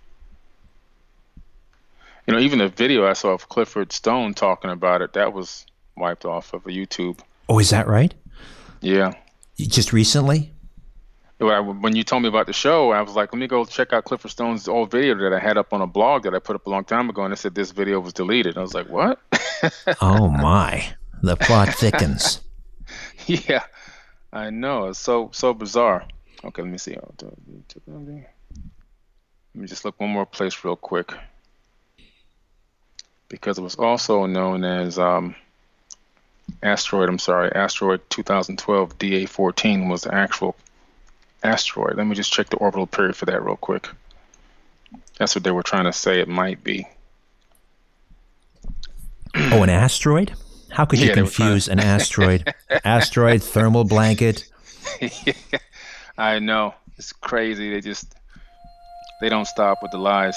You 2.29 2.35
know, 2.35 2.39
even 2.39 2.61
the 2.61 2.69
video 2.69 3.09
I 3.09 3.15
saw 3.15 3.31
of 3.31 3.49
Clifford 3.49 3.91
Stone 3.91 4.35
talking 4.35 4.71
about 4.71 5.03
it, 5.03 5.15
that 5.15 5.33
was 5.33 5.67
wiped 5.97 6.25
off 6.25 6.53
of 6.55 6.63
YouTube. 6.65 7.19
Oh, 7.49 7.59
is 7.59 7.71
that 7.71 7.89
right? 7.89 8.15
Yeah. 8.81 9.15
Just 9.59 9.93
recently? 9.93 10.53
When 11.39 11.95
you 11.95 12.03
told 12.03 12.23
me 12.23 12.29
about 12.29 12.47
the 12.47 12.53
show, 12.53 12.91
I 12.91 13.01
was 13.01 13.15
like, 13.15 13.33
let 13.33 13.39
me 13.39 13.47
go 13.47 13.65
check 13.65 13.93
out 13.93 14.05
Clifford 14.05 14.33
Stone's 14.33 14.67
old 14.67 14.91
video 14.91 15.15
that 15.19 15.33
I 15.33 15.39
had 15.39 15.57
up 15.57 15.73
on 15.73 15.81
a 15.81 15.87
blog 15.87 16.25
that 16.25 16.35
I 16.35 16.41
put 16.41 16.57
up 16.57 16.67
a 16.67 16.71
long 16.71 16.85
time 16.85 17.09
ago, 17.09 17.23
and 17.23 17.33
it 17.33 17.37
said 17.37 17.55
this 17.55 17.71
video 17.71 18.01
was 18.01 18.13
deleted. 18.13 18.59
I 18.59 18.61
was 18.61 18.75
like, 18.75 18.89
what? 18.89 19.21
Oh 20.01 20.29
my. 20.29 20.95
The 21.23 21.37
plot 21.37 21.75
thickens. 21.75 22.41
yeah, 23.27 23.65
I 24.33 24.51
know. 24.51 24.87
It's 24.87 25.01
so 25.01 25.31
so 25.33 25.53
bizarre. 25.53 26.07
Okay, 26.45 26.63
let 26.63 26.71
me 26.71 26.79
see. 26.79 26.97
Let 26.97 27.35
me 29.55 29.67
just 29.67 29.85
look 29.85 29.99
one 29.99 30.11
more 30.11 30.27
place 30.27 30.65
real 30.65 30.77
quick. 30.77 31.13
Because 33.29 33.59
it 33.59 33.63
was 33.63 33.75
also 33.75 34.27
known 34.27 34.63
as 34.63 34.99
um, 34.99 35.35
asteroid, 36.63 37.09
I'm 37.09 37.19
sorry, 37.19 37.51
asteroid 37.53 38.01
2012 38.11 38.99
DA14 38.99 39.91
was 39.91 40.03
the 40.03 40.15
actual 40.15 40.55
asteroid. 41.43 41.97
Let 41.97 42.07
me 42.07 42.15
just 42.15 42.33
check 42.33 42.49
the 42.49 42.57
orbital 42.57 42.87
period 42.87 43.17
for 43.17 43.27
that 43.27 43.43
real 43.43 43.57
quick. 43.57 43.89
That's 45.19 45.35
what 45.35 45.45
they 45.45 45.51
were 45.51 45.63
trying 45.63 45.85
to 45.85 45.93
say 45.93 46.21
it 46.21 46.29
might 46.29 46.63
be. 46.63 46.87
oh, 49.37 49.63
an 49.63 49.71
asteroid? 49.71 50.35
How 50.71 50.85
could 50.85 51.01
you 51.01 51.09
yeah, 51.09 51.15
confuse 51.15 51.67
to... 51.67 51.73
an 51.73 51.81
asteroid? 51.81 52.55
asteroid, 52.85 53.43
thermal 53.55 53.85
blanket. 53.85 54.49
yeah, 55.01 55.33
I 56.19 56.39
know. 56.39 56.75
It's 56.97 57.13
crazy. 57.13 57.71
They 57.71 57.81
just 57.81 58.15
they 59.21 59.29
don't 59.29 59.47
stop 59.47 59.79
with 59.83 59.93
the 59.93 59.99
lies. 59.99 60.37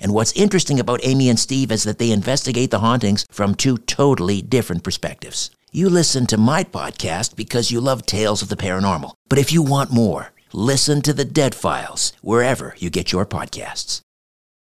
and 0.00 0.14
what's 0.14 0.32
interesting 0.32 0.80
about 0.80 1.00
Amy 1.02 1.28
and 1.28 1.38
Steve 1.38 1.70
is 1.70 1.84
that 1.84 1.98
they 1.98 2.10
investigate 2.10 2.70
the 2.70 2.80
hauntings 2.80 3.26
from 3.30 3.54
two 3.54 3.78
totally 3.78 4.42
different 4.42 4.84
perspectives. 4.84 5.50
You 5.70 5.90
listen 5.90 6.26
to 6.28 6.38
my 6.38 6.64
podcast 6.64 7.36
because 7.36 7.70
you 7.70 7.80
love 7.80 8.06
tales 8.06 8.40
of 8.40 8.48
the 8.48 8.56
paranormal. 8.56 9.12
But 9.28 9.38
if 9.38 9.52
you 9.52 9.62
want 9.62 9.92
more, 9.92 10.32
listen 10.52 11.02
to 11.02 11.12
the 11.12 11.26
Dead 11.26 11.54
Files 11.54 12.14
wherever 12.22 12.74
you 12.78 12.88
get 12.88 13.12
your 13.12 13.26
podcasts. 13.26 14.00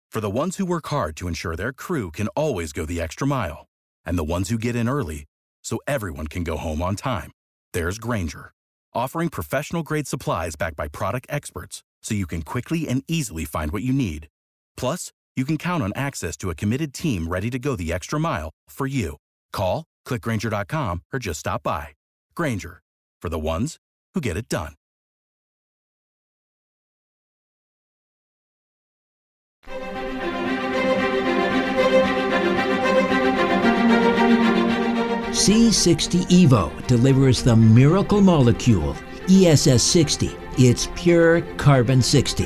For 0.09 0.21
the 0.21 0.29
ones 0.29 0.57
who 0.57 0.65
work 0.65 0.87
hard 0.87 1.15
to 1.17 1.27
ensure 1.27 1.55
their 1.55 1.73
crew 1.73 2.09
can 2.09 2.29
always 2.29 2.73
go 2.73 2.85
the 2.85 2.99
extra 2.99 3.27
mile, 3.27 3.67
and 4.05 4.17
the 4.17 4.23
ones 4.23 4.49
who 4.49 4.57
get 4.57 4.75
in 4.75 4.89
early 4.89 5.25
so 5.63 5.79
everyone 5.85 6.27
can 6.27 6.43
go 6.43 6.57
home 6.57 6.81
on 6.81 6.95
time, 6.95 7.31
there's 7.73 7.99
Grainger, 7.99 8.51
offering 8.95 9.29
professional 9.29 9.83
grade 9.83 10.07
supplies 10.07 10.55
backed 10.55 10.77
by 10.77 10.87
product 10.87 11.27
experts 11.29 11.83
so 12.01 12.15
you 12.15 12.25
can 12.25 12.41
quickly 12.41 12.87
and 12.87 13.03
easily 13.07 13.45
find 13.45 13.71
what 13.71 13.83
you 13.83 13.93
need. 13.93 14.27
Plus, 14.77 15.11
you 15.37 15.45
can 15.45 15.57
count 15.57 15.83
on 15.83 15.93
access 15.95 16.35
to 16.35 16.49
a 16.49 16.55
committed 16.55 16.93
team 16.93 17.27
ready 17.27 17.49
to 17.51 17.59
go 17.59 17.75
the 17.75 17.93
extra 17.93 18.19
mile 18.19 18.49
for 18.67 18.87
you. 18.87 19.17
Call, 19.53 19.85
clickgranger.com, 20.05 21.03
or 21.13 21.19
just 21.19 21.39
stop 21.39 21.63
by. 21.63 21.89
Grainger, 22.35 22.81
for 23.21 23.29
the 23.29 23.39
ones 23.39 23.77
who 24.15 24.19
get 24.19 24.35
it 24.35 24.49
done. 24.49 24.73
C60 35.37 36.25
EVO 36.29 36.87
delivers 36.87 37.43
the 37.43 37.55
miracle 37.55 38.21
molecule 38.21 38.95
ESS 39.29 39.83
60. 39.83 40.35
It's 40.57 40.89
pure 40.95 41.41
carbon 41.57 42.01
60 42.01 42.45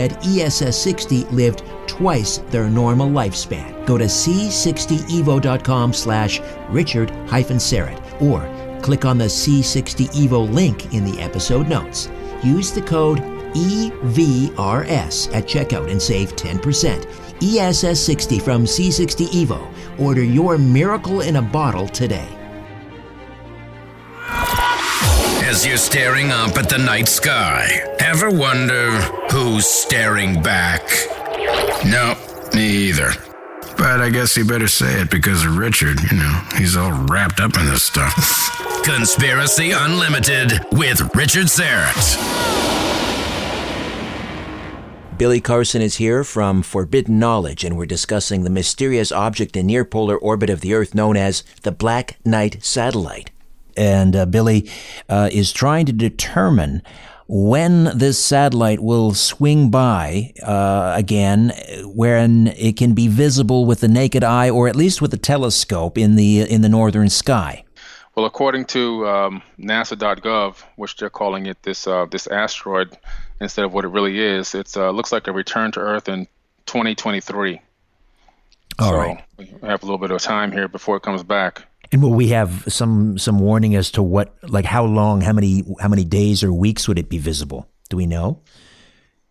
fed 0.00 0.16
ESS 0.24 0.80
60 0.82 1.24
lived 1.24 1.62
twice 1.86 2.38
their 2.48 2.70
normal 2.70 3.08
lifespan. 3.08 3.84
Go 3.86 3.98
to 3.98 4.04
c60evo.com 4.04 5.92
slash 5.92 6.40
richard 6.70 7.10
Syrett 7.28 8.22
or 8.22 8.40
click 8.80 9.04
on 9.04 9.18
the 9.18 9.26
C60 9.26 10.08
Evo 10.14 10.50
link 10.50 10.94
in 10.94 11.04
the 11.04 11.20
episode 11.20 11.68
notes. 11.68 12.08
Use 12.42 12.72
the 12.72 12.80
code 12.80 13.18
EVRS 13.52 15.34
at 15.34 15.44
checkout 15.44 15.90
and 15.90 16.00
save 16.00 16.34
10%. 16.34 17.06
ESS 17.42 18.00
60 18.00 18.38
from 18.38 18.64
C60 18.64 19.26
Evo. 19.28 19.70
Order 19.98 20.24
your 20.24 20.56
miracle 20.56 21.20
in 21.20 21.36
a 21.36 21.42
bottle 21.42 21.88
today. 21.88 22.39
As 25.50 25.66
you're 25.66 25.76
staring 25.76 26.30
up 26.30 26.56
at 26.56 26.68
the 26.68 26.78
night 26.78 27.08
sky. 27.08 27.66
Ever 27.98 28.30
wonder 28.30 28.88
who's 29.32 29.66
staring 29.66 30.40
back? 30.40 30.80
No, 31.84 32.14
me 32.54 32.68
either. 32.88 33.10
But 33.76 34.00
I 34.00 34.10
guess 34.10 34.36
you 34.36 34.44
better 34.44 34.68
say 34.68 35.00
it 35.00 35.10
because 35.10 35.44
of 35.44 35.56
Richard. 35.56 36.00
You 36.08 36.18
know, 36.18 36.42
he's 36.56 36.76
all 36.76 36.92
wrapped 37.06 37.40
up 37.40 37.56
in 37.58 37.66
this 37.66 37.82
stuff. 37.82 38.14
Conspiracy 38.84 39.72
Unlimited 39.72 40.52
with 40.70 41.12
Richard 41.16 41.46
Syrett. 41.46 41.98
Billy 45.18 45.40
Carson 45.40 45.82
is 45.82 45.96
here 45.96 46.22
from 46.22 46.62
Forbidden 46.62 47.18
Knowledge, 47.18 47.64
and 47.64 47.76
we're 47.76 47.86
discussing 47.86 48.44
the 48.44 48.50
mysterious 48.50 49.10
object 49.10 49.56
in 49.56 49.66
near 49.66 49.84
polar 49.84 50.16
orbit 50.16 50.48
of 50.48 50.60
the 50.60 50.74
Earth 50.74 50.94
known 50.94 51.16
as 51.16 51.42
the 51.62 51.72
Black 51.72 52.18
Knight 52.24 52.58
Satellite 52.62 53.32
and 53.76 54.16
uh, 54.16 54.26
Billy 54.26 54.70
uh, 55.08 55.28
is 55.32 55.52
trying 55.52 55.86
to 55.86 55.92
determine 55.92 56.82
when 57.32 57.84
this 57.96 58.18
satellite 58.18 58.80
will 58.80 59.14
swing 59.14 59.70
by 59.70 60.32
uh, 60.42 60.92
again, 60.96 61.52
when 61.84 62.48
it 62.48 62.76
can 62.76 62.92
be 62.92 63.06
visible 63.06 63.66
with 63.66 63.80
the 63.80 63.88
naked 63.88 64.24
eye 64.24 64.50
or 64.50 64.66
at 64.66 64.74
least 64.74 65.00
with 65.00 65.14
a 65.14 65.16
telescope 65.16 65.96
in 65.96 66.16
the 66.16 66.40
in 66.40 66.62
the 66.62 66.68
northern 66.68 67.08
sky. 67.08 67.64
Well, 68.16 68.26
according 68.26 68.64
to 68.66 69.06
um, 69.06 69.42
NASA.gov, 69.58 70.62
which 70.74 70.96
they're 70.96 71.08
calling 71.08 71.46
it 71.46 71.62
this 71.62 71.86
uh, 71.86 72.06
this 72.06 72.26
asteroid 72.26 72.98
instead 73.40 73.64
of 73.64 73.72
what 73.72 73.84
it 73.84 73.88
really 73.88 74.18
is, 74.18 74.54
it 74.54 74.76
uh, 74.76 74.90
looks 74.90 75.12
like 75.12 75.28
a 75.28 75.32
return 75.32 75.70
to 75.72 75.80
Earth 75.80 76.08
in 76.08 76.26
2023. 76.66 77.60
All 78.80 78.88
so 78.88 78.96
right. 78.96 79.24
we 79.38 79.46
have 79.62 79.82
a 79.82 79.86
little 79.86 79.98
bit 79.98 80.10
of 80.10 80.20
time 80.20 80.50
here 80.50 80.66
before 80.66 80.96
it 80.96 81.02
comes 81.02 81.22
back. 81.22 81.62
And 81.92 82.02
will 82.02 82.14
we 82.14 82.28
have 82.28 82.64
some 82.68 83.18
some 83.18 83.40
warning 83.40 83.74
as 83.74 83.90
to 83.92 84.02
what, 84.02 84.34
like, 84.48 84.64
how 84.64 84.84
long, 84.84 85.20
how 85.22 85.32
many, 85.32 85.64
how 85.80 85.88
many 85.88 86.04
days 86.04 86.44
or 86.44 86.52
weeks 86.52 86.86
would 86.86 86.98
it 86.98 87.08
be 87.08 87.18
visible? 87.18 87.68
Do 87.88 87.96
we 87.96 88.06
know? 88.06 88.42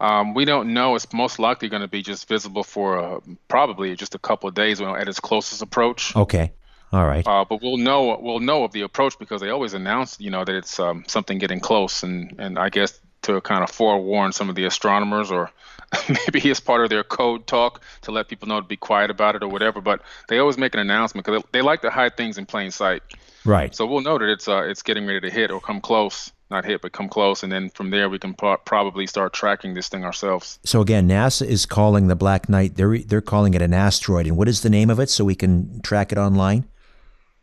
Um, 0.02 0.34
we 0.34 0.46
don't 0.46 0.74
know. 0.74 0.96
It's 0.96 1.12
most 1.14 1.40
likely 1.40 1.70
going 1.70 1.82
to 1.82 1.88
be 1.88 2.02
just 2.02 2.28
visible 2.28 2.64
for 2.64 2.98
uh, 2.98 3.20
probably 3.48 3.96
just 3.96 4.16
a 4.16 4.20
couple 4.20 4.48
of 4.48 4.56
days 4.56 4.82
at 4.82 5.08
its 5.08 5.20
closest 5.20 5.62
approach. 5.62 6.16
Okay. 6.16 6.54
All 6.92 7.06
right. 7.06 7.26
Uh, 7.28 7.46
but 7.48 7.62
we'll 7.62 7.78
know 7.78 8.18
we'll 8.20 8.40
know 8.40 8.64
of 8.64 8.72
the 8.72 8.82
approach 8.82 9.20
because 9.20 9.42
they 9.42 9.50
always 9.50 9.74
announce, 9.74 10.20
you 10.20 10.32
know, 10.32 10.44
that 10.44 10.56
it's 10.56 10.80
um, 10.80 11.04
something 11.08 11.38
getting 11.38 11.60
close, 11.60 12.04
and 12.04 12.36
and 12.40 12.58
I 12.58 12.70
guess 12.70 13.00
to 13.24 13.42
kind 13.42 13.64
of 13.64 13.70
forewarn 13.70 14.32
some 14.32 14.50
of 14.50 14.56
the 14.56 14.66
astronomers, 14.66 15.32
or 15.32 15.52
maybe 16.10 16.50
it's 16.50 16.60
part 16.60 16.84
of 16.84 16.90
their 16.90 17.04
code 17.04 17.48
talk 17.48 17.82
to 18.02 18.12
let 18.12 18.28
people 18.28 18.48
know 18.48 18.62
to 18.62 18.68
be 18.68 18.78
quiet 18.78 19.10
about 19.10 19.36
it 19.36 19.44
or 19.44 19.48
whatever. 19.48 19.82
But 19.82 20.02
they 20.28 20.40
always 20.40 20.58
make 20.58 20.74
an 20.74 20.80
announcement 20.80 21.26
because 21.26 21.44
they, 21.44 21.60
they 21.60 21.62
like 21.62 21.82
to 21.82 21.90
hide 21.90 22.18
things 22.18 22.38
in 22.38 22.46
plain 22.46 22.72
sight. 22.72 23.02
Right. 23.46 23.74
So 23.76 23.86
we'll 23.86 24.02
know 24.02 24.18
that 24.18 24.30
it's 24.30 24.48
uh, 24.48 24.64
it's 24.64 24.84
getting 24.84 25.06
ready 25.06 25.22
to 25.22 25.30
hit 25.30 25.52
or 25.52 25.60
come 25.60 25.82
close 25.82 26.32
not 26.50 26.66
hit 26.66 26.82
but 26.82 26.92
come 26.92 27.08
close 27.08 27.44
and 27.44 27.52
then 27.52 27.70
from 27.70 27.92
there 27.92 28.10
we 28.10 28.18
can 28.18 28.34
pro- 28.34 28.58
probably 28.58 29.06
start 29.06 29.34
tracking 29.34 29.74
this 29.74 29.88
thing 29.88 30.04
ourselves 30.04 30.60
so 30.64 30.82
again 30.82 31.08
nasa 31.08 31.46
is 31.46 31.66
calling 31.66 32.08
the 32.08 32.16
black 32.16 32.50
knight 32.50 32.76
they're 32.76 32.98
they're 33.00 33.22
calling 33.22 33.54
it 33.54 33.62
an 33.62 33.74
asteroid 33.74 34.26
and 34.26 34.36
what 34.36 34.48
is 34.48 34.62
the 34.62 34.70
name 34.70 34.90
of 34.90 35.00
it 35.00 35.10
so 35.10 35.24
we 35.24 35.36
can 35.36 35.80
track 35.82 36.12
it 36.12 36.18
online 36.18 36.68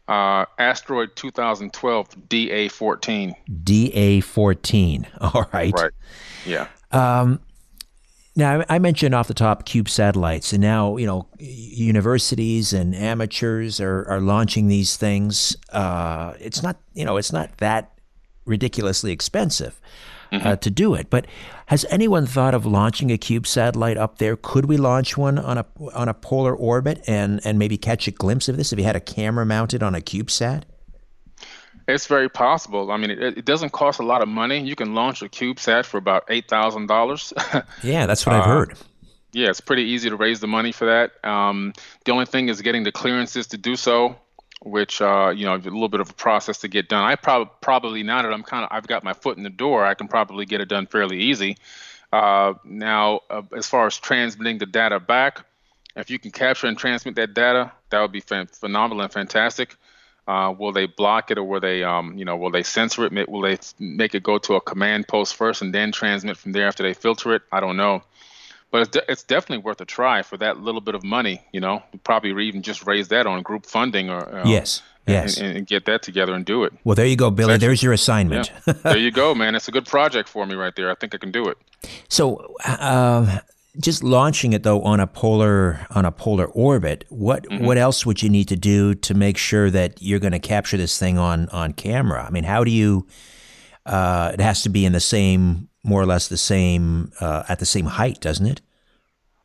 uh, 0.08 0.44
asteroid 0.58 1.14
2012 1.16 2.28
da14 2.28 3.34
da14 3.64 5.06
all 5.20 5.48
right 5.52 5.72
right 5.74 5.92
yeah 6.44 6.68
um, 6.92 7.40
now 8.36 8.62
I 8.68 8.78
mentioned 8.78 9.14
off 9.14 9.28
the 9.28 9.34
top 9.34 9.64
cube 9.64 9.88
satellites, 9.88 10.52
and 10.52 10.60
now 10.60 10.98
you 10.98 11.06
know 11.06 11.26
universities 11.38 12.72
and 12.74 12.94
amateurs 12.94 13.80
are, 13.80 14.04
are 14.08 14.20
launching 14.20 14.68
these 14.68 14.96
things. 14.96 15.56
Uh, 15.72 16.34
it's 16.38 16.62
not 16.62 16.76
you 16.92 17.04
know 17.04 17.16
it's 17.16 17.32
not 17.32 17.56
that 17.58 17.98
ridiculously 18.44 19.10
expensive 19.10 19.80
uh, 20.30 20.36
mm-hmm. 20.36 20.46
uh, 20.46 20.56
to 20.56 20.70
do 20.70 20.94
it. 20.94 21.08
But 21.08 21.26
has 21.66 21.86
anyone 21.90 22.26
thought 22.26 22.54
of 22.54 22.66
launching 22.66 23.10
a 23.10 23.18
cube 23.18 23.46
satellite 23.46 23.96
up 23.96 24.18
there? 24.18 24.36
Could 24.36 24.66
we 24.66 24.76
launch 24.76 25.16
one 25.16 25.38
on 25.38 25.56
a 25.56 25.66
on 25.94 26.08
a 26.08 26.14
polar 26.14 26.54
orbit 26.54 27.02
and 27.06 27.40
and 27.42 27.58
maybe 27.58 27.78
catch 27.78 28.06
a 28.06 28.10
glimpse 28.10 28.48
of 28.50 28.58
this 28.58 28.70
if 28.70 28.78
you 28.78 28.84
had 28.84 28.96
a 28.96 29.00
camera 29.00 29.46
mounted 29.46 29.82
on 29.82 29.94
a 29.94 30.00
CubeSat? 30.00 30.64
It's 31.88 32.06
very 32.06 32.28
possible. 32.28 32.90
I 32.90 32.96
mean, 32.96 33.10
it, 33.10 33.38
it 33.38 33.44
doesn't 33.44 33.70
cost 33.70 34.00
a 34.00 34.02
lot 34.02 34.22
of 34.22 34.28
money. 34.28 34.60
You 34.60 34.74
can 34.74 34.94
launch 34.94 35.22
a 35.22 35.28
CubeSat 35.28 35.84
for 35.84 35.98
about 35.98 36.24
eight 36.28 36.48
thousand 36.48 36.86
dollars. 36.86 37.32
Yeah, 37.82 38.06
that's 38.06 38.26
what 38.26 38.34
I've 38.34 38.42
uh, 38.42 38.46
heard. 38.46 38.78
Yeah, 39.32 39.50
it's 39.50 39.60
pretty 39.60 39.82
easy 39.82 40.08
to 40.10 40.16
raise 40.16 40.40
the 40.40 40.46
money 40.46 40.72
for 40.72 40.86
that. 40.86 41.24
Um, 41.28 41.74
the 42.04 42.12
only 42.12 42.26
thing 42.26 42.48
is 42.48 42.60
getting 42.62 42.84
the 42.84 42.92
clearances 42.92 43.48
to 43.48 43.58
do 43.58 43.76
so 43.76 44.16
which 44.62 45.00
uh, 45.00 45.32
you 45.34 45.44
know 45.44 45.54
a 45.54 45.58
little 45.58 45.88
bit 45.88 46.00
of 46.00 46.10
a 46.10 46.14
process 46.14 46.58
to 46.58 46.68
get 46.68 46.88
done. 46.88 47.04
I 47.04 47.16
probably 47.16 47.52
probably 47.60 48.02
now 48.02 48.22
that 48.22 48.32
I'm 48.32 48.42
kind 48.42 48.64
of 48.64 48.70
I've 48.72 48.86
got 48.86 49.04
my 49.04 49.12
foot 49.12 49.36
in 49.36 49.42
the 49.42 49.50
door, 49.50 49.84
I 49.84 49.94
can 49.94 50.08
probably 50.08 50.46
get 50.46 50.60
it 50.60 50.68
done 50.68 50.86
fairly 50.86 51.18
easy. 51.18 51.56
Uh, 52.12 52.54
now, 52.64 53.20
uh, 53.30 53.42
as 53.56 53.66
far 53.66 53.86
as 53.86 53.98
transmitting 53.98 54.58
the 54.58 54.66
data 54.66 55.00
back, 55.00 55.44
if 55.96 56.10
you 56.10 56.18
can 56.18 56.30
capture 56.30 56.66
and 56.66 56.78
transmit 56.78 57.16
that 57.16 57.34
data, 57.34 57.72
that 57.90 58.00
would 58.00 58.12
be 58.12 58.20
phenomenal 58.20 59.02
and 59.02 59.12
fantastic. 59.12 59.76
Uh, 60.26 60.52
will 60.58 60.72
they 60.72 60.86
block 60.86 61.30
it 61.30 61.38
or 61.38 61.44
will 61.44 61.60
they, 61.60 61.84
um, 61.84 62.18
you 62.18 62.24
know, 62.24 62.36
will 62.36 62.50
they 62.50 62.62
censor 62.62 63.06
it? 63.06 63.28
Will 63.28 63.42
they 63.42 63.58
make 63.78 64.14
it 64.14 64.22
go 64.22 64.38
to 64.38 64.54
a 64.54 64.60
command 64.60 65.06
post 65.06 65.36
first 65.36 65.62
and 65.62 65.72
then 65.72 65.92
transmit 65.92 66.36
from 66.36 66.52
there 66.52 66.66
after 66.66 66.82
they 66.82 66.94
filter 66.94 67.34
it? 67.34 67.42
I 67.52 67.60
don't 67.60 67.76
know 67.76 68.02
but 68.70 68.82
it's, 68.82 68.90
de- 68.90 69.10
it's 69.10 69.22
definitely 69.22 69.62
worth 69.62 69.80
a 69.80 69.84
try 69.84 70.22
for 70.22 70.36
that 70.36 70.58
little 70.58 70.80
bit 70.80 70.94
of 70.94 71.02
money. 71.02 71.42
You 71.52 71.60
know, 71.60 71.82
probably 72.04 72.46
even 72.46 72.62
just 72.62 72.86
raise 72.86 73.08
that 73.08 73.26
on 73.26 73.42
group 73.42 73.66
funding 73.66 74.10
or 74.10 74.42
yes, 74.44 74.82
yes, 75.06 75.38
and, 75.38 75.56
and, 75.58 75.66
get 75.66 75.86
that 75.86 76.02
together 76.02 76.34
and 76.34 76.44
do 76.44 76.64
it. 76.64 76.72
Well, 76.84 76.94
there 76.94 77.06
you 77.06 77.16
go, 77.16 77.30
Billy. 77.30 77.56
There's 77.56 77.82
your 77.82 77.92
assignment. 77.92 78.50
Yeah. 78.66 78.72
there 78.74 78.98
you 78.98 79.10
go, 79.22 79.34
man. 79.34 79.54
It's 79.54 79.68
a 79.68 79.72
good 79.72 79.86
project 79.86 80.28
for 80.28 80.44
me 80.46 80.54
right 80.54 80.74
there. 80.74 80.90
I 80.90 80.94
think 80.94 81.14
I 81.14 81.18
can 81.18 81.30
do 81.30 81.48
it. 81.48 81.58
So, 82.08 82.54
uh, 82.64 83.38
just 83.78 84.02
launching 84.02 84.52
it 84.52 84.62
though 84.62 84.82
on 84.82 85.00
a 85.00 85.06
polar 85.06 85.86
on 85.90 86.04
a 86.04 86.12
polar 86.12 86.46
orbit, 86.46 87.04
what 87.08 87.44
mm-hmm. 87.44 87.64
what 87.64 87.78
else 87.78 88.06
would 88.06 88.22
you 88.22 88.28
need 88.28 88.48
to 88.48 88.56
do 88.56 88.94
to 88.94 89.14
make 89.14 89.36
sure 89.36 89.70
that 89.70 90.00
you're 90.00 90.18
going 90.18 90.32
to 90.32 90.38
capture 90.38 90.76
this 90.76 90.98
thing 90.98 91.18
on 91.18 91.48
on 91.50 91.72
camera? 91.72 92.24
I 92.24 92.30
mean, 92.30 92.44
how 92.44 92.64
do 92.64 92.70
you? 92.70 93.06
Uh, 93.84 94.32
it 94.34 94.40
has 94.40 94.62
to 94.62 94.68
be 94.68 94.84
in 94.84 94.92
the 94.92 95.00
same 95.00 95.68
more 95.84 96.02
or 96.02 96.06
less 96.06 96.28
the 96.28 96.36
same 96.36 97.12
uh, 97.20 97.44
at 97.48 97.60
the 97.60 97.66
same 97.66 97.86
height, 97.86 98.20
doesn't 98.20 98.46
it? 98.46 98.60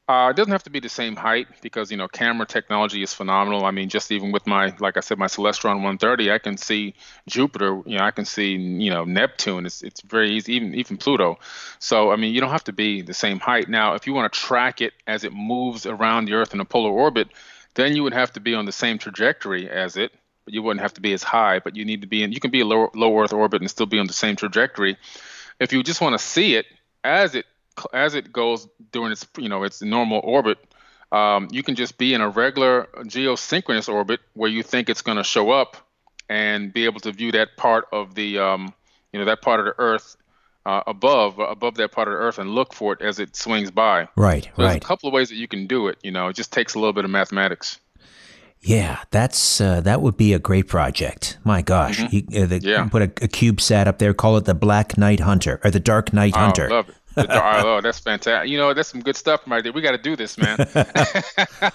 Uh, 0.07 0.29
it 0.29 0.35
doesn't 0.35 0.51
have 0.51 0.63
to 0.63 0.69
be 0.69 0.81
the 0.81 0.89
same 0.89 1.15
height 1.15 1.47
because 1.61 1.89
you 1.89 1.95
know 1.95 2.07
camera 2.07 2.45
technology 2.45 3.01
is 3.01 3.13
phenomenal. 3.13 3.65
I 3.65 3.71
mean, 3.71 3.87
just 3.87 4.11
even 4.11 4.31
with 4.33 4.45
my 4.45 4.75
like 4.79 4.97
I 4.97 4.99
said, 4.99 5.17
my 5.17 5.27
Celestron 5.27 5.75
130, 5.75 6.31
I 6.31 6.37
can 6.37 6.57
see 6.57 6.95
Jupiter. 7.27 7.81
You 7.85 7.97
know, 7.97 8.03
I 8.03 8.11
can 8.11 8.25
see 8.25 8.51
you 8.55 8.89
know 8.89 9.05
Neptune. 9.05 9.65
It's 9.65 9.81
it's 9.81 10.01
very 10.01 10.31
easy, 10.31 10.55
even 10.55 10.75
even 10.75 10.97
Pluto. 10.97 11.39
So 11.79 12.11
I 12.11 12.17
mean, 12.17 12.33
you 12.33 12.41
don't 12.41 12.49
have 12.51 12.65
to 12.65 12.73
be 12.73 13.01
the 13.01 13.13
same 13.13 13.39
height. 13.39 13.69
Now, 13.69 13.93
if 13.93 14.05
you 14.05 14.13
want 14.13 14.31
to 14.33 14.39
track 14.39 14.81
it 14.81 14.93
as 15.07 15.23
it 15.23 15.33
moves 15.33 15.85
around 15.85 16.25
the 16.25 16.33
Earth 16.33 16.53
in 16.53 16.59
a 16.59 16.65
polar 16.65 16.91
orbit, 16.91 17.29
then 17.75 17.95
you 17.95 18.03
would 18.03 18.13
have 18.13 18.33
to 18.33 18.41
be 18.41 18.53
on 18.53 18.65
the 18.65 18.73
same 18.73 18.97
trajectory 18.97 19.69
as 19.69 19.95
it. 19.95 20.11
But 20.43 20.53
you 20.53 20.61
wouldn't 20.63 20.81
have 20.81 20.95
to 20.95 21.01
be 21.01 21.13
as 21.13 21.23
high. 21.23 21.59
But 21.59 21.77
you 21.77 21.85
need 21.85 22.01
to 22.01 22.07
be 22.07 22.23
in. 22.23 22.33
You 22.33 22.41
can 22.41 22.51
be 22.51 22.61
a 22.61 22.65
low 22.65 22.89
low 22.93 23.17
Earth 23.21 23.31
orbit 23.33 23.61
and 23.61 23.69
still 23.69 23.85
be 23.85 23.99
on 23.99 24.07
the 24.07 24.13
same 24.13 24.35
trajectory 24.35 24.97
if 25.61 25.71
you 25.71 25.83
just 25.83 26.01
want 26.01 26.13
to 26.13 26.19
see 26.19 26.55
it 26.55 26.65
as 27.03 27.35
it 27.35 27.45
as 27.93 28.15
it 28.15 28.31
goes 28.31 28.67
during 28.91 29.11
its 29.11 29.25
you 29.37 29.49
know 29.49 29.63
its 29.63 29.81
normal 29.81 30.21
orbit, 30.23 30.57
um, 31.11 31.47
you 31.51 31.63
can 31.63 31.75
just 31.75 31.97
be 31.97 32.13
in 32.13 32.21
a 32.21 32.29
regular 32.29 32.87
geosynchronous 32.99 33.91
orbit 33.91 34.19
where 34.33 34.49
you 34.49 34.63
think 34.63 34.89
it's 34.89 35.01
going 35.01 35.17
to 35.17 35.23
show 35.23 35.51
up 35.51 35.77
and 36.29 36.73
be 36.73 36.85
able 36.85 36.99
to 37.01 37.11
view 37.11 37.31
that 37.33 37.57
part 37.57 37.85
of 37.91 38.15
the 38.15 38.39
um, 38.39 38.73
you 39.11 39.19
know 39.19 39.25
that 39.25 39.41
part 39.41 39.59
of 39.59 39.65
the 39.65 39.75
Earth 39.77 40.15
uh, 40.65 40.83
above 40.87 41.39
above 41.39 41.75
that 41.75 41.91
part 41.91 42.07
of 42.07 42.13
the 42.13 42.17
Earth 42.19 42.37
and 42.37 42.49
look 42.49 42.73
for 42.73 42.93
it 42.93 43.01
as 43.01 43.19
it 43.19 43.35
swings 43.35 43.71
by. 43.71 44.07
Right, 44.15 44.45
so 44.45 44.49
right. 44.49 44.57
There's 44.57 44.75
a 44.77 44.79
couple 44.79 45.07
of 45.07 45.13
ways 45.13 45.29
that 45.29 45.35
you 45.35 45.47
can 45.47 45.67
do 45.67 45.87
it. 45.87 45.97
You 46.03 46.11
know, 46.11 46.27
it 46.27 46.35
just 46.35 46.53
takes 46.53 46.75
a 46.75 46.79
little 46.79 46.93
bit 46.93 47.05
of 47.05 47.11
mathematics. 47.11 47.79
Yeah, 48.61 48.99
that's 49.09 49.59
uh, 49.59 49.81
that 49.81 50.01
would 50.01 50.17
be 50.17 50.33
a 50.33 50.39
great 50.39 50.67
project. 50.67 51.39
My 51.43 51.63
gosh, 51.63 51.99
mm-hmm. 51.99 52.33
you, 52.33 52.43
uh, 52.43 52.45
the, 52.45 52.59
yeah. 52.59 52.87
put 52.87 53.01
a, 53.01 53.05
a 53.05 53.27
CubeSat 53.27 53.87
up 53.87 53.97
there, 53.97 54.13
call 54.13 54.37
it 54.37 54.45
the 54.45 54.53
Black 54.53 54.97
Knight 54.99 55.19
Hunter 55.19 55.59
or 55.63 55.71
the 55.71 55.79
Dark 55.79 56.13
Knight 56.13 56.35
Hunter. 56.35 56.67
I 56.67 56.75
love 56.75 56.89
it. 56.89 56.95
Love 57.15 57.83
that's 57.83 57.99
fantastic. 57.99 58.49
You 58.49 58.57
know, 58.57 58.73
that's 58.73 58.89
some 58.89 59.01
good 59.01 59.15
stuff 59.15 59.41
right 59.47 59.63
there. 59.63 59.73
We 59.73 59.81
got 59.81 59.91
to 59.91 59.97
do 59.97 60.15
this, 60.15 60.37
man. 60.37 60.57
that's 60.73 61.73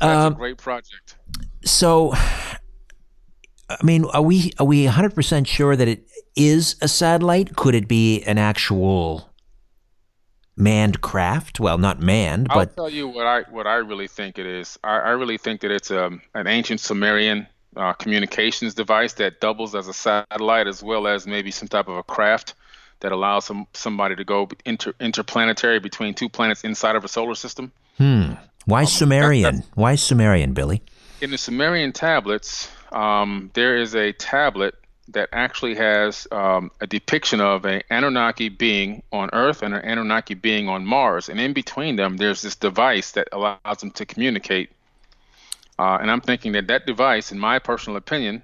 um, 0.00 0.32
a 0.32 0.36
great 0.36 0.58
project. 0.58 1.16
So, 1.64 2.12
I 2.14 3.78
mean, 3.82 4.04
are 4.06 4.22
we 4.22 4.52
are 4.58 4.66
we 4.66 4.84
100 4.84 5.14
percent 5.14 5.48
sure 5.48 5.76
that 5.76 5.88
it 5.88 6.06
is 6.36 6.76
a 6.80 6.88
satellite? 6.88 7.56
Could 7.56 7.74
it 7.74 7.88
be 7.88 8.22
an 8.22 8.38
actual 8.38 9.30
manned 10.60 11.00
craft. 11.00 11.58
Well, 11.58 11.78
not 11.78 12.00
manned, 12.00 12.48
but 12.48 12.56
I'll 12.56 12.66
tell 12.66 12.90
you 12.90 13.08
what 13.08 13.26
I 13.26 13.42
what 13.50 13.66
I 13.66 13.76
really 13.76 14.06
think 14.06 14.38
it 14.38 14.46
is. 14.46 14.78
I, 14.84 14.98
I 14.98 15.10
really 15.10 15.38
think 15.38 15.62
that 15.62 15.70
it's 15.70 15.90
a, 15.90 16.06
um, 16.06 16.22
an 16.34 16.46
ancient 16.46 16.80
Sumerian 16.80 17.46
uh, 17.76 17.92
communications 17.94 18.74
device 18.74 19.14
that 19.14 19.40
doubles 19.40 19.74
as 19.74 19.88
a 19.88 19.92
satellite 19.92 20.66
as 20.66 20.82
well 20.82 21.06
as 21.06 21.26
maybe 21.26 21.50
some 21.50 21.68
type 21.68 21.88
of 21.88 21.96
a 21.96 22.02
craft 22.02 22.54
that 23.00 23.12
allows 23.12 23.44
some 23.44 23.66
somebody 23.72 24.16
to 24.16 24.24
go 24.24 24.48
inter, 24.64 24.94
interplanetary 25.00 25.80
between 25.80 26.14
two 26.14 26.28
planets 26.28 26.64
inside 26.64 26.96
of 26.96 27.04
a 27.04 27.08
solar 27.08 27.34
system. 27.34 27.72
Hmm. 27.98 28.32
Why 28.64 28.80
um, 28.80 28.86
Sumerian? 28.86 29.56
That, 29.56 29.64
Why 29.74 29.94
Sumerian, 29.94 30.52
Billy? 30.52 30.82
In 31.20 31.30
the 31.30 31.38
Sumerian 31.38 31.92
tablets, 31.92 32.70
um, 32.92 33.50
there 33.54 33.76
is 33.76 33.94
a 33.94 34.12
tablet 34.12 34.74
that 35.08 35.28
actually 35.32 35.74
has 35.74 36.26
um, 36.30 36.70
a 36.80 36.86
depiction 36.86 37.40
of 37.40 37.64
an 37.64 37.82
Anunnaki 37.90 38.48
being 38.48 39.02
on 39.12 39.28
Earth 39.32 39.62
and 39.62 39.74
an 39.74 39.82
Anunnaki 39.82 40.34
being 40.34 40.68
on 40.68 40.86
Mars. 40.86 41.28
And 41.28 41.40
in 41.40 41.52
between 41.52 41.96
them, 41.96 42.16
there's 42.16 42.42
this 42.42 42.54
device 42.54 43.12
that 43.12 43.28
allows 43.32 43.78
them 43.80 43.90
to 43.92 44.06
communicate. 44.06 44.70
Uh, 45.78 45.98
and 46.00 46.10
I'm 46.10 46.20
thinking 46.20 46.52
that 46.52 46.68
that 46.68 46.86
device, 46.86 47.32
in 47.32 47.38
my 47.38 47.58
personal 47.58 47.96
opinion, 47.96 48.42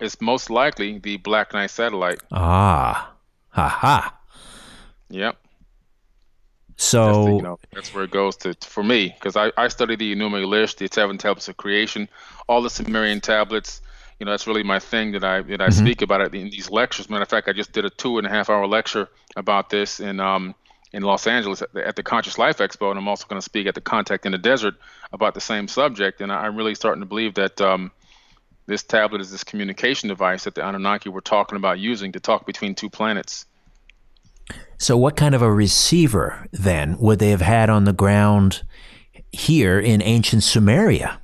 is 0.00 0.20
most 0.20 0.50
likely 0.50 0.98
the 0.98 1.16
Black 1.16 1.54
Knight 1.54 1.70
satellite. 1.70 2.20
Ah, 2.30 3.12
ha 3.56 3.68
ha. 3.68 4.18
Yep. 5.08 5.36
So 6.78 7.06
that's, 7.06 7.16
the, 7.16 7.32
you 7.36 7.42
know, 7.42 7.58
that's 7.72 7.94
where 7.94 8.04
it 8.04 8.10
goes 8.10 8.36
to 8.38 8.54
for 8.60 8.82
me 8.82 9.08
because 9.08 9.34
I, 9.36 9.50
I 9.56 9.68
study 9.68 9.96
the 9.96 10.14
Enuma 10.14 10.44
Elish, 10.44 10.76
the 10.76 10.88
seven 10.92 11.16
tablets 11.16 11.48
of 11.48 11.56
creation, 11.56 12.08
all 12.48 12.60
the 12.60 12.68
Sumerian 12.68 13.20
tablets, 13.20 13.80
you 14.18 14.24
know 14.24 14.32
that's 14.32 14.46
really 14.46 14.62
my 14.62 14.78
thing 14.78 15.12
that 15.12 15.24
I 15.24 15.42
that 15.42 15.60
I 15.60 15.68
mm-hmm. 15.68 15.84
speak 15.84 16.02
about 16.02 16.20
it 16.20 16.34
in 16.34 16.50
these 16.50 16.70
lectures. 16.70 17.10
Matter 17.10 17.22
of 17.22 17.28
fact, 17.28 17.48
I 17.48 17.52
just 17.52 17.72
did 17.72 17.84
a 17.84 17.90
two 17.90 18.18
and 18.18 18.26
a 18.26 18.30
half 18.30 18.48
hour 18.48 18.66
lecture 18.66 19.08
about 19.36 19.70
this 19.70 20.00
in 20.00 20.20
um, 20.20 20.54
in 20.92 21.02
Los 21.02 21.26
Angeles 21.26 21.62
at 21.62 21.72
the, 21.72 21.86
at 21.86 21.96
the 21.96 22.02
Conscious 22.02 22.38
Life 22.38 22.58
Expo, 22.58 22.90
and 22.90 22.98
I'm 22.98 23.08
also 23.08 23.26
going 23.26 23.40
to 23.40 23.44
speak 23.44 23.66
at 23.66 23.74
the 23.74 23.80
Contact 23.80 24.24
in 24.24 24.32
the 24.32 24.38
Desert 24.38 24.74
about 25.12 25.34
the 25.34 25.40
same 25.40 25.68
subject. 25.68 26.20
And 26.20 26.32
I'm 26.32 26.56
really 26.56 26.74
starting 26.74 27.02
to 27.02 27.06
believe 27.06 27.34
that 27.34 27.60
um, 27.60 27.90
this 28.66 28.82
tablet 28.82 29.20
is 29.20 29.30
this 29.30 29.44
communication 29.44 30.08
device 30.08 30.44
that 30.44 30.54
the 30.54 30.66
Anunnaki 30.66 31.08
were 31.08 31.20
talking 31.20 31.56
about 31.56 31.78
using 31.78 32.12
to 32.12 32.20
talk 32.20 32.46
between 32.46 32.74
two 32.74 32.90
planets. 32.90 33.46
So, 34.78 34.96
what 34.96 35.16
kind 35.16 35.34
of 35.34 35.42
a 35.42 35.50
receiver 35.50 36.46
then 36.52 36.98
would 36.98 37.18
they 37.18 37.30
have 37.30 37.40
had 37.40 37.70
on 37.70 37.84
the 37.84 37.92
ground 37.92 38.62
here 39.32 39.78
in 39.78 40.02
ancient 40.02 40.42
Sumeria? 40.42 41.18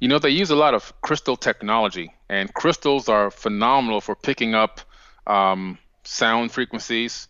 You 0.00 0.08
know, 0.08 0.18
they 0.18 0.30
use 0.30 0.50
a 0.50 0.56
lot 0.56 0.74
of 0.74 0.92
crystal 1.00 1.36
technology, 1.36 2.12
and 2.28 2.52
crystals 2.52 3.08
are 3.08 3.30
phenomenal 3.30 4.00
for 4.00 4.14
picking 4.14 4.54
up 4.54 4.80
um, 5.26 5.78
sound 6.04 6.52
frequencies. 6.52 7.28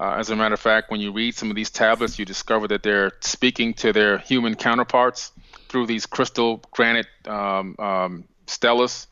Uh, 0.00 0.14
as 0.18 0.30
a 0.30 0.36
matter 0.36 0.54
of 0.54 0.60
fact, 0.60 0.90
when 0.90 1.00
you 1.00 1.12
read 1.12 1.34
some 1.34 1.50
of 1.50 1.56
these 1.56 1.70
tablets, 1.70 2.18
you 2.18 2.24
discover 2.24 2.68
that 2.68 2.82
they're 2.82 3.12
speaking 3.20 3.74
to 3.74 3.92
their 3.92 4.18
human 4.18 4.54
counterparts 4.54 5.32
through 5.68 5.86
these 5.86 6.06
crystal 6.06 6.62
granite 6.70 7.08
um, 7.26 7.74
um, 7.78 8.24
stelas. 8.48 9.06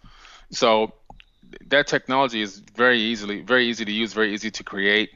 So 0.51 0.93
that 1.69 1.87
technology 1.87 2.43
is 2.43 2.59
very 2.77 3.01
easily, 3.01 3.43
very 3.43 3.69
easy 3.69 3.85
to 3.85 3.93
use, 3.93 4.13
very 4.13 4.35
easy 4.35 4.51
to 4.51 4.65
create. 4.65 5.11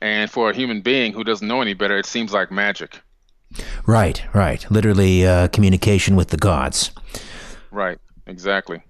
And 0.00 0.30
for 0.30 0.50
a 0.50 0.54
human 0.54 0.80
being 0.80 1.12
who 1.12 1.24
doesn't 1.24 1.46
know 1.46 1.62
any 1.62 1.74
better, 1.74 1.96
it 1.98 2.06
seems 2.06 2.32
like 2.32 2.50
magic. 2.50 3.00
Right, 3.86 4.22
right. 4.34 4.68
Literally 4.70 5.26
uh, 5.26 5.48
communication 5.48 6.16
with 6.16 6.28
the 6.28 6.36
gods. 6.36 6.90
Right, 7.70 7.98
exactly. 8.26 8.82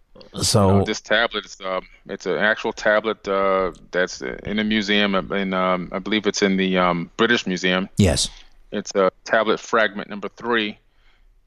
So 0.42 0.68
you 0.68 0.78
know, 0.78 0.84
this 0.84 1.00
tablet 1.00 1.44
is 1.44 1.56
um, 1.64 1.86
it's 2.06 2.26
an 2.26 2.38
actual 2.38 2.72
tablet 2.72 3.26
uh, 3.28 3.72
that's 3.92 4.20
in 4.20 4.58
a 4.58 4.64
museum. 4.64 5.14
In 5.32 5.54
um, 5.54 5.88
I 5.92 6.00
believe 6.00 6.26
it's 6.26 6.42
in 6.42 6.56
the 6.56 6.78
um, 6.78 7.10
British 7.16 7.46
Museum. 7.46 7.88
Yes. 7.98 8.28
It's 8.72 8.92
a 8.96 9.12
tablet 9.24 9.60
fragment 9.60 10.10
number 10.10 10.28
three, 10.28 10.78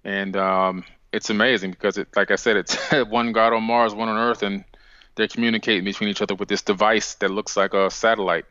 and 0.06 0.38
um, 0.38 0.86
it's 1.18 1.30
amazing 1.30 1.72
because 1.72 1.98
it, 1.98 2.08
like 2.16 2.32
I 2.32 2.36
said, 2.36 2.56
it's 2.56 2.76
one 3.10 3.34
god 3.34 3.52
on 3.52 3.64
Mars, 3.64 3.94
one 3.94 4.08
on 4.08 4.18
Earth, 4.18 4.44
and 4.44 4.64
they're 5.16 5.28
communicating 5.28 5.84
between 5.84 6.10
each 6.10 6.22
other 6.22 6.36
with 6.36 6.48
this 6.48 6.62
device 6.62 7.16
that 7.16 7.32
looks 7.32 7.58
like 7.58 7.74
a 7.74 7.90
satellite. 7.90 8.46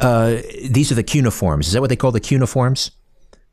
Uh, 0.00 0.36
these 0.64 0.90
are 0.92 0.94
the 0.94 1.02
cuneiforms. 1.02 1.66
Is 1.66 1.72
that 1.74 1.80
what 1.80 1.90
they 1.90 1.96
call 1.96 2.12
the 2.12 2.20
cuneiforms? 2.20 2.92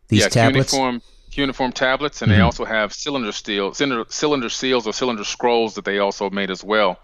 These 0.08 0.22
yeah, 0.22 0.30
tablets. 0.30 0.72
Cuneiform, 0.72 1.02
cuneiform 1.32 1.72
tablets, 1.72 2.22
and 2.22 2.32
mm-hmm. 2.32 2.40
they 2.40 2.44
also 2.44 2.64
have 2.64 2.94
cylinder 2.94 3.32
steel, 3.32 3.74
cylinder, 3.74 4.06
cylinder 4.10 4.50
seals 4.50 4.88
or 4.88 4.94
cylinder 4.94 5.24
scrolls 5.24 5.74
that 5.74 5.86
they 5.86 5.98
also 5.98 6.30
made 6.30 6.52
as 6.52 6.64
well, 6.64 7.00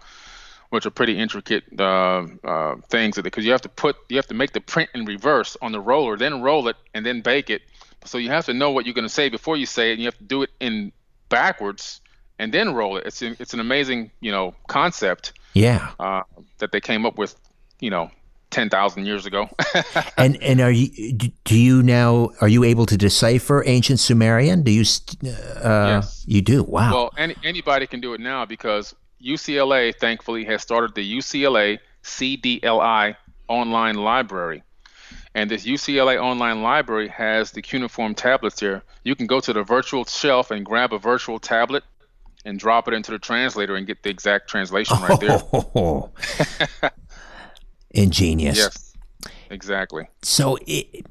which 0.70 0.86
are 0.86 0.90
pretty 0.90 1.18
intricate 1.18 1.64
uh, 1.78 2.24
uh, 2.44 2.76
things. 2.88 3.20
Because 3.20 3.44
you 3.44 3.50
have 3.50 3.62
to 3.62 3.68
put, 3.68 3.96
you 4.08 4.16
have 4.16 4.28
to 4.28 4.34
make 4.34 4.52
the 4.52 4.60
print 4.60 4.90
in 4.94 5.04
reverse 5.04 5.56
on 5.60 5.72
the 5.72 5.80
roller, 5.80 6.16
then 6.16 6.40
roll 6.40 6.68
it, 6.68 6.76
and 6.94 7.04
then 7.04 7.20
bake 7.20 7.50
it. 7.50 7.62
So 8.04 8.18
you 8.18 8.30
have 8.30 8.46
to 8.46 8.54
know 8.54 8.70
what 8.70 8.86
you're 8.86 8.94
going 8.94 9.08
to 9.08 9.14
say 9.14 9.28
before 9.28 9.56
you 9.56 9.66
say 9.66 9.90
it, 9.90 9.92
and 9.94 10.00
you 10.00 10.06
have 10.06 10.18
to 10.18 10.24
do 10.24 10.42
it 10.42 10.50
in 10.60 10.92
backwards 11.32 12.02
and 12.38 12.52
then 12.52 12.74
roll 12.74 12.96
it. 12.96 13.06
It's 13.06 13.22
it's 13.22 13.54
an 13.54 13.60
amazing 13.60 14.10
you 14.20 14.30
know 14.30 14.54
concept. 14.68 15.32
Yeah. 15.54 15.90
Uh, 15.98 16.22
that 16.58 16.72
they 16.72 16.80
came 16.80 17.04
up 17.04 17.18
with, 17.18 17.34
you 17.80 17.90
know, 17.90 18.10
ten 18.50 18.68
thousand 18.68 19.06
years 19.06 19.26
ago. 19.26 19.48
and 20.16 20.40
and 20.42 20.60
are 20.60 20.70
you 20.70 21.12
do 21.44 21.58
you 21.58 21.82
now 21.82 22.30
are 22.40 22.48
you 22.48 22.64
able 22.64 22.86
to 22.86 22.96
decipher 22.96 23.64
ancient 23.66 24.00
Sumerian? 24.00 24.62
Do 24.62 24.70
you? 24.70 24.82
Uh, 24.82 26.00
yes. 26.00 26.24
You 26.26 26.42
do. 26.42 26.62
Wow. 26.62 26.92
Well, 26.92 27.12
any, 27.16 27.36
anybody 27.44 27.86
can 27.86 28.00
do 28.00 28.14
it 28.14 28.20
now 28.20 28.44
because 28.44 28.94
UCLA 29.24 29.94
thankfully 29.98 30.44
has 30.44 30.62
started 30.62 30.94
the 30.94 31.18
UCLA 31.18 31.78
CDLI 32.04 33.16
online 33.48 33.96
library. 33.96 34.62
And 35.34 35.50
this 35.50 35.64
UCLA 35.64 36.20
online 36.20 36.62
library 36.62 37.08
has 37.08 37.52
the 37.52 37.62
cuneiform 37.62 38.14
tablets 38.14 38.60
here. 38.60 38.82
You 39.04 39.14
can 39.14 39.26
go 39.26 39.40
to 39.40 39.52
the 39.52 39.62
virtual 39.62 40.04
shelf 40.04 40.50
and 40.50 40.64
grab 40.64 40.92
a 40.92 40.98
virtual 40.98 41.38
tablet 41.38 41.84
and 42.44 42.58
drop 42.58 42.88
it 42.88 42.94
into 42.94 43.12
the 43.12 43.18
translator 43.18 43.76
and 43.76 43.86
get 43.86 44.02
the 44.02 44.10
exact 44.10 44.48
translation 44.48 45.00
right 45.00 45.20
there. 45.20 45.40
Oh, 45.52 46.10
ingenious. 47.90 48.58
Yes, 48.58 48.94
exactly. 49.48 50.08
So 50.22 50.58
it 50.66 51.06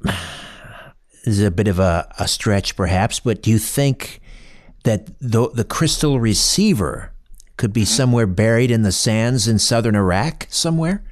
is 1.24 1.40
a 1.40 1.50
bit 1.50 1.68
of 1.68 1.78
a, 1.78 2.12
a 2.18 2.28
stretch, 2.28 2.76
perhaps, 2.76 3.18
but 3.20 3.42
do 3.42 3.50
you 3.50 3.58
think 3.58 4.20
that 4.84 5.06
the, 5.20 5.50
the 5.50 5.64
crystal 5.64 6.20
receiver 6.20 7.12
could 7.56 7.72
be 7.72 7.82
mm-hmm. 7.82 7.96
somewhere 7.96 8.26
buried 8.26 8.70
in 8.70 8.82
the 8.82 8.92
sands 8.92 9.48
in 9.48 9.58
southern 9.58 9.96
Iraq 9.96 10.46
somewhere? 10.48 11.02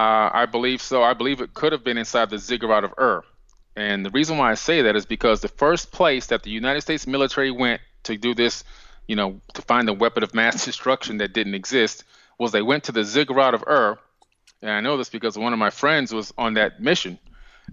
Uh, 0.00 0.30
I 0.32 0.46
believe 0.46 0.80
so. 0.80 1.02
I 1.02 1.14
believe 1.14 1.40
it 1.40 1.52
could 1.52 1.72
have 1.72 1.84
been 1.84 1.98
inside 1.98 2.30
the 2.30 2.38
ziggurat 2.38 2.84
of 2.84 2.94
Ur. 2.98 3.22
And 3.76 4.04
the 4.04 4.10
reason 4.10 4.38
why 4.38 4.50
I 4.50 4.54
say 4.54 4.82
that 4.82 4.96
is 4.96 5.04
because 5.04 5.40
the 5.40 5.48
first 5.48 5.92
place 5.92 6.26
that 6.28 6.42
the 6.42 6.50
United 6.50 6.80
States 6.80 7.06
military 7.06 7.50
went 7.50 7.80
to 8.04 8.16
do 8.16 8.34
this 8.34 8.64
you 9.10 9.16
know, 9.16 9.40
to 9.54 9.62
find 9.62 9.88
a 9.88 9.92
weapon 9.92 10.22
of 10.22 10.32
mass 10.34 10.64
destruction 10.70 11.16
that 11.16 11.32
didn't 11.32 11.54
exist 11.54 12.04
was 12.38 12.52
they 12.52 12.62
went 12.62 12.84
to 12.84 12.92
the 12.92 13.02
ziggurat 13.02 13.54
of 13.54 13.64
Ur. 13.66 13.98
And 14.62 14.70
I 14.70 14.80
know 14.80 14.96
this 14.96 15.08
because 15.08 15.36
one 15.36 15.52
of 15.52 15.58
my 15.58 15.70
friends 15.70 16.14
was 16.14 16.32
on 16.38 16.54
that 16.54 16.80
mission. 16.80 17.18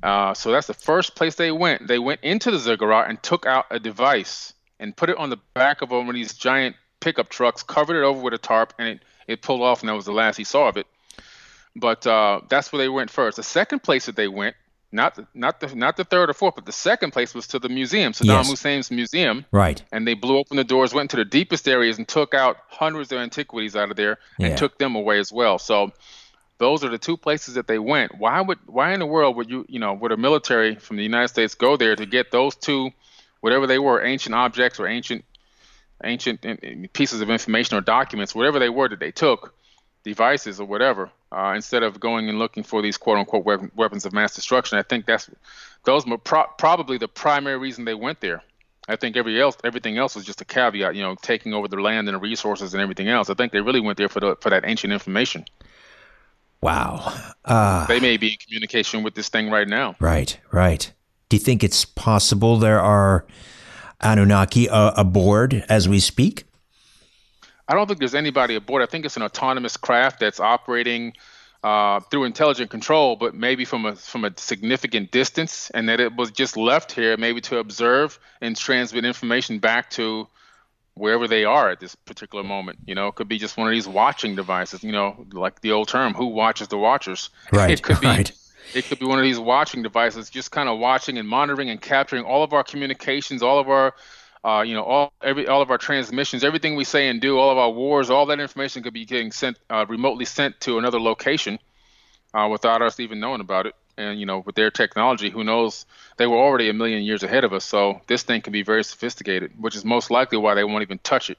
Uh, 0.01 0.33
so 0.33 0.51
that's 0.51 0.65
the 0.65 0.73
first 0.73 1.15
place 1.15 1.35
they 1.35 1.51
went. 1.51 1.87
They 1.87 1.99
went 1.99 2.21
into 2.23 2.49
the 2.49 2.57
ziggurat 2.57 3.07
and 3.07 3.21
took 3.21 3.45
out 3.45 3.67
a 3.69 3.79
device 3.79 4.53
and 4.79 4.97
put 4.97 5.11
it 5.11 5.17
on 5.17 5.29
the 5.29 5.37
back 5.53 5.83
of 5.83 5.91
one 5.91 6.09
of 6.09 6.15
these 6.15 6.33
giant 6.33 6.75
pickup 7.01 7.29
trucks, 7.29 7.61
covered 7.61 8.01
it 8.01 8.03
over 8.03 8.19
with 8.19 8.33
a 8.33 8.39
tarp, 8.39 8.73
and 8.79 8.87
it, 8.87 9.03
it 9.27 9.41
pulled 9.43 9.61
off, 9.61 9.81
and 9.81 9.89
that 9.89 9.95
was 9.95 10.05
the 10.05 10.11
last 10.11 10.37
he 10.37 10.43
saw 10.43 10.67
of 10.67 10.77
it. 10.77 10.87
But 11.79 12.07
uh, 12.07 12.41
that's 12.49 12.71
where 12.71 12.79
they 12.79 12.89
went 12.89 13.09
first. 13.11 13.37
The 13.37 13.43
second 13.43 13.83
place 13.83 14.07
that 14.07 14.15
they 14.15 14.27
went 14.27 14.55
not 14.91 15.15
the, 15.15 15.27
not 15.33 15.59
the 15.59 15.75
not 15.75 15.97
the 15.97 16.05
third 16.05 16.29
or 16.29 16.33
fourth, 16.33 16.55
but 16.55 16.65
the 16.65 16.71
second 16.71 17.11
place 17.11 17.33
was 17.33 17.47
to 17.47 17.59
the 17.59 17.67
museum, 17.67 18.13
Saddam 18.13 18.27
yes. 18.27 18.49
Hussein's 18.49 18.89
museum. 18.89 19.45
Right. 19.51 19.83
And 19.91 20.07
they 20.07 20.13
blew 20.13 20.37
open 20.37 20.57
the 20.57 20.63
doors, 20.63 20.93
went 20.93 21.11
into 21.13 21.23
the 21.23 21.29
deepest 21.29 21.67
areas, 21.67 21.97
and 21.97 22.07
took 22.07 22.33
out 22.33 22.57
hundreds 22.69 23.11
of 23.11 23.19
antiquities 23.19 23.75
out 23.75 23.91
of 23.91 23.97
there, 23.97 24.17
and 24.39 24.49
yeah. 24.49 24.55
took 24.55 24.77
them 24.77 24.95
away 24.95 25.19
as 25.19 25.31
well. 25.31 25.59
So 25.59 25.91
those 26.57 26.85
are 26.85 26.89
the 26.89 26.97
two 26.97 27.17
places 27.17 27.55
that 27.55 27.67
they 27.67 27.79
went. 27.79 28.17
Why 28.17 28.39
would 28.39 28.59
why 28.65 28.93
in 28.93 28.99
the 28.99 29.05
world 29.05 29.35
would 29.35 29.49
you 29.49 29.65
you 29.67 29.79
know 29.79 29.93
would 29.93 30.13
a 30.13 30.17
military 30.17 30.75
from 30.75 30.95
the 30.95 31.03
United 31.03 31.27
States 31.27 31.53
go 31.53 31.75
there 31.75 31.95
to 31.95 32.05
get 32.05 32.31
those 32.31 32.55
two, 32.55 32.91
whatever 33.41 33.67
they 33.67 33.79
were, 33.79 34.01
ancient 34.01 34.35
objects 34.35 34.79
or 34.79 34.87
ancient 34.87 35.25
ancient 36.03 36.93
pieces 36.93 37.19
of 37.19 37.29
information 37.29 37.77
or 37.77 37.81
documents, 37.81 38.33
whatever 38.33 38.59
they 38.59 38.69
were 38.69 38.87
that 38.87 38.99
they 38.99 39.11
took, 39.11 39.53
devices 40.03 40.61
or 40.61 40.65
whatever, 40.65 41.11
uh, 41.31 41.53
instead 41.55 41.83
of 41.83 41.99
going 41.99 42.29
and 42.29 42.39
looking 42.39 42.63
for 42.63 42.81
these 42.81 42.97
quote 42.97 43.17
unquote 43.17 43.45
we- 43.45 43.69
weapons 43.75 44.05
of 44.05 44.13
mass 44.13 44.35
destruction. 44.35 44.77
I 44.77 44.83
think 44.83 45.05
that's 45.05 45.29
those 45.83 46.05
were 46.05 46.17
pro- 46.17 46.47
probably 46.57 46.97
the 46.97 47.07
primary 47.07 47.57
reason 47.57 47.85
they 47.85 47.93
went 47.93 48.19
there. 48.21 48.43
I 48.87 48.95
think 48.95 49.17
every 49.17 49.41
else 49.41 49.57
everything 49.63 49.97
else 49.97 50.15
was 50.15 50.25
just 50.25 50.41
a 50.41 50.45
caveat, 50.45 50.95
you 50.95 51.01
know, 51.01 51.15
taking 51.21 51.53
over 51.53 51.67
the 51.67 51.81
land 51.81 52.07
and 52.07 52.15
the 52.15 52.19
resources 52.19 52.73
and 52.73 52.81
everything 52.81 53.09
else. 53.09 53.29
I 53.29 53.33
think 53.33 53.51
they 53.51 53.61
really 53.61 53.81
went 53.81 53.97
there 53.97 54.09
for 54.09 54.19
the 54.19 54.37
for 54.39 54.49
that 54.49 54.63
ancient 54.65 54.93
information. 54.93 55.45
Wow. 56.61 57.13
Uh, 57.45 57.85
they 57.85 57.99
may 57.99 58.17
be 58.17 58.31
in 58.31 58.37
communication 58.37 59.03
with 59.03 59.13
this 59.13 59.29
thing 59.29 59.49
right 59.49 59.67
now. 59.67 59.95
Right, 59.99 60.39
right. 60.51 60.91
Do 61.29 61.35
you 61.35 61.39
think 61.39 61.63
it's 61.63 61.85
possible 61.85 62.57
there 62.57 62.79
are 62.79 63.25
Anunnaki 64.01 64.67
uh, 64.69 64.91
aboard 64.95 65.65
as 65.69 65.87
we 65.87 65.99
speak? 65.99 66.46
I 67.67 67.73
don't 67.73 67.87
think 67.87 67.99
there's 67.99 68.15
anybody 68.15 68.55
aboard. 68.55 68.81
I 68.81 68.85
think 68.85 69.05
it's 69.05 69.17
an 69.17 69.23
autonomous 69.23 69.77
craft 69.77 70.19
that's 70.19 70.39
operating 70.39 71.13
uh, 71.63 71.99
through 71.99 72.23
intelligent 72.23 72.69
control, 72.69 73.15
but 73.15 73.35
maybe 73.35 73.65
from 73.65 73.85
a 73.85 73.95
from 73.95 74.25
a 74.25 74.37
significant 74.37 75.11
distance, 75.11 75.69
and 75.71 75.89
that 75.89 75.99
it 75.99 76.15
was 76.15 76.31
just 76.31 76.55
left 76.55 76.91
here 76.91 77.17
maybe 77.17 77.41
to 77.41 77.57
observe 77.57 78.19
and 78.41 78.55
transmit 78.55 79.05
information 79.05 79.59
back 79.59 79.89
to 79.91 80.27
wherever 80.93 81.27
they 81.27 81.45
are 81.45 81.69
at 81.69 81.79
this 81.79 81.95
particular 81.95 82.43
moment. 82.43 82.79
You 82.85 82.95
know, 82.95 83.07
it 83.07 83.15
could 83.15 83.27
be 83.27 83.37
just 83.37 83.57
one 83.57 83.67
of 83.67 83.71
these 83.71 83.87
watching 83.87 84.35
devices. 84.35 84.83
You 84.83 84.91
know, 84.91 85.25
like 85.33 85.61
the 85.61 85.71
old 85.71 85.89
term, 85.89 86.13
"Who 86.13 86.27
watches 86.27 86.67
the 86.67 86.77
watchers?" 86.77 87.29
Right. 87.51 87.71
It 87.71 87.83
could 87.83 87.99
be. 87.99 88.07
Right. 88.07 88.31
It 88.73 88.85
could 88.85 88.99
be 88.99 89.05
one 89.05 89.17
of 89.17 89.23
these 89.23 89.39
watching 89.39 89.81
devices, 89.81 90.29
just 90.29 90.51
kind 90.51 90.67
of 90.67 90.77
watching 90.77 91.17
and 91.17 91.27
monitoring 91.27 91.69
and 91.69 91.81
capturing 91.81 92.25
all 92.25 92.43
of 92.43 92.51
our 92.51 92.63
communications, 92.63 93.41
all 93.41 93.59
of 93.59 93.69
our 93.69 93.93
uh, 94.47 94.61
you 94.61 94.73
know, 94.73 94.83
all 94.83 95.13
every 95.21 95.45
all 95.45 95.61
of 95.61 95.69
our 95.69 95.77
transmissions, 95.77 96.41
everything 96.41 96.77
we 96.77 96.85
say 96.85 97.09
and 97.09 97.19
do, 97.19 97.37
all 97.37 97.51
of 97.51 97.57
our 97.57 97.69
wars, 97.69 98.09
all 98.09 98.25
that 98.27 98.39
information 98.39 98.81
could 98.81 98.93
be 98.93 99.03
getting 99.03 99.29
sent 99.29 99.59
uh, 99.69 99.85
remotely 99.89 100.23
sent 100.23 100.57
to 100.61 100.77
another 100.77 101.01
location 101.01 101.59
uh, 102.33 102.47
without 102.49 102.81
us 102.81 102.97
even 103.01 103.19
knowing 103.19 103.41
about 103.41 103.65
it. 103.65 103.75
And 103.97 104.17
you 104.17 104.25
know, 104.25 104.43
with 104.45 104.55
their 104.55 104.71
technology, 104.71 105.29
who 105.29 105.43
knows? 105.43 105.85
They 106.15 106.27
were 106.27 106.37
already 106.37 106.69
a 106.69 106.73
million 106.73 107.03
years 107.03 107.23
ahead 107.23 107.43
of 107.43 107.51
us, 107.51 107.65
so 107.65 107.99
this 108.07 108.23
thing 108.23 108.41
can 108.41 108.53
be 108.53 108.63
very 108.63 108.85
sophisticated, 108.85 109.51
which 109.59 109.75
is 109.75 109.83
most 109.83 110.09
likely 110.09 110.37
why 110.37 110.53
they 110.53 110.63
won't 110.63 110.81
even 110.81 110.99
touch 110.99 111.29
it. 111.29 111.37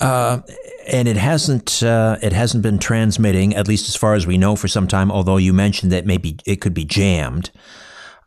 Uh, 0.00 0.40
and 0.88 1.06
it 1.06 1.16
hasn't 1.16 1.80
uh, 1.84 2.18
it 2.22 2.32
hasn't 2.32 2.64
been 2.64 2.78
transmitting, 2.80 3.54
at 3.54 3.68
least 3.68 3.88
as 3.88 3.94
far 3.94 4.14
as 4.14 4.26
we 4.26 4.36
know, 4.36 4.56
for 4.56 4.66
some 4.66 4.88
time. 4.88 5.12
Although 5.12 5.36
you 5.36 5.52
mentioned 5.52 5.92
that 5.92 6.06
maybe 6.06 6.38
it 6.44 6.60
could 6.60 6.74
be 6.74 6.84
jammed. 6.84 7.52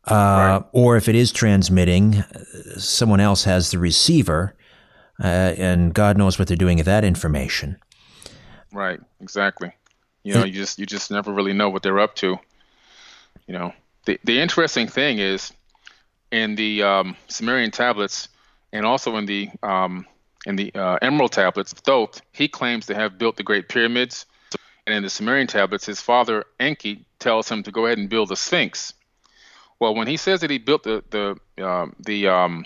Uh, 0.07 0.13
right. 0.13 0.63
Or 0.71 0.97
if 0.97 1.09
it 1.09 1.15
is 1.15 1.31
transmitting, 1.31 2.23
someone 2.77 3.19
else 3.19 3.43
has 3.45 3.71
the 3.71 3.79
receiver, 3.79 4.55
uh, 5.23 5.27
and 5.57 5.93
God 5.93 6.17
knows 6.17 6.37
what 6.37 6.47
they're 6.47 6.57
doing 6.57 6.77
with 6.77 6.85
that 6.85 7.03
information. 7.03 7.77
Right. 8.71 8.99
Exactly. 9.21 9.71
You 10.23 10.33
know, 10.33 10.43
you 10.43 10.53
just 10.53 10.79
you 10.79 10.85
just 10.87 11.11
never 11.11 11.31
really 11.31 11.53
know 11.53 11.69
what 11.69 11.83
they're 11.83 11.99
up 11.99 12.15
to. 12.15 12.37
You 13.47 13.53
know, 13.53 13.73
the 14.05 14.19
the 14.23 14.41
interesting 14.41 14.87
thing 14.87 15.19
is 15.19 15.53
in 16.31 16.55
the 16.55 16.81
um, 16.81 17.15
Sumerian 17.27 17.71
tablets 17.71 18.27
and 18.73 18.85
also 18.85 19.17
in 19.17 19.25
the 19.25 19.49
um, 19.61 20.05
in 20.45 20.55
the 20.55 20.71
uh, 20.73 20.97
Emerald 21.01 21.31
tablets 21.31 21.73
Thoth, 21.73 22.21
he 22.31 22.47
claims 22.47 22.85
to 22.87 22.95
have 22.95 23.17
built 23.17 23.37
the 23.37 23.43
Great 23.43 23.69
Pyramids. 23.69 24.25
And 24.87 24.95
in 24.95 25.03
the 25.03 25.09
Sumerian 25.09 25.47
tablets, 25.47 25.85
his 25.85 26.01
father 26.01 26.45
Enki 26.59 27.05
tells 27.19 27.49
him 27.49 27.63
to 27.63 27.71
go 27.71 27.85
ahead 27.85 27.97
and 27.97 28.09
build 28.09 28.29
the 28.29 28.35
Sphinx. 28.35 28.93
Well, 29.79 29.95
when 29.95 30.07
he 30.07 30.17
says 30.17 30.41
that 30.41 30.49
he 30.49 30.57
built 30.57 30.83
the 30.83 31.03
the 31.09 31.65
um, 31.65 31.95
the 31.99 32.27
um, 32.27 32.65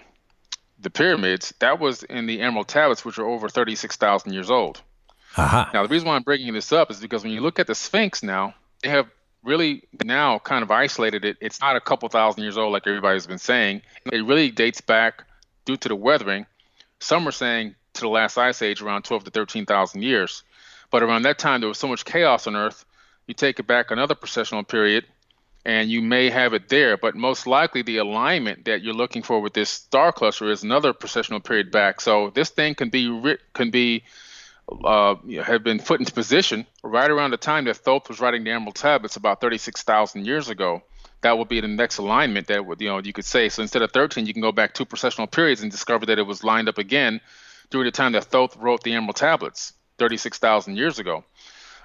the 0.80 0.90
pyramids, 0.90 1.54
that 1.60 1.80
was 1.80 2.04
in 2.04 2.28
the 2.28 2.42
Emerald 2.42 2.68
tablets, 2.68 3.04
which 3.04 3.18
are 3.18 3.26
over 3.26 3.50
thirty 3.50 3.76
six 3.76 3.96
thousand 3.96 4.34
years 4.34 4.52
old. 4.52 4.82
Uh-huh. 5.38 5.66
Now, 5.74 5.84
the 5.84 5.90
reason 5.90 6.08
why 6.08 6.16
I'm 6.16 6.24
bringing 6.24 6.54
this 6.54 6.72
up 6.72 6.90
is 6.92 7.00
because 7.00 7.24
when 7.24 7.34
you 7.34 7.42
look 7.42 7.60
at 7.60 7.68
the 7.68 7.76
Sphinx 7.76 8.24
now, 8.24 8.56
they 8.82 8.90
have 8.90 9.08
really 9.44 9.84
now 10.04 10.40
kind 10.40 10.64
of 10.64 10.72
isolated 10.72 11.24
it. 11.26 11.38
It's 11.40 11.62
not 11.62 11.76
a 11.76 11.82
couple 11.82 12.10
thousand 12.10 12.44
years 12.44 12.58
old 12.58 12.74
like 12.74 12.88
everybody's 12.88 13.28
been 13.28 13.38
saying. 13.38 13.82
It 14.12 14.26
really 14.26 14.52
dates 14.52 14.82
back 14.82 15.24
due 15.66 15.78
to 15.78 15.90
the 15.90 15.96
weathering. 15.96 16.46
Some 17.00 17.28
are 17.28 17.32
saying 17.32 17.76
to 17.94 18.02
the 18.02 18.10
last 18.10 18.38
ice 18.38 18.62
age 18.62 18.82
around 18.82 19.04
12 19.04 19.26
to 19.26 19.32
13,000 19.32 20.02
years. 20.02 20.44
But 20.92 21.04
around 21.04 21.24
that 21.24 21.38
time, 21.38 21.62
there 21.62 21.70
was 21.70 21.78
so 21.78 21.88
much 21.88 22.06
chaos 22.06 22.48
on 22.48 22.56
Earth. 22.56 22.86
You 23.28 23.34
take 23.34 23.60
it 23.60 23.68
back 23.68 23.92
another 23.92 24.16
precessional 24.16 24.68
period, 24.68 25.06
and 25.66 25.90
you 25.90 26.02
may 26.02 26.30
have 26.30 26.54
it 26.54 26.70
there. 26.70 26.98
But 26.98 27.16
most 27.16 27.48
likely, 27.48 27.82
the 27.82 27.98
alignment 27.98 28.66
that 28.66 28.82
you're 28.82 28.94
looking 28.94 29.24
for 29.24 29.42
with 29.42 29.54
this 29.54 29.70
star 29.70 30.12
cluster 30.12 30.52
is 30.52 30.64
another 30.64 30.94
precessional 30.94 31.44
period 31.44 31.72
back. 31.72 32.02
So 32.02 32.32
this 32.34 32.50
thing 32.50 32.76
can 32.76 32.90
be 32.90 33.36
can 33.54 33.70
be 33.72 34.04
uh, 34.84 35.16
have 35.44 35.64
been 35.64 35.80
put 35.80 36.00
into 36.00 36.14
position 36.14 36.66
right 36.84 37.10
around 37.10 37.32
the 37.32 37.38
time 37.38 37.66
that 37.66 37.78
Thoth 37.78 38.08
was 38.08 38.20
writing 38.20 38.44
the 38.44 38.52
Emerald 38.52 38.76
Tablets 38.76 39.16
about 39.16 39.42
36,000 39.42 40.26
years 40.26 40.50
ago. 40.50 40.84
That 41.22 41.38
would 41.38 41.50
be 41.50 41.60
the 41.60 41.68
next 41.68 41.98
alignment 41.98 42.48
that 42.48 42.66
would, 42.66 42.80
you 42.80 42.88
know, 42.88 43.00
you 43.00 43.12
could 43.12 43.26
say. 43.26 43.50
So 43.50 43.62
instead 43.62 43.82
of 43.82 43.92
13, 43.92 44.26
you 44.26 44.34
can 44.34 44.42
go 44.42 44.52
back 44.52 44.74
two 44.74 44.86
precessional 44.86 45.30
periods 45.30 45.62
and 45.62 45.72
discover 45.72 46.06
that 46.06 46.20
it 46.20 46.24
was 46.24 46.44
lined 46.44 46.70
up 46.70 46.78
again 46.78 47.20
during 47.72 47.86
the 47.86 47.92
time 47.92 48.14
that 48.14 48.26
Thoth 48.26 48.56
wrote 48.58 48.84
the 48.84 48.94
Emerald 48.94 49.18
Tablets 49.18 49.74
36,000 49.98 50.78
years 50.78 51.00
ago. 51.00 51.24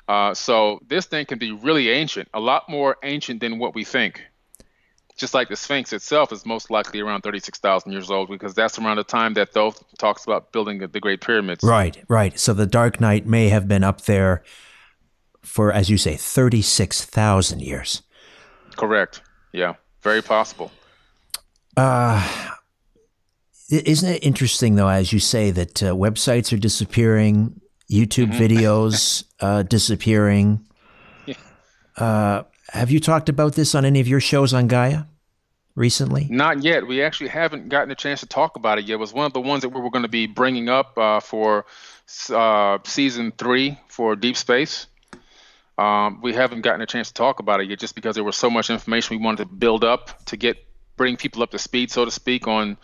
Uh, 0.07 0.35
so 0.35 0.81
this 0.87 1.07
thing 1.07 1.27
can 1.27 1.39
be 1.39 1.53
really 1.53 1.91
ancient, 1.91 2.29
a 2.35 2.41
lot 2.41 2.69
more 2.69 2.97
ancient 3.03 3.41
than 3.41 3.59
what 3.59 3.75
we 3.75 3.85
think. 3.85 4.23
Just 5.17 5.33
like 5.33 5.49
the 5.49 5.57
Sphinx 5.57 5.93
itself 5.93 6.33
is 6.33 6.45
most 6.45 6.71
likely 6.71 7.01
around 7.01 7.23
36,000 7.23 7.93
years 7.93 8.11
old 8.11 8.29
because 8.29 8.53
that's 8.53 8.79
around 8.79 8.97
the 8.97 9.05
time 9.05 9.35
that 9.35 9.53
Thoth 9.53 9.83
talks 9.97 10.25
about 10.25 10.51
building 10.51 10.79
the 10.79 11.01
Great 11.01 11.21
Pyramids. 11.21 11.63
Right, 11.63 12.03
right. 12.09 12.39
So 12.39 12.53
the 12.53 12.67
Dark 12.67 13.01
Knight 13.01 13.25
may 13.25 13.49
have 13.49 13.69
been 13.69 13.85
up 13.85 14.03
there 14.03 14.43
for, 15.43 15.73
as 15.73 15.89
you 15.89 15.97
say, 15.99 16.17
36,000 16.17 17.63
years. 17.63 18.03
Correct. 18.77 19.23
Yeah, 19.53 19.75
very 20.03 20.21
possible. 20.21 20.73
Uh, 21.77 22.51
isn't 23.71 24.09
it 24.09 24.25
interesting, 24.25 24.75
though, 24.75 24.89
as 24.89 25.13
you 25.13 25.21
say, 25.21 25.53
that 25.53 25.83
uh, 25.83 25.95
websites 25.95 26.53
are 26.53 26.57
disappearing, 26.57 27.61
YouTube 27.91 28.33
mm-hmm. 28.33 28.43
videos 28.43 29.25
uh, 29.41 29.63
disappearing? 29.63 30.67
Yeah. 31.27 31.37
Uh, 31.97 32.43
have 32.69 32.91
you 32.91 33.01
talked 33.01 33.31
about 33.31 33.55
this 33.55 33.75
on 33.75 33.87
any 33.87 34.01
of 34.01 34.09
your 34.09 34.21
shows 34.21 34.53
on 34.53 34.67
Gaia 34.67 35.05
recently? 35.75 36.27
Not 36.31 36.63
yet. 36.63 36.87
We 36.87 37.03
actually 37.03 37.31
haven't 37.31 37.69
gotten 37.69 37.91
a 37.91 37.95
chance 37.95 38.21
to 38.21 38.27
talk 38.27 38.57
about 38.57 38.79
it 38.79 38.85
yet. 38.85 38.95
It 38.95 38.99
was 38.99 39.13
one 39.13 39.27
of 39.27 39.33
the 39.33 39.41
ones 39.41 39.63
that 39.63 39.71
we 39.71 39.81
were 39.81 39.91
going 39.91 40.03
to 40.03 40.09
be 40.09 40.27
bringing 40.27 40.69
up 40.69 40.99
uh, 40.99 41.21
for 41.21 41.67
uh, 42.31 42.79
season 42.85 43.33
three 43.37 43.79
for 43.89 44.17
Deep 44.17 44.37
Space. 44.37 44.87
Um, 45.77 46.21
we 46.23 46.33
haven't 46.33 46.61
gotten 46.61 46.81
a 46.83 46.87
chance 46.87 47.09
to 47.09 47.15
talk 47.15 47.41
about 47.41 47.61
it 47.61 47.69
yet, 47.69 47.79
just 47.79 47.95
because 47.95 48.15
there 48.15 48.25
was 48.25 48.37
so 48.37 48.51
much 48.51 48.71
information 48.71 49.17
we 49.17 49.25
wanted 49.25 49.39
to 49.39 49.47
build 49.47 49.85
up 49.85 50.25
to 50.27 50.37
get 50.37 50.57
bring 50.97 51.17
people 51.17 51.43
up 51.43 51.51
to 51.51 51.59
speed, 51.59 51.91
so 51.91 52.05
to 52.05 52.11
speak, 52.11 52.47
on 52.47 52.77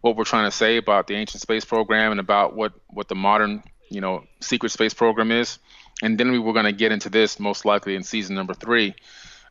what 0.00 0.16
we're 0.16 0.24
trying 0.24 0.48
to 0.48 0.56
say 0.56 0.76
about 0.76 1.08
the 1.08 1.14
ancient 1.14 1.42
space 1.42 1.64
program 1.64 2.12
and 2.12 2.20
about 2.20 2.54
what 2.54 2.72
what 2.88 3.08
the 3.08 3.16
modern 3.16 3.62
you 3.90 4.00
know 4.00 4.24
secret 4.40 4.70
space 4.70 4.94
program 4.94 5.32
is. 5.32 5.58
And 6.02 6.18
then 6.18 6.30
we 6.30 6.38
were 6.38 6.52
going 6.52 6.64
to 6.64 6.72
get 6.72 6.92
into 6.92 7.08
this 7.08 7.40
most 7.40 7.64
likely 7.64 7.96
in 7.96 8.02
season 8.02 8.36
number 8.36 8.54
three. 8.54 8.94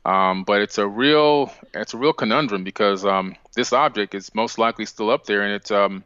Um, 0.06 0.46
but 0.46 0.62
it's 0.62 0.78
a 0.78 0.88
real 0.88 1.52
it's 1.74 1.94
a 1.94 1.98
real 1.98 2.14
conundrum 2.14 2.64
because 2.64 3.06
um, 3.06 3.36
this 3.56 3.74
object 3.74 4.16
is 4.16 4.34
most 4.34 4.58
likely 4.58 4.86
still 4.86 5.10
up 5.10 5.26
there 5.26 5.42
and 5.42 5.52
it's 5.52 5.70
um, 5.70 6.06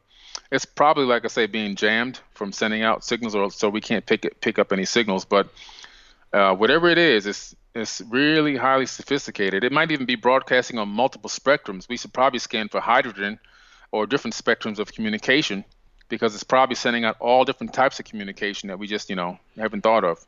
it's 0.52 0.66
probably 0.66 1.06
like 1.06 1.24
I 1.24 1.28
say 1.28 1.46
being 1.46 1.76
jammed 1.76 2.20
from 2.34 2.52
sending 2.52 2.82
out 2.82 3.04
signals 3.04 3.36
or 3.36 3.52
so 3.52 3.70
we 3.70 3.82
can't 3.82 4.06
pick 4.06 4.26
it, 4.26 4.42
pick 4.42 4.58
up 4.58 4.74
any 4.74 4.86
signals. 4.86 5.26
But 5.26 5.50
uh, 6.34 6.56
whatever 6.56 6.90
it 6.90 6.98
is 6.98 7.28
it's 7.28 7.56
it's 7.76 8.02
really 8.10 8.58
highly 8.58 8.88
sophisticated. 8.88 9.64
It 9.64 9.72
might 9.72 9.92
even 9.92 10.06
be 10.06 10.16
broadcasting 10.16 10.80
on 10.80 10.90
multiple 10.90 11.30
spectrums. 11.30 11.88
We 11.88 11.98
should 11.98 12.12
probably 12.12 12.40
scan 12.40 12.70
for 12.70 12.82
hydrogen 12.82 13.40
or 13.92 14.08
different 14.08 14.34
spectrums 14.34 14.80
of 14.80 14.92
communication 14.92 15.64
because 16.12 16.36
it's 16.36 16.44
probably 16.44 16.76
sending 16.76 17.04
out 17.04 17.16
all 17.20 17.44
different 17.44 17.74
types 17.74 18.00
of 18.00 18.06
communication 18.06 18.68
that 18.68 18.78
we 18.78 18.86
just 18.86 19.10
you 19.10 19.16
know 19.16 19.40
haven't 19.58 19.82
thought 19.82 20.04
of. 20.04 20.24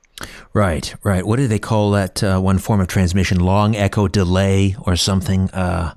Right 0.54 0.96
right. 1.04 1.24
What 1.28 1.36
do 1.36 1.48
they 1.48 1.60
call 1.60 1.92
that 1.92 2.24
uh, 2.24 2.40
one 2.40 2.58
form 2.58 2.82
of 2.82 2.88
transmission? 2.88 3.40
Long 3.40 3.76
echo 3.76 4.08
delay 4.08 4.76
or 4.82 4.96
something 4.96 5.52
uh, 5.52 5.94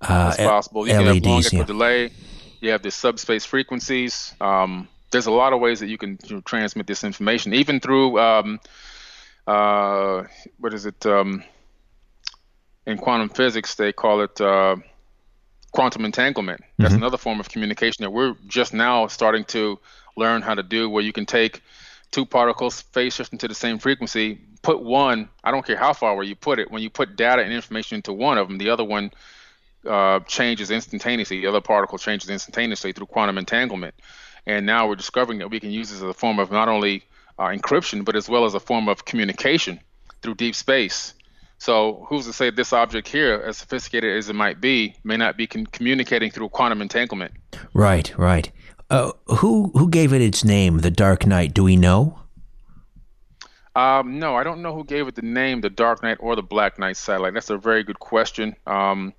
uh, 0.00 0.34
it's 0.38 0.48
possible. 0.48 0.86
You 0.86 0.94
LEDs, 0.94 1.04
can 1.04 1.14
have 1.14 1.24
long 1.24 1.44
echo 1.44 1.56
yeah. 1.56 1.64
delay. 1.64 2.10
You 2.60 2.70
have 2.70 2.82
the 2.82 2.90
subspace 2.90 3.44
frequencies. 3.44 4.34
Um, 4.40 4.88
there's 5.10 5.26
a 5.26 5.32
lot 5.32 5.52
of 5.52 5.60
ways 5.60 5.80
that 5.80 5.88
you 5.88 5.98
can 5.98 6.18
you 6.24 6.36
know, 6.36 6.40
transmit 6.42 6.86
this 6.86 7.04
information 7.04 7.54
even 7.54 7.80
through 7.80 8.18
um, 8.18 8.60
uh, 9.46 10.24
what 10.58 10.74
is 10.74 10.84
it 10.86 11.06
um, 11.06 11.42
in 12.86 12.98
quantum 12.98 13.28
physics 13.28 13.76
they 13.76 13.92
call 13.92 14.20
it 14.20 14.40
uh, 14.40 14.76
quantum 15.76 16.06
entanglement. 16.06 16.62
That's 16.78 16.94
mm-hmm. 16.94 17.02
another 17.02 17.18
form 17.18 17.38
of 17.38 17.50
communication 17.50 18.02
that 18.02 18.10
we're 18.10 18.34
just 18.46 18.72
now 18.72 19.08
starting 19.08 19.44
to 19.56 19.78
learn 20.16 20.40
how 20.40 20.54
to 20.54 20.62
do, 20.62 20.88
where 20.88 21.04
you 21.04 21.12
can 21.12 21.26
take 21.26 21.62
two 22.10 22.24
particles 22.24 22.80
phase 22.80 23.14
shift 23.14 23.34
into 23.34 23.46
the 23.46 23.54
same 23.54 23.78
frequency, 23.78 24.40
put 24.62 24.82
one, 24.82 25.28
I 25.44 25.50
don't 25.50 25.66
care 25.66 25.76
how 25.76 25.92
far 25.92 26.12
away 26.12 26.24
you 26.24 26.34
put 26.34 26.58
it, 26.58 26.70
when 26.70 26.82
you 26.82 26.88
put 26.88 27.14
data 27.14 27.42
and 27.42 27.52
information 27.52 27.96
into 27.96 28.14
one 28.14 28.38
of 28.38 28.48
them, 28.48 28.56
the 28.56 28.70
other 28.70 28.84
one 28.84 29.10
uh, 29.86 30.20
changes 30.20 30.70
instantaneously. 30.70 31.42
The 31.42 31.48
other 31.48 31.60
particle 31.60 31.98
changes 31.98 32.30
instantaneously 32.30 32.92
through 32.92 33.06
quantum 33.06 33.36
entanglement. 33.36 33.94
And 34.46 34.64
now 34.64 34.88
we're 34.88 34.96
discovering 34.96 35.40
that 35.40 35.50
we 35.50 35.60
can 35.60 35.70
use 35.70 35.90
this 35.90 35.98
as 35.98 36.08
a 36.08 36.14
form 36.14 36.38
of 36.38 36.50
not 36.50 36.68
only 36.68 37.04
uh, 37.38 37.48
encryption, 37.48 38.02
but 38.02 38.16
as 38.16 38.30
well 38.30 38.46
as 38.46 38.54
a 38.54 38.60
form 38.60 38.88
of 38.88 39.04
communication 39.04 39.80
through 40.22 40.36
deep 40.36 40.54
space. 40.54 41.12
So 41.58 42.06
who's 42.08 42.26
to 42.26 42.32
say 42.32 42.50
this 42.50 42.72
object 42.72 43.08
here, 43.08 43.42
as 43.46 43.56
sophisticated 43.56 44.16
as 44.16 44.28
it 44.28 44.34
might 44.34 44.60
be, 44.60 44.94
may 45.04 45.16
not 45.16 45.36
be 45.36 45.46
con- 45.46 45.66
communicating 45.66 46.30
through 46.30 46.50
quantum 46.50 46.82
entanglement? 46.82 47.32
Right, 47.72 48.16
right. 48.18 48.50
Uh, 48.90 49.12
who 49.26 49.72
who 49.74 49.88
gave 49.88 50.12
it 50.12 50.22
its 50.22 50.44
name, 50.44 50.78
the 50.78 50.90
Dark 50.90 51.26
Knight? 51.26 51.54
Do 51.54 51.64
we 51.64 51.76
know? 51.76 52.20
Um, 53.74 54.18
no, 54.18 54.34
I 54.36 54.44
don't 54.44 54.62
know 54.62 54.74
who 54.74 54.84
gave 54.84 55.06
it 55.06 55.16
the 55.16 55.22
name, 55.22 55.60
the 55.60 55.68
Dark 55.68 56.02
Knight 56.02 56.18
or 56.20 56.34
the 56.34 56.42
Black 56.42 56.78
Knight 56.78 56.96
satellite. 56.96 57.34
That's 57.34 57.50
a 57.50 57.58
very 57.58 57.82
good 57.82 57.98
question. 57.98 58.56
Um, 58.66 59.12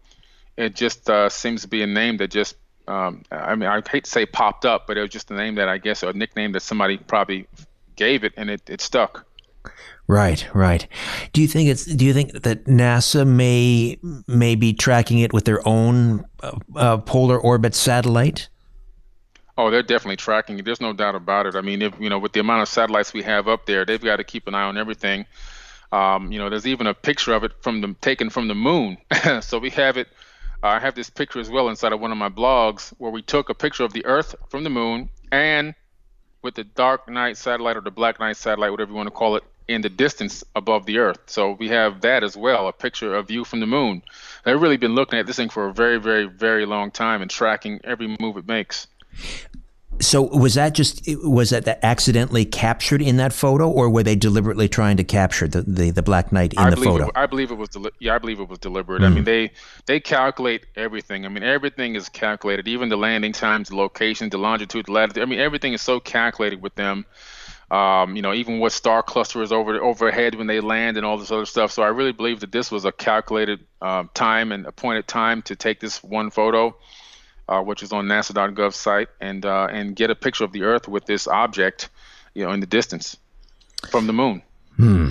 it 0.58 0.76
just 0.76 1.08
uh, 1.10 1.30
seems 1.30 1.62
to 1.62 1.68
be 1.68 1.84
a 1.84 1.88
name 1.88 2.18
that 2.18 2.32
just, 2.32 2.56
um, 2.88 3.22
I 3.32 3.54
mean, 3.54 3.70
I 3.70 3.82
hate 3.88 4.06
to 4.06 4.10
say 4.10 4.26
popped 4.26 4.66
up, 4.66 4.88
but 4.88 4.98
it 4.98 5.02
was 5.02 5.12
just 5.12 5.30
a 5.30 5.36
name 5.36 5.56
that 5.56 5.70
I 5.70 5.78
guess, 5.78 6.02
a 6.02 6.12
nickname 6.12 6.54
that 6.54 6.62
somebody 6.62 6.98
probably 6.98 7.48
gave 7.96 8.24
it 8.24 8.34
and 8.36 8.50
it, 8.50 8.68
it 8.68 8.82
stuck. 8.82 9.28
Right, 10.08 10.48
right. 10.54 10.88
Do 11.34 11.42
you 11.42 11.50
think 11.50 11.70
it's? 11.70 11.86
Do 11.86 12.06
you 12.06 12.14
think 12.14 12.32
that 12.44 12.64
NASA 12.66 13.28
may 13.28 14.00
may 14.26 14.56
be 14.56 14.74
tracking 14.74 15.20
it 15.20 15.34
with 15.34 15.44
their 15.44 15.68
own 15.68 16.26
uh, 16.42 16.58
uh, 16.76 16.98
polar 17.00 17.38
orbit 17.38 17.76
satellite? 17.76 18.48
Oh, 19.58 19.70
they're 19.70 19.84
definitely 19.84 20.16
tracking 20.16 20.60
it. 20.60 20.66
There's 20.66 20.80
no 20.80 20.94
doubt 20.94 21.16
about 21.16 21.46
it. 21.46 21.56
I 21.56 21.62
mean, 21.62 21.82
if 21.82 21.94
you 22.00 22.10
know, 22.10 22.20
with 22.20 22.32
the 22.32 22.40
amount 22.40 22.62
of 22.62 22.70
satellites 22.70 23.12
we 23.12 23.22
have 23.24 23.50
up 23.50 23.66
there, 23.66 23.84
they've 23.84 24.02
got 24.02 24.18
to 24.18 24.24
keep 24.24 24.48
an 24.48 24.56
eye 24.56 24.64
on 24.64 24.78
everything. 24.78 25.26
Um, 25.92 26.32
you 26.32 26.40
know, 26.40 26.50
there's 26.50 26.68
even 26.68 26.88
a 26.88 26.94
picture 26.94 27.34
of 27.34 27.44
it 27.44 27.52
from 27.62 27.82
the 27.82 27.94
taken 28.00 28.30
from 28.30 28.48
the 28.48 28.56
moon. 28.56 28.98
so 29.42 29.60
we 29.60 29.72
have 29.72 29.98
it. 29.98 30.08
Uh, 30.64 30.68
I 30.68 30.80
have 30.80 30.96
this 30.96 31.10
picture 31.10 31.40
as 31.40 31.50
well 31.50 31.68
inside 31.68 31.92
of 31.92 32.00
one 32.00 32.12
of 32.12 32.18
my 32.18 32.30
blogs 32.30 32.94
where 32.98 33.12
we 33.12 33.22
took 33.22 33.50
a 33.50 33.54
picture 33.54 33.84
of 33.84 33.92
the 33.94 34.06
Earth 34.06 34.36
from 34.50 34.64
the 34.64 34.70
moon 34.70 35.10
and 35.32 35.76
with 36.42 36.56
the 36.56 36.64
dark 36.64 37.10
Knight 37.10 37.36
satellite 37.36 37.76
or 37.76 37.82
the 37.82 37.92
black 37.92 38.20
Knight 38.20 38.38
satellite, 38.38 38.72
whatever 38.72 38.92
you 38.92 38.96
want 38.96 39.08
to 39.08 39.12
call 39.12 39.36
it, 39.36 39.44
in 39.68 39.82
the 39.82 39.90
distance 39.90 40.44
above 40.56 40.86
the 40.86 40.98
Earth. 40.98 41.20
So 41.26 41.52
we 41.52 41.70
have 41.70 42.02
that 42.02 42.24
as 42.24 42.38
well, 42.38 42.68
a 42.68 42.74
picture 42.74 43.16
of 43.16 43.30
you 43.30 43.44
from 43.44 43.60
the 43.60 43.68
moon. 43.68 44.02
They've 44.44 44.60
really 44.60 44.78
been 44.78 44.96
looking 44.96 45.20
at 45.20 45.28
this 45.28 45.36
thing 45.36 45.50
for 45.50 45.68
a 45.68 45.74
very, 45.74 46.00
very, 46.00 46.26
very 46.26 46.66
long 46.66 46.92
time 46.92 47.22
and 47.22 47.30
tracking 47.30 47.82
every 47.84 48.16
move 48.20 48.38
it 48.38 48.48
makes. 48.48 48.88
So 50.00 50.22
was 50.22 50.54
that 50.54 50.76
just 50.76 51.02
was 51.24 51.50
that 51.50 51.66
that 51.66 51.80
accidentally 51.82 52.46
captured 52.46 53.02
in 53.02 53.18
that 53.18 53.34
photo, 53.34 53.68
or 53.68 53.90
were 53.90 54.04
they 54.04 54.16
deliberately 54.16 54.70
trying 54.70 54.98
to 54.98 55.04
capture 55.04 55.48
the, 55.48 55.64
the, 55.64 55.90
the 55.90 56.04
Black 56.04 56.32
Knight 56.32 56.54
in 56.54 56.60
I 56.60 56.70
the 56.70 56.76
photo? 56.76 57.08
It, 57.08 57.14
I 57.16 57.26
believe 57.26 57.50
it 57.50 57.56
was 57.56 57.70
deli- 57.70 57.92
yeah, 58.00 58.14
I 58.14 58.20
believe 58.20 58.40
it 58.40 58.48
was 58.48 58.60
deliberate. 58.60 59.02
Mm. 59.02 59.06
I 59.06 59.10
mean 59.10 59.24
they 59.24 59.52
they 59.88 60.00
calculate 60.00 60.68
everything. 60.76 61.26
I 61.26 61.30
mean 61.30 61.42
everything 61.42 61.96
is 61.96 62.10
calculated, 62.10 62.68
even 62.68 62.90
the 62.90 62.98
landing 62.98 63.34
times, 63.34 63.70
the 63.70 63.76
location, 63.76 64.30
the 64.30 64.38
longitude, 64.38 64.86
the 64.86 64.92
latitude. 64.92 65.24
I 65.24 65.26
mean 65.26 65.40
everything 65.40 65.74
is 65.74 65.82
so 65.82 66.00
calculated 66.00 66.62
with 66.62 66.76
them 66.76 67.06
um, 67.70 68.16
you 68.16 68.22
know, 68.22 68.34
even 68.34 68.60
what 68.60 68.72
star 68.72 69.04
cluster 69.04 69.42
is 69.42 69.52
over 69.52 69.82
overhead 69.82 70.36
when 70.36 70.48
they 70.48 70.62
land 70.62 70.96
and 70.96 71.06
all 71.06 71.18
this 71.18 71.32
other 71.32 71.46
stuff. 71.46 71.72
So 71.72 71.84
I 71.84 71.88
really 71.88 72.14
believe 72.14 72.40
that 72.40 72.52
this 72.52 72.72
was 72.72 72.86
a 72.86 72.92
calculated 72.92 73.66
uh, 73.82 74.06
time 74.14 74.52
and 74.52 74.66
appointed 74.66 75.08
time 75.08 75.42
to 75.44 75.56
take 75.56 75.80
this 75.80 76.02
one 76.02 76.30
photo, 76.30 76.76
uh, 77.50 77.62
which 77.62 77.84
is 77.84 77.92
on 77.92 78.06
NASA.gov 78.06 78.74
site, 78.74 79.10
and 79.20 79.46
uh, 79.46 79.68
and 79.70 79.96
get 79.96 80.10
a 80.10 80.16
picture 80.16 80.46
of 80.46 80.54
the 80.54 80.64
Earth 80.64 80.88
with 80.88 81.06
this 81.06 81.28
object, 81.28 81.90
you 82.34 82.46
know, 82.46 82.52
in 82.52 82.62
the 82.62 82.68
distance 82.68 83.18
from 83.90 84.08
the 84.08 84.14
moon. 84.14 84.42
Hmm. 84.78 85.10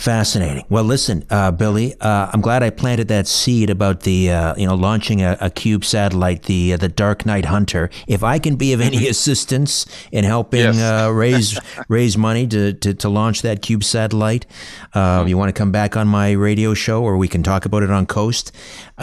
Fascinating. 0.00 0.64
Well, 0.70 0.84
listen, 0.84 1.24
uh, 1.28 1.50
Billy, 1.50 1.94
uh, 2.00 2.30
I'm 2.32 2.40
glad 2.40 2.62
I 2.62 2.70
planted 2.70 3.08
that 3.08 3.26
seed 3.26 3.68
about 3.68 4.00
the 4.00 4.30
uh, 4.30 4.54
you 4.56 4.66
know 4.66 4.74
launching 4.74 5.20
a, 5.20 5.36
a 5.42 5.50
cube 5.50 5.84
satellite, 5.84 6.44
the 6.44 6.72
uh, 6.72 6.76
the 6.78 6.88
Dark 6.88 7.26
Knight 7.26 7.44
Hunter. 7.44 7.90
If 8.06 8.24
I 8.24 8.38
can 8.38 8.56
be 8.56 8.72
of 8.72 8.80
any 8.80 9.08
assistance 9.14 9.84
in 10.10 10.24
helping 10.24 10.60
Yes. 10.60 10.78
uh, 10.80 11.10
raise 11.12 11.58
raise 11.88 12.16
money 12.16 12.46
to, 12.46 12.72
to, 12.72 12.94
to 12.94 13.08
launch 13.10 13.42
that 13.42 13.60
cube 13.60 13.84
satellite, 13.84 14.46
uh, 14.94 15.24
you 15.28 15.36
want 15.36 15.50
to 15.54 15.58
come 15.58 15.70
back 15.70 15.98
on 15.98 16.08
my 16.08 16.32
radio 16.32 16.72
show, 16.72 17.02
or 17.02 17.18
we 17.18 17.28
can 17.28 17.42
talk 17.42 17.66
about 17.66 17.82
it 17.82 17.90
on 17.90 18.06
Coast, 18.06 18.52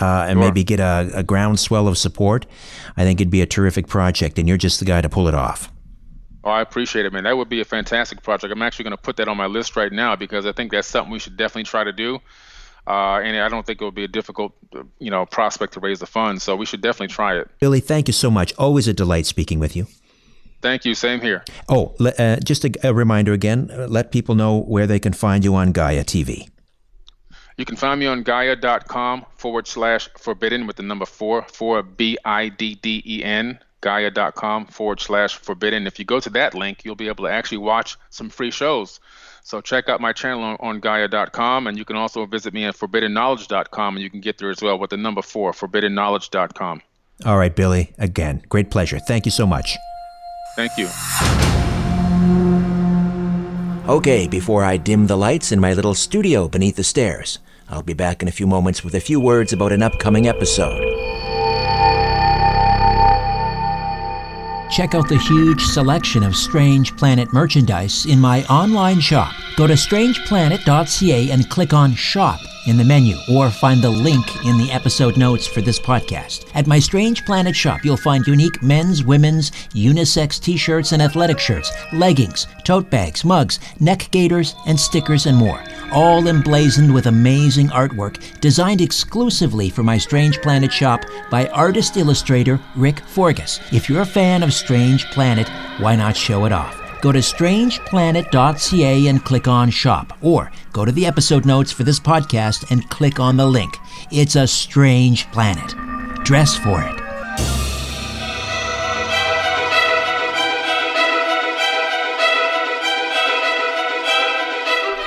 uh, 0.01 0.25
and 0.27 0.39
maybe 0.39 0.63
get 0.63 0.79
a, 0.79 1.11
a 1.13 1.21
groundswell 1.23 1.87
of 1.87 1.95
support. 1.99 2.47
I 2.97 3.03
think 3.03 3.21
it'd 3.21 3.29
be 3.29 3.41
a 3.41 3.45
terrific 3.45 3.87
project, 3.87 4.39
and 4.39 4.47
you're 4.47 4.57
just 4.57 4.79
the 4.79 4.85
guy 4.85 5.01
to 5.01 5.09
pull 5.09 5.27
it 5.27 5.35
off. 5.35 5.71
Oh, 6.47 6.51
I 6.51 6.61
appreciate 6.61 7.05
it, 7.05 7.11
man. 7.11 7.25
That 7.25 7.35
would 7.35 7.49
be 7.49 7.59
a 7.59 7.65
fantastic 7.65 8.23
project. 8.23 8.53
I'm 8.53 8.61
actually 8.61 8.83
going 8.83 8.95
to 8.95 9.01
put 9.01 9.17
that 9.17 9.27
on 9.27 9.35
my 9.35 9.47
list 9.47 9.75
right 9.75 9.91
now 9.91 10.15
because 10.15 10.45
I 10.45 10.53
think 10.53 10.71
that's 10.71 10.87
something 10.87 11.11
we 11.11 11.19
should 11.19 11.35
definitely 11.35 11.65
try 11.65 11.83
to 11.83 11.91
do. 11.91 12.21
Uh, 12.87 13.19
and 13.19 13.35
I 13.35 13.49
don't 13.49 13.65
think 13.65 13.81
it 13.81 13.83
would 13.83 13.95
be 13.95 14.05
a 14.05 14.07
difficult, 14.07 14.53
you 14.97 15.11
know, 15.11 15.25
prospect 15.25 15.73
to 15.73 15.81
raise 15.81 15.99
the 15.99 16.05
funds. 16.05 16.43
So 16.43 16.55
we 16.55 16.65
should 16.65 16.79
definitely 16.79 17.13
try 17.13 17.37
it. 17.37 17.49
Billy, 17.59 17.81
thank 17.81 18.07
you 18.07 18.13
so 18.13 18.31
much. 18.31 18.53
Always 18.57 18.87
a 18.87 18.93
delight 18.93 19.25
speaking 19.25 19.59
with 19.59 19.75
you. 19.75 19.87
Thank 20.61 20.85
you. 20.85 20.95
Same 20.95 21.19
here. 21.19 21.43
Oh, 21.67 21.93
uh, 21.99 22.37
just 22.37 22.63
a, 22.63 22.71
a 22.81 22.93
reminder 22.93 23.33
again 23.33 23.69
uh, 23.69 23.87
let 23.89 24.13
people 24.13 24.33
know 24.33 24.61
where 24.61 24.87
they 24.87 25.01
can 25.01 25.11
find 25.11 25.43
you 25.43 25.53
on 25.53 25.73
Gaia 25.73 26.05
TV. 26.05 26.49
You 27.57 27.65
can 27.65 27.75
find 27.75 27.99
me 27.99 28.05
on 28.05 28.23
Gaia.com 28.23 29.25
forward 29.35 29.67
slash 29.67 30.07
forbidden 30.17 30.65
with 30.65 30.77
the 30.77 30.83
number 30.83 31.05
four, 31.05 31.45
four 31.51 31.83
B 31.83 32.17
I 32.23 32.47
D 32.47 32.75
D 32.75 33.03
E 33.05 33.21
N, 33.21 33.59
Gaia.com 33.81 34.65
forward 34.67 34.99
slash 34.99 35.35
forbidden. 35.35 35.87
If 35.87 35.99
you 35.99 36.05
go 36.05 36.19
to 36.19 36.29
that 36.31 36.53
link, 36.53 36.83
you'll 36.83 36.95
be 36.95 37.07
able 37.07 37.25
to 37.25 37.31
actually 37.31 37.59
watch 37.59 37.95
some 38.09 38.29
free 38.29 38.51
shows. 38.51 38.99
So 39.43 39.61
check 39.61 39.87
out 39.87 40.01
my 40.01 40.13
channel 40.13 40.43
on, 40.43 40.57
on 40.59 40.79
Gaia.com, 40.79 41.67
and 41.67 41.77
you 41.77 41.85
can 41.85 41.95
also 41.95 42.25
visit 42.25 42.53
me 42.53 42.65
at 42.65 42.75
forbiddenknowledge.com, 42.75 43.95
and 43.95 44.03
you 44.03 44.09
can 44.09 44.19
get 44.19 44.37
there 44.37 44.49
as 44.49 44.61
well 44.61 44.77
with 44.77 44.89
the 44.89 44.97
number 44.97 45.21
four, 45.21 45.53
forbiddenknowledge.com. 45.53 46.81
All 47.25 47.37
right, 47.37 47.55
Billy, 47.55 47.93
again, 47.97 48.43
great 48.49 48.69
pleasure. 48.69 48.99
Thank 48.99 49.25
you 49.25 49.31
so 49.31 49.47
much. 49.47 49.77
Thank 50.55 50.71
you. 50.77 50.89
Okay, 53.87 54.27
before 54.27 54.65
I 54.65 54.75
dim 54.75 55.07
the 55.07 55.15
lights 55.15 55.53
in 55.53 55.61
my 55.61 55.73
little 55.73 55.93
studio 55.93 56.49
beneath 56.49 56.75
the 56.75 56.83
stairs, 56.83 57.39
I'll 57.69 57.83
be 57.83 57.93
back 57.93 58.21
in 58.21 58.27
a 58.27 58.33
few 58.33 58.47
moments 58.47 58.83
with 58.83 58.95
a 58.95 58.99
few 58.99 59.19
words 59.19 59.53
about 59.53 59.71
an 59.71 59.81
upcoming 59.81 60.27
episode. 60.27 60.81
Check 64.69 64.95
out 64.95 65.07
the 65.07 65.17
huge 65.17 65.63
selection 65.63 66.23
of 66.23 66.35
Strange 66.35 66.95
Planet 66.97 67.31
merchandise 67.33 68.05
in 68.05 68.19
my 68.19 68.43
online 68.45 68.99
shop. 68.99 69.33
Go 69.55 69.65
to 69.67 69.73
strangeplanet.ca 69.73 71.31
and 71.31 71.49
click 71.49 71.73
on 71.73 71.93
Shop 71.93 72.39
in 72.67 72.77
the 72.77 72.83
menu, 72.83 73.15
or 73.31 73.49
find 73.49 73.81
the 73.81 73.89
link 73.89 74.25
in 74.45 74.57
the 74.57 74.71
episode 74.71 75.17
notes 75.17 75.47
for 75.47 75.61
this 75.61 75.79
podcast. 75.79 76.49
At 76.53 76.67
my 76.67 76.79
Strange 76.79 77.25
Planet 77.25 77.55
shop, 77.55 77.83
you'll 77.83 77.97
find 77.97 78.27
unique 78.27 78.61
men's, 78.61 79.03
women's, 79.03 79.51
unisex 79.73 80.39
t 80.39 80.57
shirts 80.57 80.91
and 80.91 81.01
athletic 81.01 81.39
shirts, 81.39 81.71
leggings, 81.93 82.47
tote 82.63 82.89
bags, 82.89 83.23
mugs, 83.25 83.59
neck 83.79 84.09
gaiters, 84.11 84.55
and 84.65 84.79
stickers, 84.79 85.25
and 85.25 85.37
more. 85.37 85.63
All 85.91 86.27
emblazoned 86.27 86.93
with 86.93 87.07
amazing 87.07 87.69
artwork 87.69 88.39
designed 88.41 88.81
exclusively 88.81 89.69
for 89.69 89.83
my 89.83 89.97
Strange 89.97 90.41
Planet 90.41 90.71
shop 90.71 91.01
by 91.31 91.47
artist 91.47 91.97
illustrator 91.97 92.59
Rick 92.75 92.99
Forgus. 93.07 93.59
If 93.71 93.89
you're 93.89 94.01
a 94.01 94.05
fan 94.05 94.43
of 94.43 94.53
Strange 94.53 95.05
Planet, 95.11 95.47
why 95.79 95.95
not 95.95 96.17
show 96.17 96.45
it 96.45 96.51
off? 96.51 96.86
Go 97.01 97.11
to 97.11 97.19
strangeplanet.ca 97.19 99.07
and 99.07 99.23
click 99.23 99.47
on 99.47 99.69
shop, 99.69 100.17
or 100.21 100.51
go 100.73 100.83
to 100.85 100.91
the 100.91 101.05
episode 101.05 101.45
notes 101.45 101.71
for 101.71 101.83
this 101.83 101.99
podcast 101.99 102.71
and 102.71 102.89
click 102.89 103.19
on 103.19 103.37
the 103.37 103.45
link. 103.45 103.77
It's 104.11 104.35
a 104.35 104.47
strange 104.47 105.29
planet. 105.31 105.75
Dress 106.25 106.57
for 106.57 106.81
it. 106.81 106.97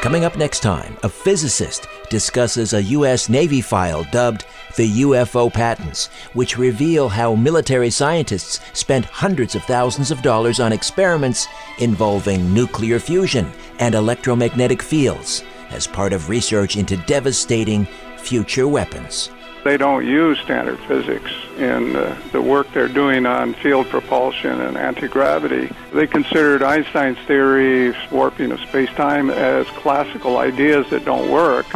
Coming 0.03 0.24
up 0.24 0.36
next 0.38 0.61
time, 0.61 0.97
a 1.03 1.11
physicist 1.11 1.86
discusses 2.11 2.75
a 2.75 2.83
U.S. 2.83 3.29
Navy 3.29 3.61
file 3.61 4.05
dubbed 4.05 4.45
the 4.77 5.01
UFO 5.01 5.53
Patents, 5.53 6.09
which 6.35 6.59
reveal 6.59 7.09
how 7.09 7.35
military 7.35 7.91
scientists 7.91 8.61
spent 8.73 9.07
hundreds 9.07 9.55
of 9.55 9.65
thousands 9.65 10.11
of 10.11 10.21
dollars 10.23 10.61
on 10.61 10.73
experiments 10.73 11.47
involving 11.79 12.53
nuclear 12.53 12.99
fusion 12.99 13.51
and 13.79 13.95
electromagnetic 13.95 14.83
fields 14.83 15.43
as 15.71 15.87
part 15.87 16.13
of 16.13 16.29
research 16.29 16.77
into 16.77 16.97
devastating 16.99 17.87
future 18.19 18.69
weapons. 18.69 19.31
They 19.63 19.77
don't 19.77 20.07
use 20.07 20.39
standard 20.39 20.79
physics 20.81 21.31
in 21.59 21.95
uh, 21.95 22.19
the 22.33 22.41
work 22.41 22.67
they're 22.73 22.89
doing 22.89 23.27
on 23.27 23.53
field 23.53 23.89
propulsion 23.89 24.59
and 24.59 24.79
anti-gravity. 24.79 25.71
They 25.93 26.07
considered 26.07 26.63
Einstein's 26.63 27.19
theory, 27.27 27.95
warping 28.11 28.53
of 28.53 28.61
space-time, 28.61 29.29
as 29.29 29.67
classical 29.69 30.39
ideas 30.39 30.89
that 30.89 31.05
don't 31.05 31.31
work. 31.31 31.67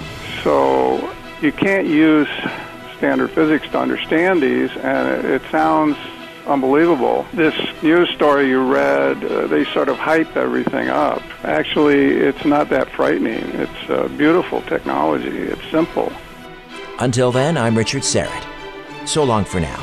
So 0.44 1.10
you 1.40 1.52
can't 1.52 1.86
use 1.86 2.28
standard 2.98 3.30
physics 3.30 3.66
to 3.70 3.78
understand 3.78 4.42
these, 4.42 4.70
and 4.76 5.24
it, 5.24 5.42
sounds 5.50 5.96
unbelievable. 6.46 7.24
This 7.32 7.54
news 7.82 8.10
story 8.10 8.50
you 8.50 8.62
read, 8.62 9.24
uh, 9.24 9.46
they 9.46 9.64
sort 9.64 9.88
of 9.88 9.96
hype 9.96 10.36
everything 10.36 10.90
up. 10.90 11.22
Actually, 11.44 12.16
it's 12.16 12.44
not 12.44 12.68
that 12.68 12.90
frightening. 12.90 13.42
It's 13.54 14.16
beautiful 14.18 14.60
technology. 14.62 15.28
It's 15.28 15.64
simple. 15.70 16.12
Until 16.98 17.32
then, 17.32 17.56
I'm 17.56 17.76
Richard 17.76 18.02
Syrett. 18.02 18.44
So 19.08 19.24
long 19.24 19.46
for 19.46 19.60
now. 19.60 19.82